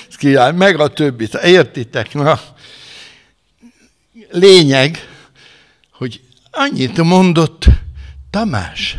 Ez 0.09 0.17
kiáll, 0.17 0.53
meg 0.53 0.81
a 0.81 0.89
többit, 0.89 1.35
értitek? 1.35 2.14
Na, 2.14 2.41
lényeg, 4.31 4.99
hogy 5.93 6.21
annyit 6.51 7.03
mondott 7.03 7.64
Tamás, 8.31 8.97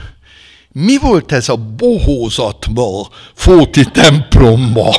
mi 0.71 0.97
volt 0.97 1.31
ez 1.31 1.49
a 1.49 1.55
bohózatba, 1.55 3.09
Fóti 3.33 3.85
templomba? 3.91 4.95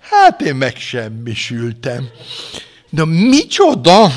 Hát 0.00 0.40
én 0.40 0.54
megsemmisültem. 0.54 2.08
De 2.90 3.04
micsoda? 3.04 4.12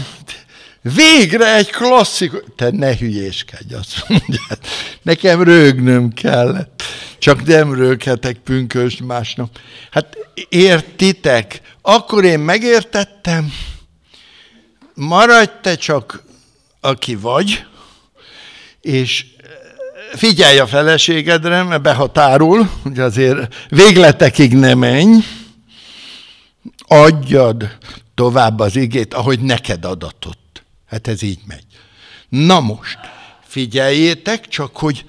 Végre 0.81 1.55
egy 1.55 1.69
klasszikus... 1.69 2.41
Te 2.55 2.69
ne 2.71 2.97
hülyéskedj, 2.97 3.73
azt 3.73 4.05
mondjad. 4.07 4.59
Nekem 5.01 5.43
rögnöm 5.43 6.13
kellett. 6.13 6.83
Csak 7.19 7.45
nem 7.45 7.73
röghetek 7.73 8.37
pünkös 8.37 8.97
másnap. 8.97 9.59
Hát 9.91 10.17
értitek? 10.49 11.61
Akkor 11.81 12.23
én 12.23 12.39
megértettem. 12.39 13.53
Maradj 14.93 15.51
te 15.61 15.75
csak, 15.75 16.23
aki 16.79 17.15
vagy, 17.15 17.65
és 18.81 19.25
figyelj 20.15 20.59
a 20.59 20.67
feleségedre, 20.67 21.63
mert 21.63 21.81
behatárul, 21.81 22.69
hogy 22.83 22.99
azért 22.99 23.55
végletekig 23.69 24.53
ne 24.53 24.73
menj, 24.73 25.17
adjad 26.87 27.77
tovább 28.15 28.59
az 28.59 28.75
igét, 28.75 29.13
ahogy 29.13 29.39
neked 29.39 29.85
adatott. 29.85 30.40
Hát 30.91 31.07
ez 31.07 31.21
így 31.21 31.39
megy. 31.47 31.63
Na 32.29 32.59
most, 32.59 32.97
figyeljétek 33.47 34.47
csak, 34.47 34.77
hogy 34.77 35.05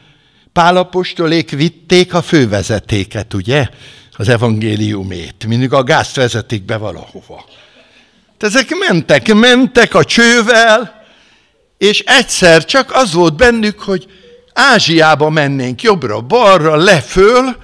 Pálapostolék 0.52 1.50
vitték 1.50 2.14
a 2.14 2.22
fővezetéket, 2.22 3.34
ugye? 3.34 3.68
Az 4.12 4.28
evangéliumét. 4.28 5.46
Mindig 5.46 5.72
a 5.72 5.82
gázt 5.82 6.16
vezetik 6.16 6.64
be 6.64 6.76
valahova. 6.76 7.44
De 8.38 8.46
ezek 8.46 8.68
mentek, 8.88 9.34
mentek 9.34 9.94
a 9.94 10.04
csővel, 10.04 11.04
és 11.78 12.00
egyszer 12.00 12.64
csak 12.64 12.90
az 12.94 13.12
volt 13.12 13.36
bennük, 13.36 13.80
hogy 13.80 14.06
Ázsiába 14.52 15.30
mennénk 15.30 15.82
jobbra-balra, 15.82 16.76
leföl, 16.76 17.56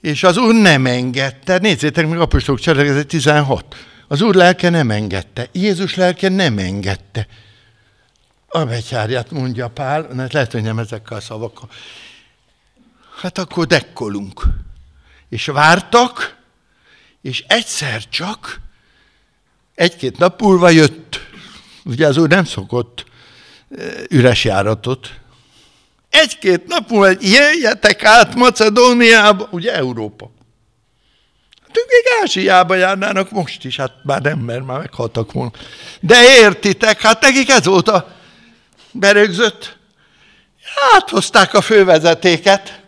és 0.00 0.22
az 0.22 0.36
úr 0.36 0.54
nem 0.54 0.86
engedte. 0.86 1.58
Nézzétek 1.58 2.08
meg, 2.08 2.20
apostolok 2.20 2.60
cselekedet 2.60 3.06
16. 3.06 3.76
Az 4.12 4.20
úr 4.20 4.34
lelke 4.34 4.68
nem 4.68 4.90
engedte. 4.90 5.48
Jézus 5.52 5.94
lelke 5.94 6.28
nem 6.28 6.58
engedte. 6.58 7.26
A 8.48 8.64
betyárját 8.64 9.30
mondja 9.30 9.68
Pál, 9.68 10.28
lehet, 10.30 10.52
hogy 10.52 10.62
nem 10.62 10.78
ezekkel 10.78 11.16
a 11.16 11.20
szavakkal. 11.20 11.70
Hát 13.20 13.38
akkor 13.38 13.66
dekkolunk. 13.66 14.42
És 15.28 15.46
vártak, 15.46 16.36
és 17.22 17.44
egyszer 17.46 18.08
csak 18.08 18.60
egy-két 19.74 20.18
nap 20.18 20.40
múlva 20.40 20.68
jött. 20.68 21.20
Ugye 21.84 22.06
az 22.06 22.16
úr 22.16 22.28
nem 22.28 22.44
szokott 22.44 23.04
üres 24.08 24.44
járatot. 24.44 25.20
Egy-két 26.10 26.66
nap 26.66 26.90
múlva 26.90 27.16
jöjjetek 27.20 28.04
át 28.04 28.34
Macedóniába, 28.34 29.48
ugye 29.50 29.74
Európa. 29.74 30.31
Ők 31.76 31.88
még 31.88 32.04
Ázsiába 32.22 32.74
járnának 32.74 33.30
most 33.30 33.64
is, 33.64 33.76
hát 33.76 33.92
már 34.02 34.22
nem, 34.22 34.38
mert 34.38 34.64
már 34.64 34.78
meghaltak 34.78 35.32
volna. 35.32 35.52
De 36.00 36.38
értitek, 36.38 37.00
hát 37.00 37.20
nekik 37.20 37.48
ez 37.48 37.64
volt 37.64 37.88
a 37.88 38.16
berögzött. 38.92 39.76
Áthozták 40.94 41.54
a 41.54 41.60
fővezetéket. 41.60 42.82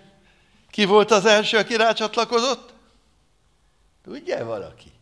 Ki 0.70 0.84
volt 0.84 1.10
az 1.10 1.26
első, 1.26 1.56
aki 1.56 1.76
rácsatlakozott? 1.76 2.72
Tudja 4.04 4.44
valaki? 4.44 4.92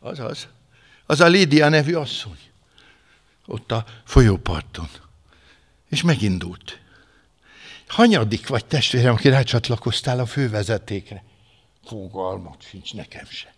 Az 0.00 0.18
az. 0.18 0.46
Az 1.06 1.20
a 1.20 1.26
Lídia 1.26 1.68
nevű 1.68 1.94
asszony. 1.94 2.38
Ott 3.46 3.72
a 3.72 3.84
folyóparton. 4.04 4.88
És 5.88 6.02
megindult. 6.02 6.78
Hanyadik 7.86 8.48
vagy 8.48 8.64
testvérem, 8.64 9.14
aki 9.14 9.28
rácsatlakoztál 9.28 10.18
a 10.18 10.26
fővezetékre? 10.26 11.24
Fogalmat 11.84 12.62
sincs 12.62 12.94
nekem 12.94 13.26
se. 13.26 13.54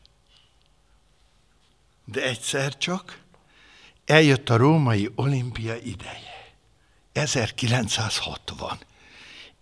De 2.05 2.23
egyszer 2.23 2.77
csak 2.77 3.23
eljött 4.05 4.51
a 4.51 4.57
római 4.57 5.11
olimpia 5.15 5.77
ideje. 5.77 6.53
1960. 7.13 8.79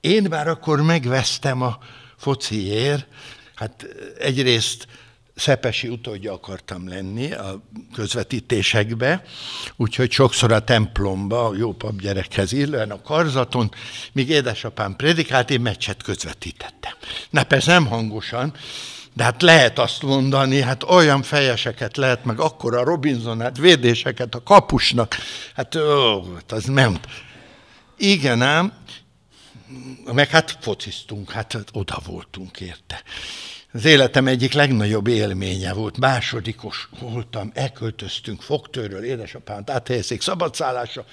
Én 0.01 0.23
már 0.23 0.49
akkor 0.49 0.83
megvesztem 0.83 1.63
a 1.63 1.79
fociért, 2.17 3.07
hát 3.55 3.87
egyrészt 4.19 4.87
Szepesi 5.35 5.89
utódja 5.89 6.33
akartam 6.33 6.89
lenni 6.89 7.33
a 7.33 7.63
közvetítésekbe, 7.95 9.25
úgyhogy 9.77 10.11
sokszor 10.11 10.53
a 10.53 10.65
templomba, 10.65 11.47
a 11.47 11.57
jó 11.57 11.73
pap 11.73 12.01
gyerekhez 12.01 12.53
illően 12.53 12.91
a 12.91 13.03
karzaton, 13.03 13.71
míg 14.13 14.29
édesapám 14.29 14.97
predikált, 14.97 15.51
én 15.51 15.61
meccset 15.61 16.03
közvetítettem. 16.03 16.93
Na 17.31 17.45
persze 17.45 17.73
nem 17.73 17.87
hangosan, 17.87 18.55
de 19.15 19.23
hát 19.25 19.43
lehet 19.43 19.79
azt 19.79 20.03
mondani, 20.03 20.61
hát 20.61 20.83
olyan 20.83 21.23
fejeseket 21.23 21.97
lehet, 21.97 22.25
meg 22.25 22.41
akkor 22.41 22.77
a 22.77 22.85
Robinsonát, 22.85 23.59
védéseket 23.59 24.35
a 24.35 24.43
kapusnak, 24.43 25.17
hát 25.55 25.75
ó, 25.75 26.35
hát 26.35 26.53
az 26.53 26.65
nem. 26.65 26.99
Igen 27.97 28.43
ám, 28.43 28.73
meg 30.13 30.29
hát 30.29 30.59
fociztunk, 30.61 31.31
hát 31.31 31.65
oda 31.73 32.01
voltunk 32.07 32.61
érte. 32.61 33.03
Az 33.73 33.85
életem 33.85 34.27
egyik 34.27 34.53
legnagyobb 34.53 35.07
élménye 35.07 35.73
volt. 35.73 35.99
Másodikos 35.99 36.89
voltam, 37.01 37.51
elköltöztünk 37.55 38.43
fogtőről, 38.43 39.05
édesapámat 39.05 39.71
áthelyezik 39.71 40.23
szabadszállásra. 40.23 41.05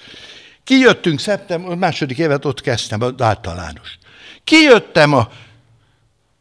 Kijöttünk 0.64 1.20
szeptember, 1.20 1.76
második 1.76 2.18
évet 2.18 2.44
ott 2.44 2.60
kezdtem, 2.60 3.00
az 3.00 3.12
általános. 3.18 3.98
Kijöttem 4.44 5.12
a, 5.12 5.30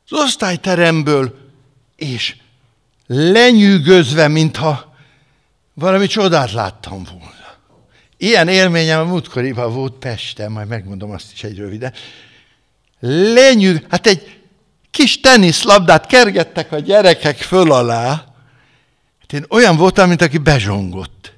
az 0.10 0.20
osztályteremből, 0.20 1.38
és 1.96 2.36
lenyűgözve, 3.08 4.28
mintha 4.28 4.96
valami 5.74 6.08
csodát 6.08 6.52
láttam 6.52 7.04
volna. 7.04 7.58
Ilyen 8.18 8.48
élményem 8.48 9.00
a 9.00 9.10
múltkoriban 9.10 9.74
volt 9.74 9.94
Pesten, 9.94 10.52
majd 10.52 10.68
megmondom 10.68 11.12
azt 11.12 11.32
is 11.34 11.44
egy 11.44 11.58
röviden. 11.58 11.94
Lenyűg, 13.00 13.86
hát 13.90 14.08
egy 14.08 14.39
kis 14.92 15.20
teniszlabdát 15.20 16.06
kergettek 16.06 16.72
a 16.72 16.80
gyerekek 16.80 17.38
föl 17.38 17.72
alá. 17.72 18.08
Hát 19.20 19.34
én 19.34 19.46
olyan 19.50 19.78
voltam, 19.78 20.08
mint 20.08 20.22
aki 20.22 20.38
bezsongott. 20.38 21.34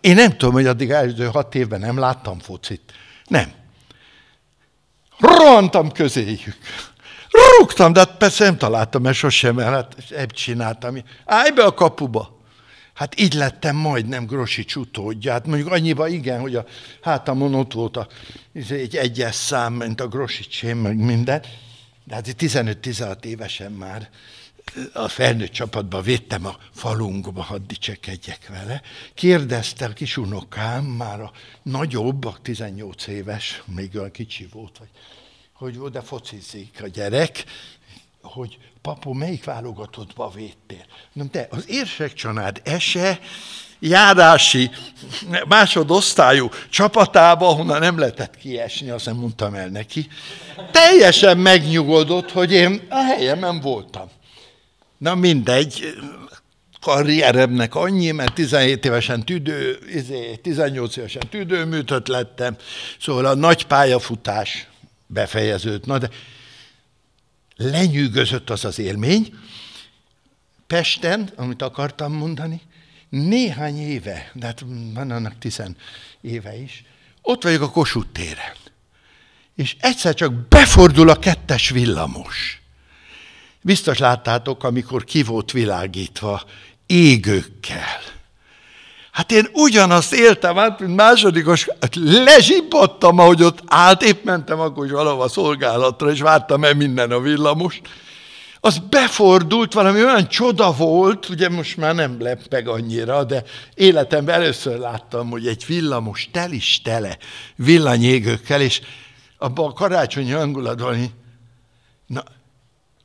Én 0.00 0.14
nem 0.14 0.30
tudom, 0.36 0.54
hogy 0.54 0.66
addig 0.66 0.90
első 0.90 1.26
hat 1.26 1.54
évben 1.54 1.80
nem 1.80 1.98
láttam 1.98 2.38
focit. 2.38 2.92
Nem. 3.26 3.52
Rohantam 5.18 5.92
közéjük. 5.92 6.56
Rúgtam, 7.58 7.92
de 7.92 8.00
hát 8.00 8.16
persze 8.16 8.44
nem 8.44 8.56
találtam, 8.56 9.02
mert 9.02 9.16
sosem, 9.16 9.54
mert 9.54 9.70
hát 9.70 9.96
ebb 10.16 10.32
csináltam. 10.32 10.96
Állj 11.24 11.50
be 11.50 11.64
a 11.64 11.74
kapuba! 11.74 12.38
Hát 12.94 13.20
így 13.20 13.34
lettem 13.34 13.76
majdnem 13.76 14.26
Grossi 14.26 14.66
utódja. 14.74 15.32
Hát 15.32 15.46
mondjuk 15.46 15.72
annyiba 15.72 16.08
igen, 16.08 16.40
hogy 16.40 16.56
a 16.56 16.64
hátamon 17.02 17.54
ott 17.54 17.72
volt 17.72 17.96
a, 17.96 18.06
egy 18.68 18.96
egyes 18.96 19.34
szám, 19.34 19.72
mint 19.72 20.00
a 20.00 20.08
Grosicsém, 20.08 20.78
meg 20.78 20.96
minden. 20.96 21.42
De 22.10 22.16
hát 22.16 22.34
15-16 22.38 23.24
évesen 23.24 23.72
már 23.72 24.10
a 24.92 25.08
felnőtt 25.08 25.52
csapatba 25.52 26.00
védtem 26.00 26.46
a 26.46 26.56
falunkba, 26.72 27.42
hadd 27.42 27.66
dicsekedjek 27.66 28.48
vele. 28.48 28.82
Kérdezte 29.14 29.84
a 29.84 29.92
kis 29.92 30.16
unokám, 30.16 30.84
már 30.84 31.20
a 31.20 31.32
nagyobb, 31.62 32.24
a 32.24 32.38
18 32.42 33.06
éves, 33.06 33.62
még 33.66 33.96
olyan 33.96 34.10
kicsi 34.10 34.48
volt, 34.52 34.78
vagy 34.78 34.88
hogy 35.52 35.78
oda 35.78 36.02
focizik 36.02 36.82
a 36.82 36.86
gyerek, 36.86 37.44
hogy 38.22 38.58
papu, 38.82 39.12
melyik 39.12 39.44
válogatottba 39.44 40.32
védtél? 40.34 40.84
Nem, 41.12 41.28
de 41.32 41.46
az 41.50 41.68
érsek 41.68 42.12
család 42.12 42.60
ese 42.64 43.20
járási 43.78 44.70
másodosztályú 45.48 46.48
csapatába, 46.70 47.48
ahonnan 47.48 47.80
nem 47.80 47.98
lehetett 47.98 48.36
kiesni, 48.36 48.90
azt 48.90 49.06
nem 49.06 49.16
mondtam 49.16 49.54
el 49.54 49.68
neki, 49.68 50.08
teljesen 50.70 51.38
megnyugodott, 51.38 52.30
hogy 52.30 52.52
én 52.52 52.86
a 52.88 53.02
helyemen 53.02 53.60
voltam. 53.60 54.08
Na 54.98 55.14
mindegy, 55.14 55.94
karrieremnek 56.80 57.74
annyi, 57.74 58.10
mert 58.10 58.34
17 58.34 58.84
évesen 58.84 59.24
tüdő, 59.24 59.78
18 60.42 60.90
izé, 60.90 61.00
évesen 61.00 61.28
tüdőműtött 61.30 62.06
lettem, 62.06 62.56
szóval 63.00 63.24
a 63.24 63.34
nagy 63.34 63.66
pályafutás 63.66 64.66
befejeződött. 65.06 65.86
Na 65.86 65.98
de 65.98 66.08
lenyűgözött 67.60 68.50
az 68.50 68.64
az 68.64 68.78
élmény. 68.78 69.34
Pesten, 70.66 71.30
amit 71.36 71.62
akartam 71.62 72.12
mondani, 72.12 72.60
néhány 73.08 73.78
éve, 73.78 74.30
de 74.34 74.46
hát 74.46 74.60
van 74.94 75.10
annak 75.10 75.38
tizen 75.38 75.76
éve 76.20 76.56
is, 76.56 76.84
ott 77.22 77.42
vagyok 77.42 77.62
a 77.62 77.70
Kossuth 77.70 78.12
téren, 78.12 78.56
és 79.54 79.76
egyszer 79.80 80.14
csak 80.14 80.32
befordul 80.32 81.08
a 81.08 81.18
kettes 81.18 81.68
villamos. 81.68 82.62
Biztos 83.60 83.98
láttátok, 83.98 84.64
amikor 84.64 85.04
ki 85.04 85.22
volt 85.22 85.50
világítva 85.50 86.44
égőkkel. 86.86 88.09
Hát 89.12 89.32
én 89.32 89.48
ugyanazt 89.52 90.12
éltem 90.12 90.58
át, 90.58 90.80
mint 90.80 90.96
másodikos, 90.96 91.68
hát 91.80 91.94
lezsibbadtam, 91.94 93.18
ahogy 93.18 93.42
ott 93.42 93.62
állt, 93.66 94.02
épp 94.02 94.24
mentem 94.24 94.60
akkor 94.60 94.84
is 94.84 94.90
valahova 94.90 95.28
szolgálatra, 95.28 96.10
és 96.10 96.20
vártam 96.20 96.64
el 96.64 96.74
minden 96.74 97.10
a 97.10 97.20
villamos. 97.20 97.80
Az 98.60 98.78
befordult, 98.78 99.72
valami 99.72 100.04
olyan 100.04 100.28
csoda 100.28 100.72
volt, 100.72 101.28
ugye 101.28 101.48
most 101.48 101.76
már 101.76 101.94
nem 101.94 102.20
leppeg 102.20 102.68
annyira, 102.68 103.24
de 103.24 103.44
életemben 103.74 104.34
először 104.34 104.78
láttam, 104.78 105.30
hogy 105.30 105.46
egy 105.46 105.64
villamos 105.66 106.28
tel 106.32 106.52
is 106.52 106.82
tele 106.82 107.18
villanyégőkkel, 107.56 108.60
és 108.60 108.80
abban 109.38 109.70
a 109.70 109.72
karácsonyi 109.72 110.30
hangulatban, 110.30 111.12
na, 112.06 112.22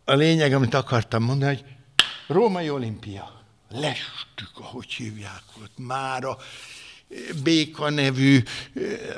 a 0.05 0.13
lényeg, 0.13 0.53
amit 0.53 0.73
akartam 0.73 1.23
mondani, 1.23 1.55
hogy 1.55 1.65
római 2.27 2.69
olimpia 2.69 3.34
lestük, 3.79 4.59
ahogy 4.59 4.93
hívják 4.93 5.43
ott, 5.61 5.77
már 5.77 6.23
a 6.23 6.37
Béka 7.43 7.89
nevű, 7.89 8.43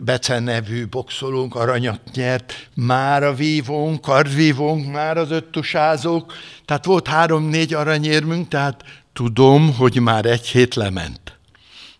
Bece 0.03 0.39
nevű 0.39 0.87
boxolónk 0.87 1.55
aranyat 1.55 2.01
nyert, 2.13 2.69
már 2.73 3.23
a 3.23 3.33
vívónk, 3.33 4.01
kardvívónk, 4.01 4.91
már 4.91 5.17
az 5.17 5.31
öttusázók, 5.31 6.33
tehát 6.65 6.85
volt 6.85 7.07
három-négy 7.07 7.73
aranyérmünk, 7.73 8.47
tehát 8.47 8.83
tudom, 9.13 9.75
hogy 9.75 9.99
már 9.99 10.25
egy 10.25 10.47
hét 10.47 10.75
lement. 10.75 11.37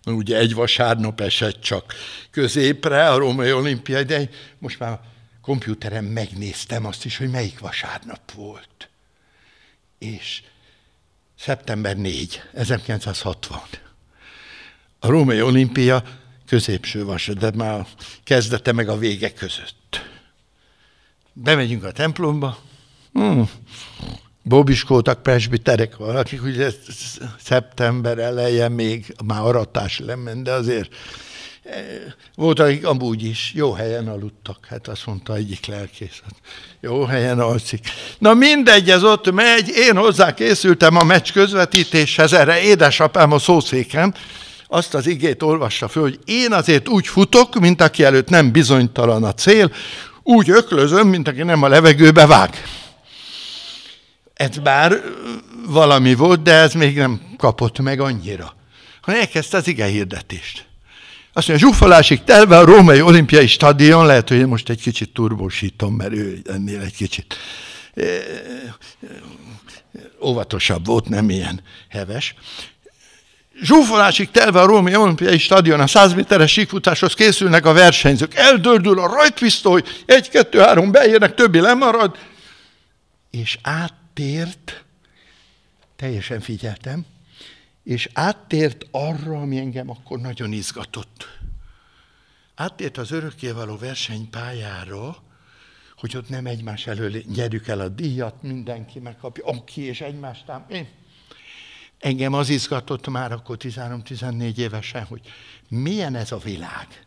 Ugye 0.05 0.37
egy 0.37 0.53
vasárnap 0.53 1.21
esett 1.21 1.61
csak 1.61 1.93
középre 2.31 3.09
a 3.09 3.17
római 3.17 3.51
olimpiai, 3.51 4.03
de 4.03 4.29
most 4.59 4.79
már 4.79 4.99
komputeren 5.41 6.03
megnéztem 6.03 6.85
azt 6.85 7.05
is, 7.05 7.17
hogy 7.17 7.29
melyik 7.29 7.59
vasárnap 7.59 8.31
volt. 8.31 8.89
És 9.99 10.41
Szeptember 11.39 11.97
4, 11.97 12.41
1960. 12.53 13.59
A 14.99 15.07
római 15.07 15.41
olimpia 15.41 16.03
középső 16.47 17.05
vasat, 17.05 17.37
de 17.37 17.51
már 17.55 17.87
kezdete 18.23 18.71
meg 18.71 18.89
a 18.89 18.97
vége 18.97 19.33
között. 19.33 20.05
Bemegyünk 21.33 21.83
a 21.83 21.91
templomba, 21.91 22.57
hmm. 23.13 23.49
bobiskótak, 24.43 25.23
presbiterek 25.23 25.95
valakik, 25.95 26.43
ugye 26.43 26.71
szeptember 27.39 28.17
eleje 28.17 28.69
még 28.69 29.15
már 29.25 29.41
aratás 29.41 29.99
lement, 29.99 30.43
de 30.43 30.51
azért 30.51 30.95
volt, 32.35 32.59
akik 32.59 32.85
amúgy 32.85 33.23
is 33.23 33.51
jó 33.55 33.71
helyen 33.71 34.07
aludtak, 34.07 34.65
hát 34.69 34.87
azt 34.87 35.05
mondta 35.05 35.35
egyik 35.35 35.65
lelkész. 35.65 36.21
Jó 36.79 37.03
helyen 37.03 37.39
alszik. 37.39 37.87
Na 38.19 38.33
mindegy, 38.33 38.89
ez 38.89 39.03
ott 39.03 39.31
megy, 39.31 39.69
én 39.69 39.97
hozzá 39.97 40.33
készültem 40.33 40.95
a 40.95 41.03
meccs 41.03 41.31
közvetítéshez, 41.31 42.33
erre 42.33 42.61
édesapám 42.61 43.31
a 43.31 43.39
szószéken, 43.39 44.15
azt 44.67 44.93
az 44.93 45.07
igét 45.07 45.41
olvassa 45.41 45.87
föl, 45.87 46.03
hogy 46.03 46.19
én 46.25 46.51
azért 46.51 46.87
úgy 46.87 47.07
futok, 47.07 47.59
mint 47.59 47.81
aki 47.81 48.03
előtt 48.03 48.29
nem 48.29 48.51
bizonytalan 48.51 49.23
a 49.23 49.33
cél, 49.33 49.71
úgy 50.23 50.49
öklözöm, 50.49 51.07
mint 51.07 51.27
aki 51.27 51.43
nem 51.43 51.63
a 51.63 51.67
levegőbe 51.67 52.25
vág. 52.25 52.63
Ez 54.33 54.57
bár 54.57 55.01
valami 55.65 56.15
volt, 56.15 56.41
de 56.41 56.53
ez 56.53 56.73
még 56.73 56.97
nem 56.97 57.21
kapott 57.37 57.79
meg 57.79 57.99
annyira. 57.99 58.55
Ha 59.01 59.15
elkezdte 59.15 59.57
az 59.57 59.67
ige 59.67 59.85
hirdetést. 59.85 60.65
Azt 61.37 61.47
mondja, 61.47 61.67
zsúfolásig 61.67 62.23
telve 62.23 62.57
a 62.57 62.65
római 62.65 63.01
olimpiai 63.01 63.47
stadion, 63.47 64.05
lehet, 64.05 64.27
hogy 64.27 64.37
én 64.37 64.47
most 64.47 64.69
egy 64.69 64.81
kicsit 64.81 65.13
turbósítom, 65.13 65.93
mert 65.93 66.11
ő 66.13 66.41
ennél 66.45 66.81
egy 66.81 66.95
kicsit 66.95 67.35
óvatosabb 70.21 70.85
volt, 70.85 71.09
nem 71.09 71.29
ilyen 71.29 71.61
heves. 71.89 72.35
Zsúfolásig 73.61 74.31
telve 74.31 74.61
a 74.61 74.65
római 74.65 74.95
olimpiai 74.95 75.37
stadion, 75.37 75.79
a 75.79 75.87
100 75.87 76.13
méteres 76.13 76.51
síkfutáshoz 76.51 77.13
készülnek 77.13 77.65
a 77.65 77.73
versenyzők. 77.73 78.35
Eldördül 78.35 78.99
a 78.99 79.07
rajtpisztoly, 79.07 79.83
egy, 80.05 80.29
kettő, 80.29 80.59
három 80.59 80.91
beérnek, 80.91 81.33
többi 81.33 81.59
lemarad, 81.59 82.17
és 83.31 83.57
áttért, 83.61 84.83
teljesen 85.95 86.41
figyeltem, 86.41 87.05
és 87.87 88.09
áttért 88.13 88.85
arra, 88.91 89.41
ami 89.41 89.57
engem 89.57 89.89
akkor 89.89 90.19
nagyon 90.19 90.51
izgatott. 90.51 91.39
Áttért 92.55 92.97
az 92.97 93.11
örökkévaló 93.11 93.77
versenypályára, 93.77 95.17
hogy 95.97 96.17
ott 96.17 96.29
nem 96.29 96.45
egymás 96.45 96.87
elől 96.87 97.21
nyerjük 97.35 97.67
el 97.67 97.79
a 97.79 97.87
díjat, 97.87 98.41
mindenki 98.41 98.99
megkapja, 98.99 99.45
aki 99.45 99.81
és 99.81 100.01
egymást 100.01 100.45
tám. 100.45 100.65
Én. 100.69 100.87
Engem 101.99 102.33
az 102.33 102.49
izgatott 102.49 103.07
már 103.07 103.31
akkor 103.31 103.57
13-14 103.59 104.57
évesen, 104.57 105.03
hogy 105.03 105.21
milyen 105.67 106.15
ez 106.15 106.31
a 106.31 106.37
világ. 106.37 107.05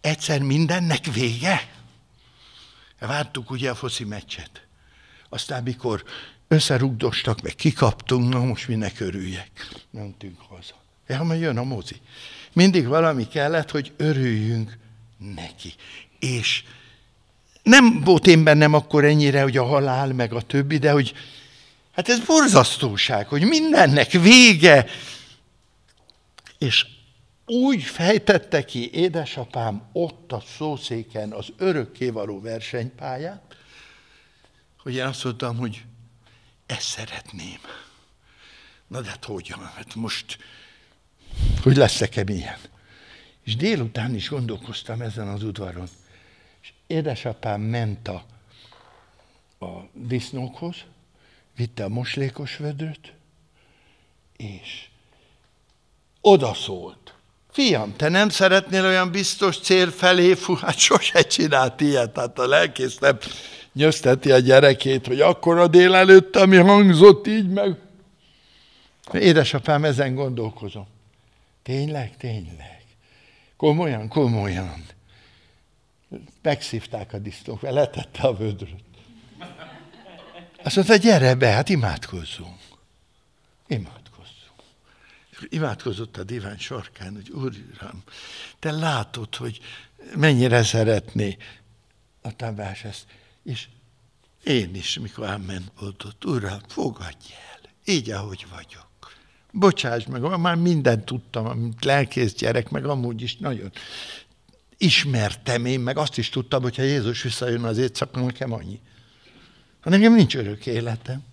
Egyszer 0.00 0.42
mindennek 0.42 1.04
vége? 1.04 1.70
Vártuk 2.98 3.50
ugye 3.50 3.70
a 3.70 3.74
foci 3.74 4.04
meccset. 4.04 4.66
Aztán 5.28 5.62
mikor 5.62 6.04
összerugdostak, 6.52 7.42
meg 7.42 7.54
kikaptunk, 7.54 8.32
na 8.32 8.44
most 8.44 8.68
minek 8.68 9.00
örüljek. 9.00 9.50
Mentünk 9.90 10.40
haza. 10.48 10.74
Ja, 11.06 11.22
mert 11.22 11.40
jön 11.40 11.58
a 11.58 11.62
mozi. 11.62 11.96
Mindig 12.52 12.86
valami 12.86 13.28
kellett, 13.28 13.70
hogy 13.70 13.92
örüljünk 13.96 14.78
neki. 15.18 15.74
És 16.18 16.64
nem 17.62 18.00
volt 18.00 18.26
én 18.26 18.44
bennem 18.44 18.74
akkor 18.74 19.04
ennyire, 19.04 19.42
hogy 19.42 19.56
a 19.56 19.64
halál, 19.64 20.12
meg 20.12 20.32
a 20.32 20.42
többi, 20.42 20.78
de 20.78 20.90
hogy 20.90 21.14
hát 21.92 22.08
ez 22.08 22.18
borzasztóság, 22.18 23.28
hogy 23.28 23.42
mindennek 23.42 24.10
vége. 24.10 24.86
És 26.58 26.86
úgy 27.46 27.82
fejtette 27.82 28.64
ki 28.64 28.90
édesapám 28.92 29.82
ott 29.92 30.32
a 30.32 30.42
szószéken 30.56 31.32
az 31.32 31.46
örökkévaló 31.56 32.40
versenypályát, 32.40 33.56
hogy 34.82 34.94
én 34.94 35.04
azt 35.04 35.24
mondtam, 35.24 35.56
hogy 35.56 35.82
ezt 36.72 36.88
szeretném. 36.88 37.58
Na 38.86 39.00
de 39.00 39.08
hát 39.08 39.24
hogyan? 39.24 39.66
Hát 39.74 39.94
most, 39.94 40.38
hogy 41.62 41.76
leszek-e 41.76 42.24
milyen? 42.24 42.58
És 43.44 43.56
délután 43.56 44.14
is 44.14 44.28
gondolkoztam 44.28 45.00
ezen 45.00 45.28
az 45.28 45.42
udvaron. 45.42 45.88
És 46.62 46.72
édesapám 46.86 47.60
ment 47.60 48.08
a, 48.08 48.24
a 49.64 49.88
disznókhoz, 49.92 50.76
vitte 51.56 51.84
a 51.84 51.88
moslékos 51.88 52.56
vödröt, 52.56 53.12
és 54.36 54.88
odaszólt. 56.20 57.14
Fiam, 57.50 57.96
te 57.96 58.08
nem 58.08 58.28
szeretnél 58.28 58.84
olyan 58.84 59.10
biztos 59.10 59.58
cél 59.58 59.90
felé, 59.90 60.34
fú, 60.34 60.54
hát 60.54 60.78
sose 60.78 61.22
csinált 61.22 61.80
ilyet, 61.80 62.16
hát 62.16 62.38
a 62.38 62.46
lelkész 62.46 62.98
nem 62.98 63.18
nyözteti 63.72 64.30
a 64.30 64.38
gyerekét, 64.38 65.06
hogy 65.06 65.20
akkor 65.20 65.58
a 65.58 65.66
délelőtt, 65.66 66.36
ami 66.36 66.56
hangzott 66.56 67.26
így 67.26 67.48
meg. 67.48 67.76
Édesapám, 69.12 69.84
ezen 69.84 70.14
gondolkozom. 70.14 70.86
Tényleg, 71.62 72.16
tényleg. 72.16 72.84
Komolyan, 73.56 74.08
komolyan. 74.08 74.84
Megszívták 76.42 77.12
a 77.12 77.18
disznók, 77.18 77.60
letette 77.60 78.22
a 78.22 78.36
vödröt. 78.36 78.80
Azt 80.62 80.76
mondta, 80.76 80.96
gyere 80.96 81.34
be, 81.34 81.48
hát 81.48 81.68
imádkozzunk. 81.68 82.58
Imádkozzunk. 83.66 84.62
Imádkozott 85.48 86.16
a 86.16 86.24
divány 86.24 86.58
sarkán, 86.58 87.14
hogy 87.14 87.30
Úr, 87.30 87.52
Uram, 87.74 88.02
te 88.58 88.70
látod, 88.70 89.34
hogy 89.34 89.60
mennyire 90.16 90.62
szeretné 90.62 91.36
a 92.22 92.36
Tamás 92.36 92.84
ezt. 92.84 93.04
És 93.42 93.68
én 94.44 94.74
is, 94.74 94.98
mikor 94.98 95.26
ámen 95.26 95.70
ott, 95.80 96.24
Uram, 96.24 96.60
fogadj 96.66 97.32
el, 97.52 97.70
így, 97.84 98.10
ahogy 98.10 98.46
vagyok. 98.50 98.90
Bocsáss 99.52 100.04
meg, 100.04 100.38
már 100.38 100.54
mindent 100.54 101.04
tudtam, 101.04 101.46
amit 101.46 101.84
lelkész 101.84 102.34
gyerek, 102.34 102.70
meg 102.70 102.86
amúgy 102.86 103.22
is 103.22 103.36
nagyon 103.36 103.72
ismertem 104.82 105.64
én, 105.64 105.80
meg 105.80 105.96
azt 105.96 106.18
is 106.18 106.28
tudtam, 106.28 106.62
hogy 106.62 106.76
ha 106.76 106.82
Jézus 106.82 107.22
visszajön 107.22 107.64
az 107.64 107.78
éjszaka, 107.78 108.20
nekem 108.20 108.52
annyi. 108.52 108.80
Ha 109.80 109.90
nekem 109.90 110.14
nincs 110.14 110.36
örök 110.36 110.66
életem. 110.66 111.24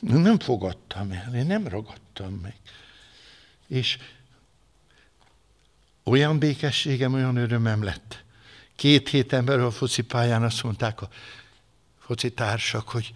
Nem 0.00 0.38
fogadtam 0.38 1.10
el, 1.10 1.34
én 1.34 1.46
nem 1.46 1.68
ragadtam 1.68 2.32
meg. 2.32 2.54
És 3.66 3.98
olyan 6.04 6.38
békességem, 6.38 7.12
olyan 7.12 7.36
örömem 7.36 7.82
lett, 7.82 8.24
két 8.78 9.08
héten 9.08 9.44
belül 9.44 9.64
a 9.64 9.70
foci 9.70 10.02
pályán 10.02 10.42
azt 10.42 10.62
mondták 10.62 11.02
a 11.02 11.08
foci 11.98 12.32
társak, 12.32 12.88
hogy 12.88 13.12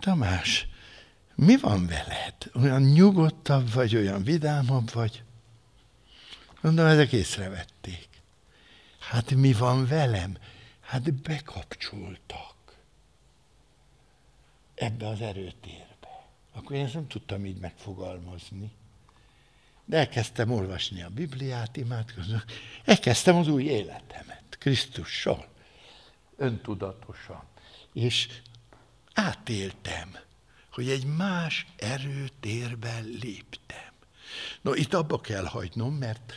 Tamás, 0.00 0.68
mi 1.34 1.56
van 1.56 1.86
veled? 1.86 2.34
Olyan 2.54 2.82
nyugodtabb 2.82 3.72
vagy, 3.72 3.96
olyan 3.96 4.22
vidámabb 4.22 4.92
vagy? 4.92 5.22
Mondom, 6.60 6.86
ezek 6.86 7.12
észrevették. 7.12 8.08
Hát 8.98 9.30
mi 9.30 9.52
van 9.52 9.86
velem? 9.86 10.36
Hát 10.80 11.12
bekapcsoltak 11.14 12.56
ebbe 14.74 15.08
az 15.08 15.20
erőtérbe. 15.20 16.26
Akkor 16.52 16.76
én 16.76 16.84
ezt 16.84 16.94
nem 16.94 17.06
tudtam 17.06 17.44
így 17.44 17.58
megfogalmazni. 17.58 18.70
De 19.84 19.96
elkezdtem 19.96 20.50
olvasni 20.50 21.02
a 21.02 21.08
Bibliát, 21.08 21.76
imádkozni. 21.76 22.42
Elkezdtem 22.84 23.36
az 23.36 23.48
új 23.48 23.64
életemet 23.64 24.37
Krisztussal, 24.68 25.48
öntudatosan. 26.36 27.42
És 27.92 28.28
átéltem, 29.14 30.16
hogy 30.72 30.88
egy 30.88 31.04
más 31.04 31.66
erőtérben 31.76 33.04
léptem. 33.04 33.92
No, 34.60 34.74
itt 34.74 34.94
abba 34.94 35.20
kell 35.20 35.44
hagynom, 35.44 35.94
mert 35.94 36.32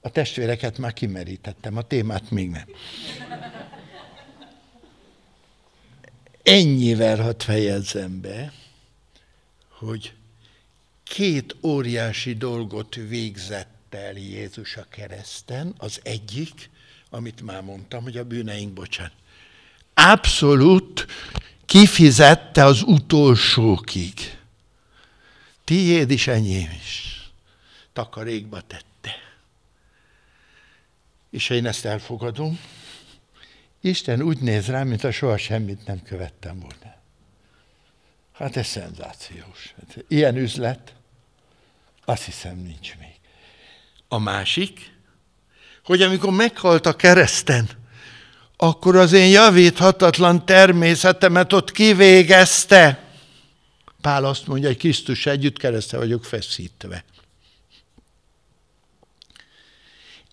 a 0.00 0.10
testvéreket 0.10 0.78
már 0.78 0.92
kimerítettem, 0.92 1.76
a 1.76 1.82
témát 1.82 2.30
még 2.30 2.50
nem. 2.50 2.68
Ennyivel 6.42 7.22
hadd 7.22 7.40
fejezzem 7.40 8.20
be, 8.20 8.52
hogy 9.68 10.14
két 11.02 11.56
óriási 11.62 12.34
dolgot 12.34 12.94
végzett 12.94 13.80
el 13.98 14.18
Jézus 14.18 14.76
a 14.76 14.86
kereszten. 14.88 15.74
Az 15.78 16.00
egyik, 16.02 16.70
amit 17.10 17.40
már 17.40 17.62
mondtam, 17.62 18.02
hogy 18.02 18.16
a 18.16 18.24
bűneink 18.24 18.72
bocsán. 18.72 19.12
Abszolút 19.94 21.06
kifizette 21.64 22.64
az 22.64 22.82
utolsókig. 22.82 24.38
Tiéd 25.64 26.10
is, 26.10 26.26
enyém 26.26 26.70
is. 26.80 27.20
Takarékba 27.92 28.60
tette. 28.60 29.14
És 31.30 31.50
én 31.50 31.66
ezt 31.66 31.84
elfogadom. 31.84 32.60
Isten 33.80 34.22
úgy 34.22 34.38
néz 34.38 34.66
rám, 34.66 34.88
mint 34.88 35.04
a 35.04 35.10
soha 35.10 35.36
semmit 35.36 35.86
nem 35.86 36.02
követtem 36.02 36.58
volna. 36.58 36.94
Hát 38.32 38.56
ez 38.56 38.66
szenzációs. 38.66 39.74
Hát 39.78 40.04
ilyen 40.08 40.36
üzlet, 40.36 40.94
azt 42.04 42.24
hiszem 42.24 42.56
nincs 42.56 42.96
még. 42.98 43.11
A 44.12 44.18
másik, 44.18 44.92
hogy 45.84 46.02
amikor 46.02 46.32
meghalt 46.32 46.86
a 46.86 46.96
kereszten, 46.96 47.68
akkor 48.56 48.96
az 48.96 49.12
én 49.12 49.30
javíthatatlan 49.30 50.46
természetemet 50.46 51.52
ott 51.52 51.70
kivégezte. 51.70 53.04
Pál 54.00 54.24
azt 54.24 54.46
mondja, 54.46 54.68
hogy 54.68 54.76
Krisztus 54.76 55.26
együtt 55.26 55.58
kereszte 55.58 55.96
vagyok 55.96 56.24
feszítve. 56.24 57.04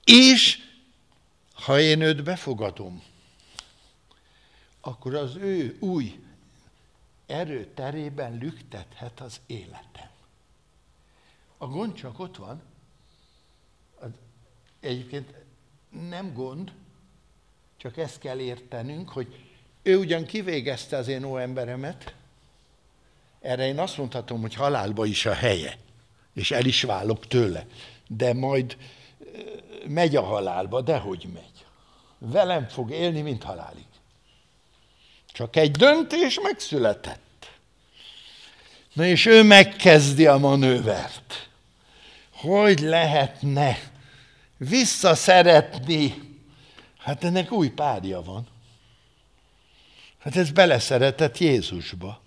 És 0.04 0.60
ha 1.54 1.80
én 1.80 2.02
őt 2.02 2.24
befogadom, 2.24 3.04
akkor 4.82 5.16
az 5.16 5.36
ő 5.36 5.78
új 5.80 6.20
erőterében 7.26 8.38
lüktethet 8.38 9.20
az 9.20 9.40
életem. 9.48 10.10
A 11.58 11.68
gond 11.68 11.94
csak 11.94 12.20
ott 12.20 12.36
van, 12.36 12.69
egyébként 14.80 15.34
nem 16.10 16.34
gond, 16.34 16.72
csak 17.78 17.98
ezt 17.98 18.20
kell 18.20 18.40
értenünk, 18.40 19.10
hogy 19.10 19.36
ő 19.84 19.98
ugyan 19.98 20.26
kivégezte 20.26 20.98
az 20.98 21.08
én 21.08 21.24
óemberemet, 21.24 22.14
erre 23.42 23.68
én 23.68 23.80
azt 23.80 23.98
mondhatom, 23.98 24.42
hogy 24.42 24.54
halálba 24.54 25.06
is 25.06 25.26
a 25.26 25.34
helye, 25.34 25.78
és 26.34 26.52
el 26.52 26.66
is 26.66 26.82
válok 26.82 27.28
tőle, 27.28 27.66
de 28.08 28.34
majd 28.34 28.78
megy 29.88 30.16
a 30.16 30.24
halálba, 30.24 30.82
de 30.82 30.98
hogy 30.98 31.28
megy. 31.34 31.66
Velem 32.18 32.68
fog 32.68 32.92
élni, 32.92 33.22
mint 33.22 33.44
halálig. 33.44 33.86
Csak 35.28 35.56
egy 35.56 35.72
döntés 35.72 36.40
megszületett. 36.40 37.52
Na 38.94 39.06
és 39.06 39.26
ő 39.26 39.44
megkezdi 39.44 40.26
a 40.26 40.38
manővert. 40.38 41.50
Hogy 42.32 42.80
lehetne 42.80 43.78
visszaszeretni? 44.60 46.14
Hát 46.98 47.24
ennek 47.24 47.52
új 47.52 47.70
párja 47.70 48.22
van. 48.22 48.48
Hát 50.20 50.36
ez 50.36 50.52
beleszeretett 50.52 51.38
Jézusba. 51.38 52.22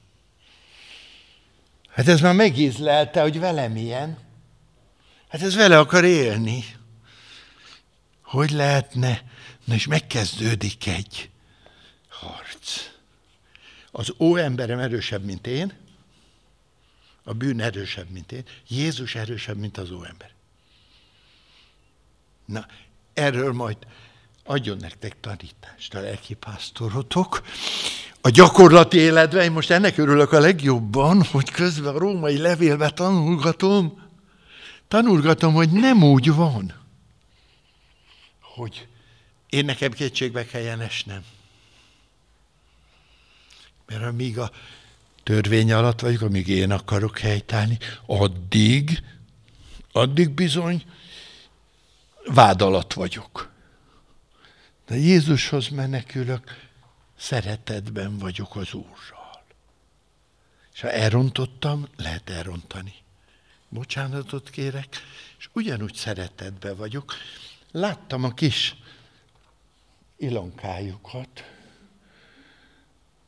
Hát 1.89 2.09
ez 2.09 2.21
már 2.21 2.35
megízlelte, 2.35 3.21
hogy 3.21 3.39
velem 3.39 3.77
ilyen. 3.77 4.19
Hát 5.29 5.43
ez 5.43 5.55
vele 5.55 5.79
akar 5.79 6.05
élni. 6.05 6.65
Hogy 8.23 8.51
lehetne? 8.51 9.23
Na 9.65 9.75
és 9.75 9.87
megkezdődik 9.87 10.87
egy 10.87 11.31
harc. 12.09 12.91
Az 13.91 14.15
ó 14.19 14.37
emberem 14.37 14.79
erősebb, 14.79 15.25
mint 15.25 15.47
én, 15.47 15.73
a 17.25 17.33
bűn 17.33 17.61
erősebb, 17.61 18.11
mint 18.11 18.33
én, 18.33 18.45
Jézus 18.69 19.15
erősebb, 19.15 19.57
mint 19.57 19.79
az 19.79 19.91
ó 19.91 20.05
ember. 20.05 20.31
Na, 22.45 22.67
erről 23.15 23.53
majd 23.53 23.77
adjon 24.45 24.77
nektek 24.77 25.21
tanítást 25.21 25.95
a 25.95 26.01
lelkipásztorotok. 26.01 27.43
A 28.21 28.31
gyakorlati 28.31 28.99
életben, 28.99 29.43
én 29.43 29.53
most 29.53 29.71
ennek 29.71 29.99
örülök 29.99 30.33
a 30.33 30.41
legjobban, 30.41 31.23
hogy 31.23 31.51
közben 31.51 31.95
a 31.95 31.99
római 31.99 32.39
levélbe 32.39 32.91
tanulgatom, 32.91 34.03
tanulgatom, 34.89 35.55
hogy 35.55 35.71
nem 35.71 36.03
úgy 36.03 36.35
van, 36.35 36.75
hogy 38.41 38.87
én 39.49 39.65
nekem 39.65 39.93
kétségbe 39.93 40.47
kelljen 40.47 40.81
esnem. 40.81 41.25
Mert 43.87 44.03
amíg 44.03 44.39
a 44.39 44.51
törvény 45.23 45.73
alatt 45.73 46.01
vagyok, 46.01 46.21
amíg 46.21 46.49
én 46.49 46.71
akarok 46.71 47.19
helytállni, 47.19 47.79
addig, 48.07 49.03
addig 49.93 50.31
bizony 50.31 50.85
vád 52.25 52.63
alatt 52.63 52.93
vagyok. 52.93 53.51
De 54.87 54.97
Jézushoz 54.97 55.69
menekülök, 55.69 56.69
szeretetben 57.17 58.19
vagyok 58.19 58.57
az 58.57 58.75
Úrral. 58.75 59.45
És 60.75 60.81
ha 60.81 60.91
elrontottam, 60.91 61.89
lehet 61.97 62.31
elrontani. 62.31 62.95
Bocsánatot 63.69 64.51
kérek, 64.51 64.89
és 65.39 65.49
ugyanúgy 65.53 65.95
szeretetben 65.95 66.77
vagyok. 66.77 67.15
Láttam 67.71 68.25
a 68.25 68.35
kis 68.35 68.77
ilonkájukat, 70.17 71.45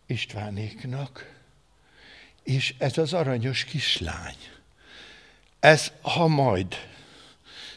Istvánéknak, 0.06 1.34
és 2.42 2.74
ez 2.78 2.98
az 2.98 3.12
aranyos 3.12 3.64
kislány, 3.64 4.36
ez 5.60 5.92
ha 6.02 6.26
majd, 6.26 6.93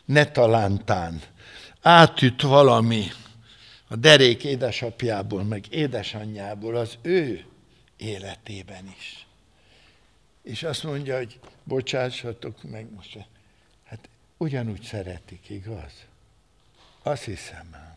ne 0.08 0.26
talántán, 0.26 1.22
átüt 1.82 2.42
valami 2.42 3.08
a 3.88 3.96
derék 3.96 4.44
édesapjából, 4.44 5.44
meg 5.44 5.66
édesanyjából 5.70 6.76
az 6.76 6.98
ő 7.02 7.46
életében 7.98 8.94
is. 8.98 9.28
És 10.42 10.64
azt 10.64 10.84
mondja, 10.84 11.18
hogy 11.18 11.40
bocsássatok 11.64 12.64
meg 12.64 12.92
most. 12.96 13.18
Hát 13.84 14.10
ugyanúgy 14.38 14.82
szeretik, 14.82 15.50
igaz? 15.50 15.94
Azt 17.04 17.24
hiszem 17.24 17.68
ám. 17.72 17.96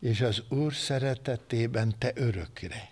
És 0.00 0.20
az 0.20 0.42
Úr 0.48 0.74
szeretetében 0.74 1.94
te 1.98 2.12
örökre 2.14 2.90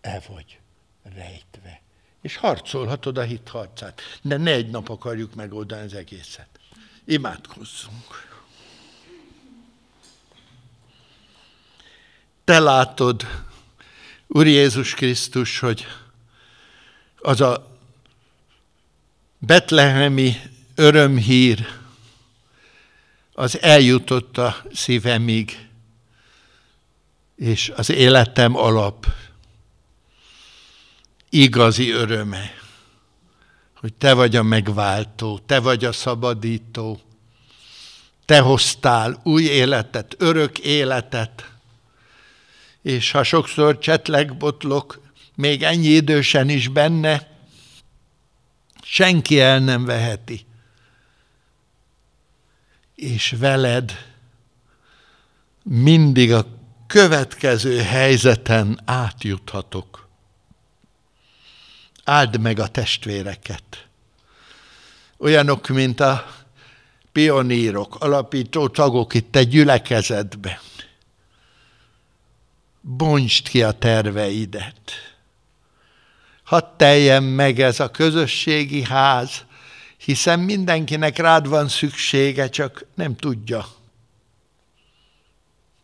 el 0.00 0.22
vagy 0.28 0.58
rejtve. 1.02 1.80
És 2.20 2.36
harcolhatod 2.36 3.18
a 3.18 3.22
hit 3.22 3.48
harcát. 3.48 4.00
De 4.22 4.36
ne 4.36 4.50
egy 4.50 4.70
nap 4.70 4.88
akarjuk 4.88 5.34
megoldani 5.34 5.84
az 5.84 5.94
egészet. 5.94 6.57
Imádkozzunk. 7.10 8.28
Te 12.44 12.58
látod, 12.58 13.26
Úr 14.26 14.46
Jézus 14.46 14.94
Krisztus, 14.94 15.58
hogy 15.58 15.86
az 17.18 17.40
a 17.40 17.78
betlehemi 19.38 20.36
örömhír 20.74 21.66
az 23.32 23.60
eljutott 23.62 24.38
a 24.38 24.62
szívemig, 24.72 25.68
és 27.36 27.72
az 27.76 27.90
életem 27.90 28.56
alap 28.56 29.06
igazi 31.28 31.90
öröme, 31.90 32.57
hogy 33.80 33.94
te 33.94 34.12
vagy 34.12 34.36
a 34.36 34.42
megváltó, 34.42 35.38
te 35.46 35.60
vagy 35.60 35.84
a 35.84 35.92
szabadító, 35.92 37.00
te 38.24 38.40
hoztál 38.40 39.20
új 39.24 39.42
életet, 39.42 40.14
örök 40.18 40.58
életet, 40.58 41.50
és 42.82 43.10
ha 43.10 43.22
sokszor 43.22 43.78
csetlegbotlok, 43.78 45.00
még 45.34 45.62
ennyi 45.62 45.88
idősen 45.88 46.48
is 46.48 46.68
benne, 46.68 47.28
senki 48.82 49.40
el 49.40 49.58
nem 49.58 49.84
veheti. 49.84 50.46
és 52.98 53.34
veled 53.38 53.92
mindig 55.62 56.32
a 56.32 56.46
következő 56.86 57.80
helyzeten 57.80 58.80
átjuthatok. 58.84 60.07
Áld 62.08 62.40
meg 62.40 62.58
a 62.58 62.66
testvéreket. 62.66 63.86
Olyanok, 65.18 65.68
mint 65.68 66.00
a 66.00 66.26
pionírok, 67.12 67.94
alapító 67.94 68.68
tagok 68.68 69.14
itt 69.14 69.36
egy 69.36 69.48
gyülekezetben. 69.48 70.58
Bontsd 72.80 73.48
ki 73.48 73.62
a 73.62 73.72
terveidet. 73.72 74.92
Hadd 76.42 76.64
teljen 76.76 77.22
meg 77.22 77.60
ez 77.60 77.80
a 77.80 77.90
közösségi 77.90 78.82
ház, 78.82 79.44
hiszen 79.96 80.40
mindenkinek 80.40 81.16
rád 81.16 81.48
van 81.48 81.68
szüksége, 81.68 82.48
csak 82.48 82.84
nem 82.94 83.16
tudja. 83.16 83.66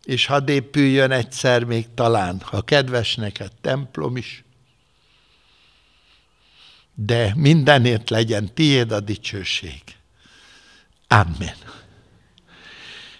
És 0.03 0.25
hadd 0.25 0.49
épüljön 0.49 1.11
egyszer 1.11 1.63
még 1.63 1.85
talán, 1.93 2.41
ha 2.43 2.61
kedves 2.61 3.15
neked 3.15 3.51
templom 3.61 4.17
is, 4.17 4.44
de 6.95 7.33
mindenért 7.35 8.09
legyen 8.09 8.53
tiéd 8.53 8.91
a 8.91 8.99
dicsőség. 8.99 9.81
Amen. 11.07 11.55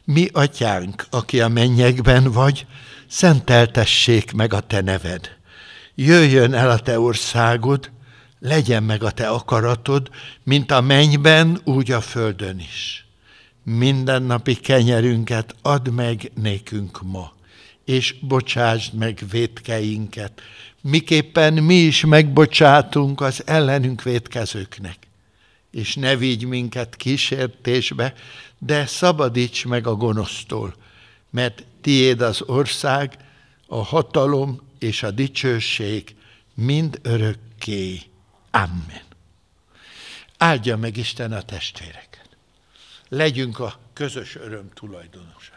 Mi, 0.04 0.28
atyánk, 0.34 1.06
aki 1.10 1.42
a 1.42 1.48
mennyekben 1.48 2.32
vagy, 2.32 2.66
szenteltessék 3.08 4.32
meg 4.32 4.54
a 4.54 4.60
te 4.60 4.82
neved. 4.82 5.36
Jöjjön 5.96 6.54
el 6.54 6.70
a 6.70 6.80
te 6.80 7.00
országod, 7.00 7.92
legyen 8.40 8.84
meg 8.84 9.04
a 9.04 9.12
te 9.12 9.28
akaratod, 9.28 10.10
mint 10.44 10.72
a 10.72 10.82
mennyben, 10.82 11.60
úgy 11.64 11.92
a 11.92 12.02
földön 12.02 12.60
is. 12.60 13.06
Mindennapi 13.64 14.56
kenyerünket 14.56 15.56
add 15.62 15.90
meg 15.90 16.32
nékünk 16.36 17.02
ma, 17.02 17.34
és 17.86 18.16
bocsásd 18.22 18.94
meg 18.94 19.24
vétkeinket, 19.30 20.42
miképpen 20.88 21.54
mi 21.54 21.76
is 21.76 22.06
megbocsátunk 22.06 23.22
az 23.22 23.48
ellenünk 23.48 24.04
vétkezőknek. 24.04 24.98
És 25.72 25.96
ne 25.96 26.16
vigy 26.16 26.46
minket 26.46 26.96
kísértésbe, 26.96 28.14
de 28.58 28.86
szabadíts 28.86 29.66
meg 29.66 29.88
a 29.88 29.96
gonosztól, 29.96 30.76
mert 31.30 31.64
tiéd 31.82 32.22
az 32.22 32.42
ország, 32.42 33.18
a 33.68 33.84
hatalom 33.84 34.62
és 34.80 35.04
a 35.04 35.12
dicsőség 35.12 36.16
mind 36.54 37.00
örökké. 37.02 38.02
Amen. 38.52 39.04
Áldja 40.38 40.78
meg 40.78 40.98
Isten 40.98 41.32
a 41.32 41.42
testvéreket. 41.42 42.30
Legyünk 43.10 43.60
a 43.60 43.80
közös 43.94 44.36
öröm 44.36 44.70
tulajdonosai. 44.74 45.55